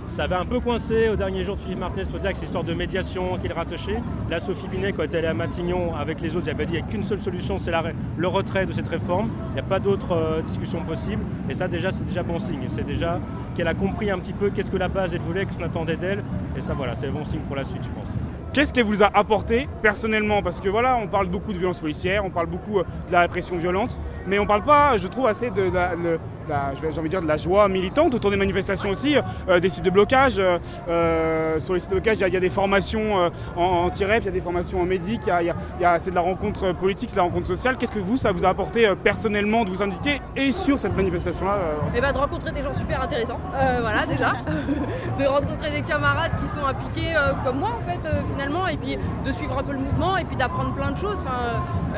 ça 0.07 0.23
avait 0.23 0.35
un 0.35 0.45
peu 0.45 0.59
coincé 0.59 1.09
au 1.09 1.15
dernier 1.15 1.43
jour 1.43 1.55
de 1.55 1.61
Philippe 1.61 1.79
Martinez, 1.79 2.03
il 2.05 2.11
faut 2.11 2.17
dire 2.17 2.31
que 2.31 2.37
c'est 2.37 2.45
histoire 2.45 2.63
de 2.63 2.73
médiation 2.73 3.37
qu'il 3.37 3.53
rattachait. 3.53 4.01
Là, 4.29 4.39
Sophie 4.39 4.67
Binet, 4.67 4.91
quand 4.93 5.03
elle 5.13 5.25
est 5.25 5.27
à 5.27 5.33
Matignon 5.33 5.93
avec 5.95 6.21
les 6.21 6.35
autres, 6.35 6.47
elle 6.47 6.55
avait 6.55 6.65
dit 6.65 6.71
qu'il 6.73 6.81
n'y 6.81 6.87
a 6.87 6.91
qu'une 6.91 7.03
seule 7.03 7.21
solution, 7.21 7.57
c'est 7.59 7.71
le 8.17 8.27
retrait 8.27 8.65
de 8.65 8.71
cette 8.71 8.87
réforme. 8.87 9.29
Il 9.49 9.53
n'y 9.53 9.59
a 9.59 9.63
pas 9.63 9.79
d'autre 9.79 10.13
euh, 10.13 10.41
discussion 10.41 10.81
possible. 10.81 11.21
Et 11.49 11.53
ça, 11.53 11.67
déjà, 11.67 11.91
c'est 11.91 12.05
déjà 12.05 12.23
bon 12.23 12.39
signe. 12.39 12.63
C'est 12.67 12.83
déjà 12.85 13.19
qu'elle 13.55 13.67
a 13.67 13.73
compris 13.75 14.09
un 14.09 14.17
petit 14.17 14.33
peu 14.33 14.49
qu'est-ce 14.49 14.71
que 14.71 14.77
la 14.77 14.87
base 14.87 15.13
elle 15.13 15.21
voulait, 15.21 15.45
qu'est-ce 15.45 15.59
qu'on 15.59 15.65
attendait 15.65 15.97
d'elle. 15.97 16.23
Et 16.57 16.61
ça, 16.61 16.73
voilà, 16.73 16.95
c'est 16.95 17.09
bon 17.09 17.23
signe 17.25 17.41
pour 17.41 17.55
la 17.55 17.63
suite, 17.63 17.83
je 17.83 17.89
pense. 17.89 18.07
Qu'est-ce 18.53 18.73
qu'elle 18.73 18.85
vous 18.85 19.03
a 19.03 19.11
apporté 19.13 19.67
personnellement? 19.83 20.41
Parce 20.41 20.59
que 20.59 20.69
voilà, 20.69 20.97
on 20.97 21.07
parle 21.07 21.27
beaucoup 21.27 21.53
de 21.53 21.57
violence 21.59 21.77
policière, 21.77 22.25
on 22.25 22.31
parle 22.31 22.47
beaucoup 22.47 22.79
euh, 22.79 22.83
de 23.07 23.11
la 23.13 23.21
répression 23.21 23.55
violente, 23.57 23.95
mais 24.25 24.39
on 24.39 24.47
parle 24.47 24.63
pas, 24.63 24.97
je 24.97 25.07
trouve, 25.07 25.27
assez 25.27 25.51
de 25.51 25.69
la, 25.71 25.93
le- 25.93 26.19
vais- 26.47 26.91
j'ai 26.91 26.99
envie 26.99 27.09
de 27.09 27.13
dire 27.13 27.21
de 27.21 27.27
la 27.27 27.37
joie 27.37 27.67
militante 27.67 28.13
autour 28.15 28.31
des 28.31 28.37
manifestations 28.37 28.89
aussi, 28.89 29.15
euh, 29.49 29.59
des 29.59 29.69
sites 29.69 29.83
de 29.85 29.89
blocage. 29.89 30.39
euh, 30.39 30.57
euh, 30.87 31.59
sur 31.59 31.73
les 31.73 31.79
sites 31.79 31.89
de 31.89 31.95
blocage, 31.95 32.17
il 32.19 32.33
y 32.33 32.37
a- 32.37 32.39
des 32.39 32.49
formations 32.49 33.19
euh, 33.19 33.29
en 33.55 33.85
anti-rep, 33.85 34.19
il 34.21 34.25
y 34.25 34.29
a 34.29 34.31
des 34.31 34.39
formations 34.39 34.79
en 34.81 34.85
médic, 34.85 35.21
y 35.27 35.31
a- 35.31 35.99
c'est 35.99 36.09
de 36.11 36.15
la 36.15 36.21
rencontre 36.21 36.71
politique, 36.73 37.09
c'est 37.09 37.15
de 37.15 37.19
la 37.21 37.23
rencontre 37.25 37.47
sociale. 37.47 37.77
Qu'est-ce 37.77 37.91
que 37.91 37.99
vous, 37.99 38.17
ça 38.17 38.31
vous 38.31 38.45
a 38.45 38.49
apporté 38.49 38.87
euh, 38.87 38.95
personnellement 38.95 39.63
de 39.65 39.69
vous 39.69 39.81
indiquer 39.81 40.21
et 40.35 40.51
sur 40.51 40.79
cette 40.79 40.95
manifestation-là 40.95 41.53
euh, 41.53 41.97
Et 41.97 42.01
bah 42.01 42.11
de 42.13 42.17
rencontrer 42.17 42.51
des 42.51 42.61
gens 42.63 42.75
super 42.75 43.01
intéressants, 43.01 43.39
euh, 43.55 43.79
voilà 43.81 44.05
déjà, 44.05 44.33
de 45.19 45.25
rencontrer 45.25 45.71
des 45.71 45.81
camarades 45.81 46.31
qui 46.41 46.47
sont 46.49 46.65
impliqués 46.65 47.15
euh, 47.15 47.33
comme 47.43 47.59
moi 47.59 47.69
en 47.77 47.89
fait 47.91 47.99
euh, 48.07 48.21
finalement, 48.33 48.67
et 48.67 48.77
puis 48.77 48.97
de 49.25 49.31
suivre 49.31 49.57
un 49.57 49.63
peu 49.63 49.73
le 49.73 49.79
mouvement, 49.79 50.17
et 50.17 50.23
puis 50.25 50.35
d'apprendre 50.37 50.73
plein 50.73 50.91
de 50.91 50.97
choses, 50.97 51.17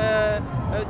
euh, 0.00 0.38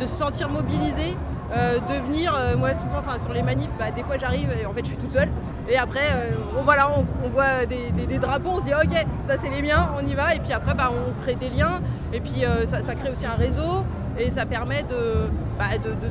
de 0.01 0.07
se 0.07 0.14
sentir 0.16 0.49
mobilisé, 0.49 1.14
euh, 1.16 1.29
de 1.50 2.06
venir, 2.06 2.34
euh, 2.34 2.56
moi 2.56 2.74
souvent 2.74 3.02
sur 3.22 3.32
les 3.32 3.42
manifs, 3.42 3.70
bah, 3.78 3.90
des 3.90 4.02
fois 4.02 4.16
j'arrive 4.18 4.50
et 4.60 4.66
en 4.66 4.72
fait 4.72 4.82
je 4.82 4.88
suis 4.88 4.96
toute 4.96 5.12
seule, 5.12 5.28
et 5.68 5.76
après 5.76 6.08
euh, 6.12 6.30
on, 6.58 6.62
voilà, 6.62 6.90
on, 6.90 7.28
voit 7.28 7.66
des, 7.66 8.18
drapeaux, 8.18 8.50
on 8.54 8.58
se 8.60 8.64
dit 8.64 8.74
ok 8.74 8.96
ça 9.26 9.34
c'est 9.42 9.50
les 9.50 9.62
miens, 9.62 9.90
on 10.00 10.06
y 10.06 10.14
va, 10.14 10.34
et 10.34 10.38
puis 10.38 10.52
après 10.52 10.74
bah, 10.74 10.90
on 10.90 11.12
crée 11.22 11.34
des 11.34 11.48
liens, 11.50 11.80
et 12.12 12.20
puis 12.20 12.44
euh, 12.44 12.66
ça, 12.66 12.80
crée 12.94 13.10
aussi 13.10 13.26
un 13.26 13.34
réseau, 13.34 13.84
et 14.18 14.30
ça 14.30 14.46
permet 14.46 14.82
de, 14.84 15.28
bah, 15.58 15.66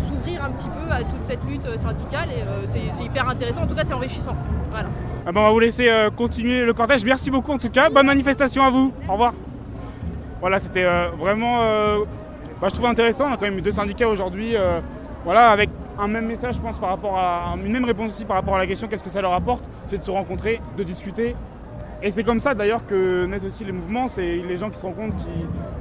s'ouvrir 0.08 0.44
un 0.44 0.52
petit 0.52 0.68
peu 0.68 0.92
à 0.92 1.00
toute 1.00 1.24
cette 1.24 1.44
lutte 1.48 1.68
syndicale 1.80 2.30
et 2.30 2.42
euh, 2.42 2.66
c'est 2.66 3.04
hyper 3.04 3.28
intéressant, 3.30 3.64
en 3.64 3.68
tout 3.68 3.76
cas 3.76 3.84
c'est 3.86 3.94
enrichissant. 3.94 4.36
Voilà. 4.72 4.90
Ah 5.26 5.32
ben, 5.32 5.42
on 5.42 5.44
va 5.44 5.52
vous 5.52 5.60
laisser 5.60 5.90
euh, 5.90 6.10
continuer 6.10 6.64
le 6.64 6.74
cortège. 6.74 7.04
Merci 7.04 7.30
beaucoup 7.30 7.52
en 7.52 7.58
tout 7.58 7.70
cas. 7.70 7.90
Bonne 7.90 8.08
manifestation 8.08 8.64
à 8.64 8.70
vous. 8.70 8.94
Au 9.08 9.14
revoir. 9.14 9.34
Voilà, 10.40 10.60
c'était 10.60 10.86
euh, 10.86 11.10
vraiment, 11.18 11.62
euh, 11.62 12.00
bah, 12.62 12.68
je 12.70 12.74
trouve 12.74 12.86
intéressant. 12.86 13.28
On 13.28 13.34
a 13.34 13.36
quand 13.36 13.46
même 13.46 13.58
eu 13.58 13.62
deux 13.62 13.72
syndicats 13.72 14.08
aujourd'hui, 14.08 14.56
euh, 14.56 14.80
voilà, 15.30 15.52
avec 15.52 15.70
un 16.00 16.08
même 16.08 16.26
message, 16.26 16.56
je 16.56 16.60
pense, 16.60 16.80
par 16.80 16.90
rapport 16.90 17.16
à 17.16 17.54
une 17.64 17.72
même 17.72 17.86
réponse 17.86 18.14
aussi 18.14 18.26
par 18.26 18.38
rapport 18.38 18.56
à 18.56 18.58
la 18.58 18.66
question 18.66 18.88
qu'est-ce 18.88 19.04
que 19.04 19.12
ça 19.12 19.22
leur 19.22 19.34
apporte, 19.34 19.64
c'est 19.86 20.00
de 20.00 20.04
se 20.04 20.10
rencontrer, 20.10 20.60
de 20.76 20.82
discuter. 20.82 21.36
Et 22.02 22.10
c'est 22.10 22.24
comme 22.24 22.40
ça 22.40 22.56
d'ailleurs 22.56 22.84
que 22.88 23.28
naissent 23.28 23.46
aussi 23.46 23.64
les 23.64 23.72
mouvements, 23.72 24.08
c'est 24.08 24.38
les 24.38 24.58
gens 24.58 24.72
qui 24.72 24.80
se 24.80 24.86
rencontrent, 24.88 25.16
qui... 25.18 25.30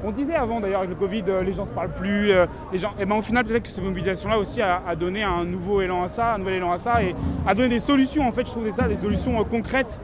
On 0.04 0.10
disait 0.10 0.34
avant 0.34 0.60
d'ailleurs 0.60 0.80
avec 0.80 0.90
le 0.90 0.96
Covid, 0.96 1.22
euh, 1.28 1.42
les 1.42 1.54
gens 1.54 1.64
se 1.64 1.72
parlent 1.72 1.94
plus, 1.94 2.30
euh, 2.30 2.44
les 2.72 2.76
gens... 2.76 2.90
Et 3.00 3.06
ben 3.06 3.16
au 3.16 3.22
final 3.22 3.46
peut-être 3.46 3.62
que 3.62 3.70
cette 3.70 3.82
mobilisation-là 3.82 4.38
aussi 4.38 4.60
a, 4.60 4.94
donné 4.96 5.22
un 5.22 5.46
nouveau 5.46 5.80
élan 5.80 6.02
à 6.02 6.10
ça, 6.10 6.34
un 6.34 6.38
nouvel 6.38 6.56
élan 6.56 6.72
à 6.72 6.76
ça, 6.76 7.02
et 7.02 7.14
a 7.46 7.54
donné 7.54 7.70
des 7.70 7.80
solutions 7.80 8.28
en 8.28 8.32
fait, 8.32 8.46
je 8.46 8.50
trouvais 8.50 8.72
ça, 8.72 8.86
des 8.86 8.98
solutions 8.98 9.40
euh, 9.40 9.44
concrètes 9.44 9.98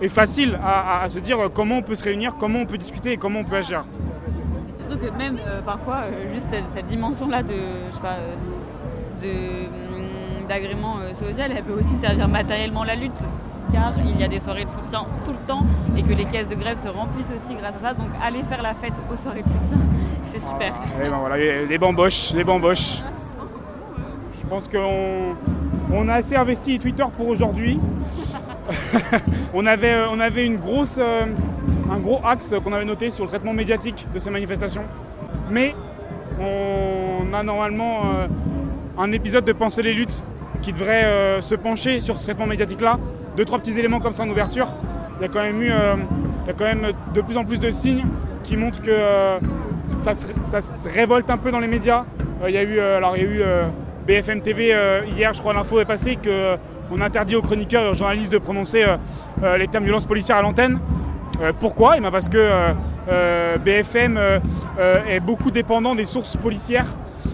et 0.00 0.08
faciles 0.08 0.58
à, 0.64 1.06
se 1.10 1.18
dire 1.18 1.50
comment 1.52 1.76
on 1.76 1.82
peut 1.82 1.96
se 1.96 2.04
réunir, 2.04 2.36
comment 2.40 2.60
on 2.60 2.66
peut 2.66 2.78
discuter 2.78 3.12
et 3.12 3.16
comment 3.18 3.40
on 3.40 3.44
peut 3.44 3.56
agir. 3.56 3.84
Surtout 4.72 4.96
que 4.96 5.10
même 5.18 5.36
parfois, 5.66 6.04
juste 6.32 6.48
cette, 6.68 6.86
dimension-là 6.86 7.42
de, 7.42 7.54
d'agrément 10.48 10.96
euh, 10.98 11.14
social, 11.14 11.52
elle 11.56 11.62
peut 11.62 11.78
aussi 11.78 11.94
servir 11.96 12.28
matériellement 12.28 12.84
la 12.84 12.94
lutte. 12.94 13.20
Car 13.72 13.92
il 13.98 14.18
y 14.20 14.24
a 14.24 14.28
des 14.28 14.38
soirées 14.38 14.64
de 14.64 14.70
soutien 14.70 15.06
tout 15.24 15.32
le 15.32 15.46
temps 15.46 15.64
et 15.96 16.02
que 16.02 16.12
les 16.12 16.24
caisses 16.24 16.48
de 16.48 16.54
grève 16.54 16.78
se 16.78 16.88
remplissent 16.88 17.32
aussi 17.36 17.54
grâce 17.56 17.74
à 17.76 17.80
ça. 17.80 17.94
Donc 17.94 18.08
aller 18.22 18.42
faire 18.44 18.62
la 18.62 18.74
fête 18.74 18.94
aux 19.12 19.16
soirées 19.16 19.42
de 19.42 19.48
soutien, 19.48 19.78
c'est 20.24 20.40
super. 20.40 20.72
Et 21.04 21.08
ben 21.08 21.18
voilà, 21.18 21.36
les, 21.36 21.78
bamboches, 21.78 22.32
les 22.32 22.44
bamboches. 22.44 23.00
Je 24.38 24.46
pense 24.46 24.68
qu'on 24.68 25.34
on 25.92 26.08
a 26.08 26.14
assez 26.14 26.36
investi 26.36 26.78
Twitter 26.78 27.04
pour 27.16 27.28
aujourd'hui. 27.28 27.80
on, 29.54 29.66
avait, 29.66 29.94
euh, 29.94 30.10
on 30.10 30.20
avait 30.20 30.46
une 30.46 30.58
grosse, 30.58 30.96
euh, 30.98 31.26
un 31.90 31.98
gros 31.98 32.20
axe 32.24 32.54
qu'on 32.62 32.72
avait 32.72 32.84
noté 32.84 33.10
sur 33.10 33.24
le 33.24 33.30
traitement 33.30 33.52
médiatique 33.52 34.06
de 34.14 34.18
ces 34.20 34.30
manifestations. 34.30 34.84
Mais 35.50 35.74
on 36.40 37.32
a 37.34 37.42
normalement 37.42 38.02
un 38.98 39.12
épisode 39.12 39.44
de 39.44 39.52
Penser 39.52 39.82
les 39.82 39.92
luttes 39.92 40.22
qui 40.62 40.72
devrait 40.72 41.04
euh, 41.04 41.42
se 41.42 41.54
pencher 41.54 42.00
sur 42.00 42.16
ce 42.16 42.24
traitement 42.24 42.46
médiatique-là. 42.46 42.98
Deux, 43.36 43.44
trois 43.44 43.58
petits 43.58 43.78
éléments 43.78 44.00
comme 44.00 44.12
ça 44.12 44.22
en 44.22 44.28
ouverture. 44.28 44.68
Il 45.18 45.22
y 45.22 45.24
a 45.26 45.28
quand 45.28 45.42
même 45.42 45.60
eu 45.62 45.70
euh, 45.70 45.96
y 46.46 46.50
a 46.50 46.52
quand 46.52 46.64
même 46.64 46.92
de 47.14 47.20
plus 47.20 47.36
en 47.36 47.44
plus 47.44 47.60
de 47.60 47.70
signes 47.70 48.04
qui 48.44 48.56
montrent 48.56 48.80
que 48.80 48.90
euh, 48.90 49.38
ça, 49.98 50.14
se, 50.14 50.26
ça 50.44 50.60
se 50.60 50.88
révolte 50.88 51.30
un 51.30 51.38
peu 51.38 51.50
dans 51.50 51.60
les 51.60 51.66
médias. 51.66 52.04
Il 52.46 52.54
y 52.54 52.58
a 52.58 52.62
eu, 52.62 52.78
alors 52.78 53.16
y 53.16 53.20
a 53.20 53.24
eu 53.24 53.42
BFM 54.06 54.42
TV 54.42 54.76
hier, 55.16 55.32
je 55.32 55.40
crois 55.40 55.54
l'info 55.54 55.80
est 55.80 55.86
passée 55.86 56.16
que 56.16 56.54
on 56.90 57.00
interdit 57.00 57.34
aux 57.34 57.40
chroniqueurs 57.40 57.82
et 57.84 57.88
aux 57.88 57.94
journalistes 57.94 58.30
de 58.30 58.36
prononcer 58.36 58.84
les 59.58 59.66
termes 59.68 59.84
violence 59.84 60.04
policière 60.04 60.36
à 60.36 60.42
l'antenne. 60.42 60.78
Pourquoi? 61.60 61.96
Eh 61.96 62.00
ben 62.00 62.10
Parce 62.10 62.28
que 62.28 62.50
BFM 63.64 64.20
est 65.08 65.20
beaucoup 65.20 65.50
dépendant 65.50 65.94
des 65.94 66.04
sources 66.04 66.36
policières 66.36 66.86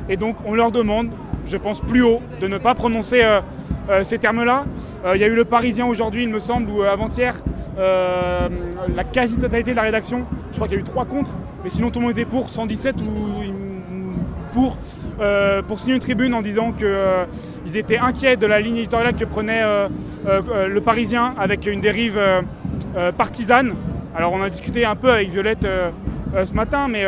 et 0.08 0.16
donc 0.16 0.36
on 0.46 0.54
leur 0.54 0.70
demande, 0.70 1.10
je 1.46 1.56
pense 1.56 1.80
plus 1.80 2.02
haut, 2.02 2.20
de 2.40 2.48
ne 2.48 2.58
pas 2.58 2.74
prononcer 2.74 3.22
euh, 3.22 3.40
euh, 3.90 4.04
ces 4.04 4.18
termes-là. 4.18 4.64
Euh, 5.04 5.12
Il 5.14 5.20
y 5.20 5.24
a 5.24 5.26
eu 5.26 5.34
le 5.34 5.44
Parisien 5.44 5.86
aujourd'hui, 5.86 6.22
il 6.22 6.28
me 6.28 6.40
semble, 6.40 6.70
ou 6.70 6.82
avant-hier, 6.82 7.36
la 7.76 9.04
quasi-totalité 9.04 9.70
de 9.70 9.76
la 9.76 9.82
rédaction, 9.82 10.24
je 10.50 10.56
crois 10.56 10.68
qu'il 10.68 10.76
y 10.76 10.80
a 10.80 10.82
eu 10.82 10.86
trois 10.86 11.06
contre, 11.06 11.30
mais 11.64 11.70
sinon 11.70 11.90
tout 11.90 12.00
le 12.00 12.06
monde 12.06 12.12
était 12.12 12.26
pour, 12.26 12.50
117 12.50 12.96
ou 13.00 13.04
pour, 14.52 14.76
pour 15.66 15.78
signer 15.80 15.94
une 15.94 16.00
tribune 16.00 16.34
en 16.34 16.42
disant 16.42 16.72
qu'ils 16.72 17.76
étaient 17.76 17.96
inquiets 17.96 18.36
de 18.36 18.44
la 18.46 18.60
ligne 18.60 18.76
éditoriale 18.76 19.14
que 19.14 19.24
prenait 19.24 19.62
le 20.26 20.80
Parisien 20.80 21.32
avec 21.38 21.66
une 21.66 21.80
dérive 21.80 22.20
partisane. 23.16 23.74
Alors 24.14 24.34
on 24.34 24.42
a 24.42 24.50
discuté 24.50 24.84
un 24.84 24.94
peu 24.94 25.10
avec 25.10 25.30
Violette 25.30 25.66
ce 26.44 26.52
matin, 26.52 26.88
mais 26.88 27.06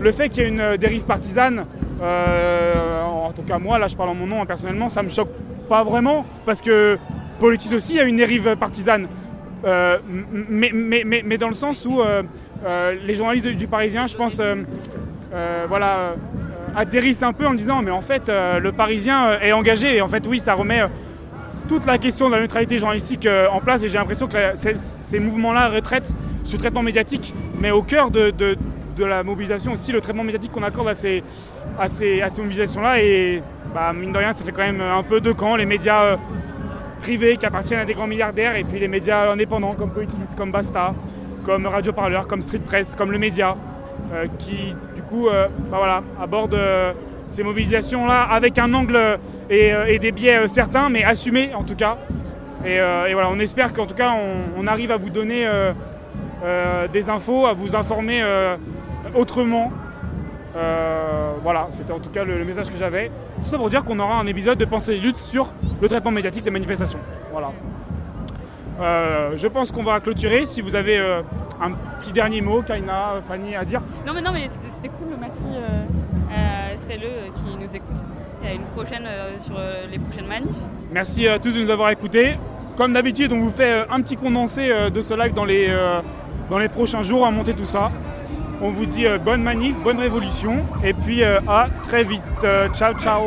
le 0.00 0.12
fait 0.12 0.28
qu'il 0.28 0.44
y 0.44 0.46
ait 0.46 0.48
une 0.48 0.76
dérive 0.76 1.04
partisane, 1.06 1.66
euh, 2.02 3.02
en 3.04 3.32
tout 3.32 3.42
cas 3.42 3.58
moi, 3.58 3.78
là 3.78 3.86
je 3.86 3.96
parle 3.96 4.10
en 4.10 4.14
mon 4.14 4.26
nom 4.26 4.42
hein, 4.42 4.46
personnellement, 4.46 4.88
ça 4.88 5.02
me 5.02 5.08
choque 5.10 5.30
pas 5.68 5.82
vraiment, 5.82 6.24
parce 6.44 6.60
que 6.60 6.98
Politis 7.40 7.74
aussi 7.74 7.98
a 7.98 8.04
une 8.04 8.16
dérive 8.16 8.56
partisane. 8.56 9.08
Mais, 9.64 10.70
mais, 10.74 11.04
mais, 11.06 11.22
mais 11.24 11.38
dans 11.38 11.48
le 11.48 11.54
sens 11.54 11.86
où 11.86 12.00
euh, 12.00 12.22
euh, 12.66 12.94
les 13.06 13.14
journalistes 13.14 13.46
du, 13.46 13.66
Parisien, 13.66 14.06
je 14.06 14.14
pense, 14.14 14.40
voilà, 15.68 16.14
atterrissent 16.76 17.22
un 17.22 17.32
peu 17.32 17.46
en 17.46 17.54
disant 17.54 17.80
mais 17.80 17.90
en 17.90 18.00
fait 18.00 18.28
le 18.28 18.70
Parisien 18.72 19.40
est 19.40 19.52
engagé 19.52 19.96
et 19.96 20.00
en 20.00 20.08
fait 20.08 20.26
oui 20.26 20.38
ça 20.38 20.54
remet 20.54 20.82
toute 21.68 21.86
la 21.86 21.98
question 21.98 22.28
de 22.28 22.34
la 22.34 22.40
neutralité 22.40 22.78
journalistique 22.78 23.28
en 23.50 23.60
place 23.60 23.82
et 23.82 23.88
j'ai 23.88 23.96
l'impression 23.96 24.28
que 24.28 24.36
ces, 24.54 25.18
mouvements-là 25.18 25.70
retraitent 25.70 26.14
ce 26.44 26.56
traitement 26.56 26.82
médiatique 26.82 27.32
mais 27.58 27.70
au 27.70 27.82
cœur 27.82 28.10
de- 28.10 28.32
de 28.96 29.04
la 29.04 29.22
mobilisation 29.22 29.72
aussi 29.72 29.92
le 29.92 30.00
traitement 30.00 30.24
médiatique 30.24 30.52
qu'on 30.52 30.62
accorde 30.62 30.88
à 30.88 30.94
ces, 30.94 31.22
à 31.78 31.88
ces, 31.88 32.22
à 32.22 32.30
ces 32.30 32.40
mobilisations-là 32.40 33.00
et 33.02 33.42
bah, 33.74 33.92
mine 33.92 34.12
de 34.12 34.18
rien 34.18 34.32
ça 34.32 34.44
fait 34.44 34.52
quand 34.52 34.62
même 34.62 34.80
un 34.80 35.02
peu 35.02 35.20
deux 35.20 35.34
camps, 35.34 35.56
les 35.56 35.66
médias 35.66 36.04
euh, 36.04 36.16
privés 37.00 37.36
qui 37.36 37.46
appartiennent 37.46 37.80
à 37.80 37.84
des 37.84 37.94
grands 37.94 38.06
milliardaires 38.06 38.56
et 38.56 38.64
puis 38.64 38.78
les 38.78 38.88
médias 38.88 39.30
indépendants 39.30 39.74
comme 39.74 39.90
Politis, 39.90 40.34
comme 40.36 40.52
Basta, 40.52 40.94
comme 41.44 41.66
Radio 41.66 41.92
Parleur, 41.92 42.26
comme 42.26 42.42
Street 42.42 42.60
Press, 42.60 42.94
comme 42.94 43.10
Le 43.10 43.18
Média, 43.18 43.56
euh, 44.12 44.26
qui 44.38 44.74
du 44.94 45.02
coup 45.02 45.28
euh, 45.28 45.48
bah 45.70 45.78
voilà, 45.78 46.02
abordent 46.20 46.58
ces 47.26 47.42
mobilisations-là 47.42 48.22
avec 48.22 48.58
un 48.58 48.72
angle 48.74 49.18
et, 49.50 49.98
des 49.98 50.12
biais 50.12 50.46
certains, 50.48 50.88
mais 50.88 51.02
assumés 51.04 51.50
en 51.54 51.64
tout 51.64 51.74
cas. 51.74 51.96
Et, 52.66 52.78
voilà, 53.12 53.28
on 53.30 53.38
espère 53.38 53.72
qu'en 53.72 53.86
tout 53.86 53.94
cas 53.94 54.14
on, 54.56 54.66
arrive 54.66 54.90
à 54.90 54.96
vous 54.96 55.10
donner 55.10 55.48
des 56.92 57.08
infos, 57.08 57.46
à 57.46 57.54
vous 57.54 57.74
informer 57.74 58.22
autrement. 59.14 59.72
Euh, 60.56 61.32
voilà, 61.42 61.66
c'était 61.70 61.92
en 61.92 61.98
tout 61.98 62.10
cas 62.10 62.24
le, 62.24 62.38
le 62.38 62.44
message 62.44 62.70
que 62.70 62.76
j'avais. 62.76 63.10
Tout 63.42 63.50
ça 63.50 63.58
pour 63.58 63.68
dire 63.70 63.84
qu'on 63.84 63.98
aura 63.98 64.18
un 64.20 64.26
épisode 64.26 64.58
de 64.58 64.64
Pensée 64.64 64.92
et 64.94 64.98
Lutte 64.98 65.18
sur 65.18 65.48
le 65.80 65.88
traitement 65.88 66.12
médiatique 66.12 66.44
des 66.44 66.50
manifestations. 66.50 67.00
Voilà. 67.32 67.50
Euh, 68.80 69.32
je 69.36 69.46
pense 69.46 69.70
qu'on 69.70 69.82
va 69.82 70.00
clôturer. 70.00 70.46
Si 70.46 70.60
vous 70.60 70.74
avez 70.74 70.98
euh, 70.98 71.22
un 71.60 71.72
petit 72.00 72.12
dernier 72.12 72.40
mot, 72.40 72.62
Kaina, 72.62 73.14
Fanny, 73.26 73.54
à 73.54 73.64
dire. 73.64 73.80
Non 74.06 74.12
mais 74.12 74.22
non 74.22 74.32
mais 74.32 74.48
c'était 74.48 74.88
cool, 74.88 75.16
merci 75.20 75.44
à 76.30 76.76
celles 76.86 77.04
euh, 77.04 77.28
qui 77.34 77.56
nous 77.56 77.76
écoutent. 77.76 78.04
Et 78.42 78.48
à 78.48 78.52
une 78.52 78.64
prochaine 78.76 79.08
sur 79.38 79.54
les 79.90 79.98
prochaines 79.98 80.26
manifs. 80.26 80.50
Merci 80.92 81.26
à 81.26 81.38
tous 81.38 81.54
de 81.54 81.62
nous 81.62 81.70
avoir 81.70 81.88
écoutés. 81.90 82.34
Comme 82.76 82.92
d'habitude, 82.92 83.32
on 83.32 83.40
vous 83.40 83.48
fait 83.48 83.86
un 83.90 84.02
petit 84.02 84.16
condensé 84.16 84.68
de 84.90 85.00
ce 85.00 85.14
live 85.14 85.32
dans 85.32 85.46
les, 85.46 85.74
dans 86.50 86.58
les 86.58 86.68
prochains 86.68 87.02
jours 87.02 87.24
à 87.24 87.30
monter 87.30 87.54
tout 87.54 87.64
ça. 87.64 87.90
On 88.64 88.70
vous 88.70 88.86
dit 88.86 89.06
euh, 89.06 89.18
bonne 89.18 89.42
manif, 89.42 89.76
bonne 89.82 89.98
révolution, 89.98 90.64
et 90.82 90.94
puis 90.94 91.22
euh, 91.22 91.38
à 91.46 91.66
très 91.82 92.02
vite. 92.02 92.22
Euh, 92.44 92.66
ciao, 92.70 92.94
ciao. 92.98 93.26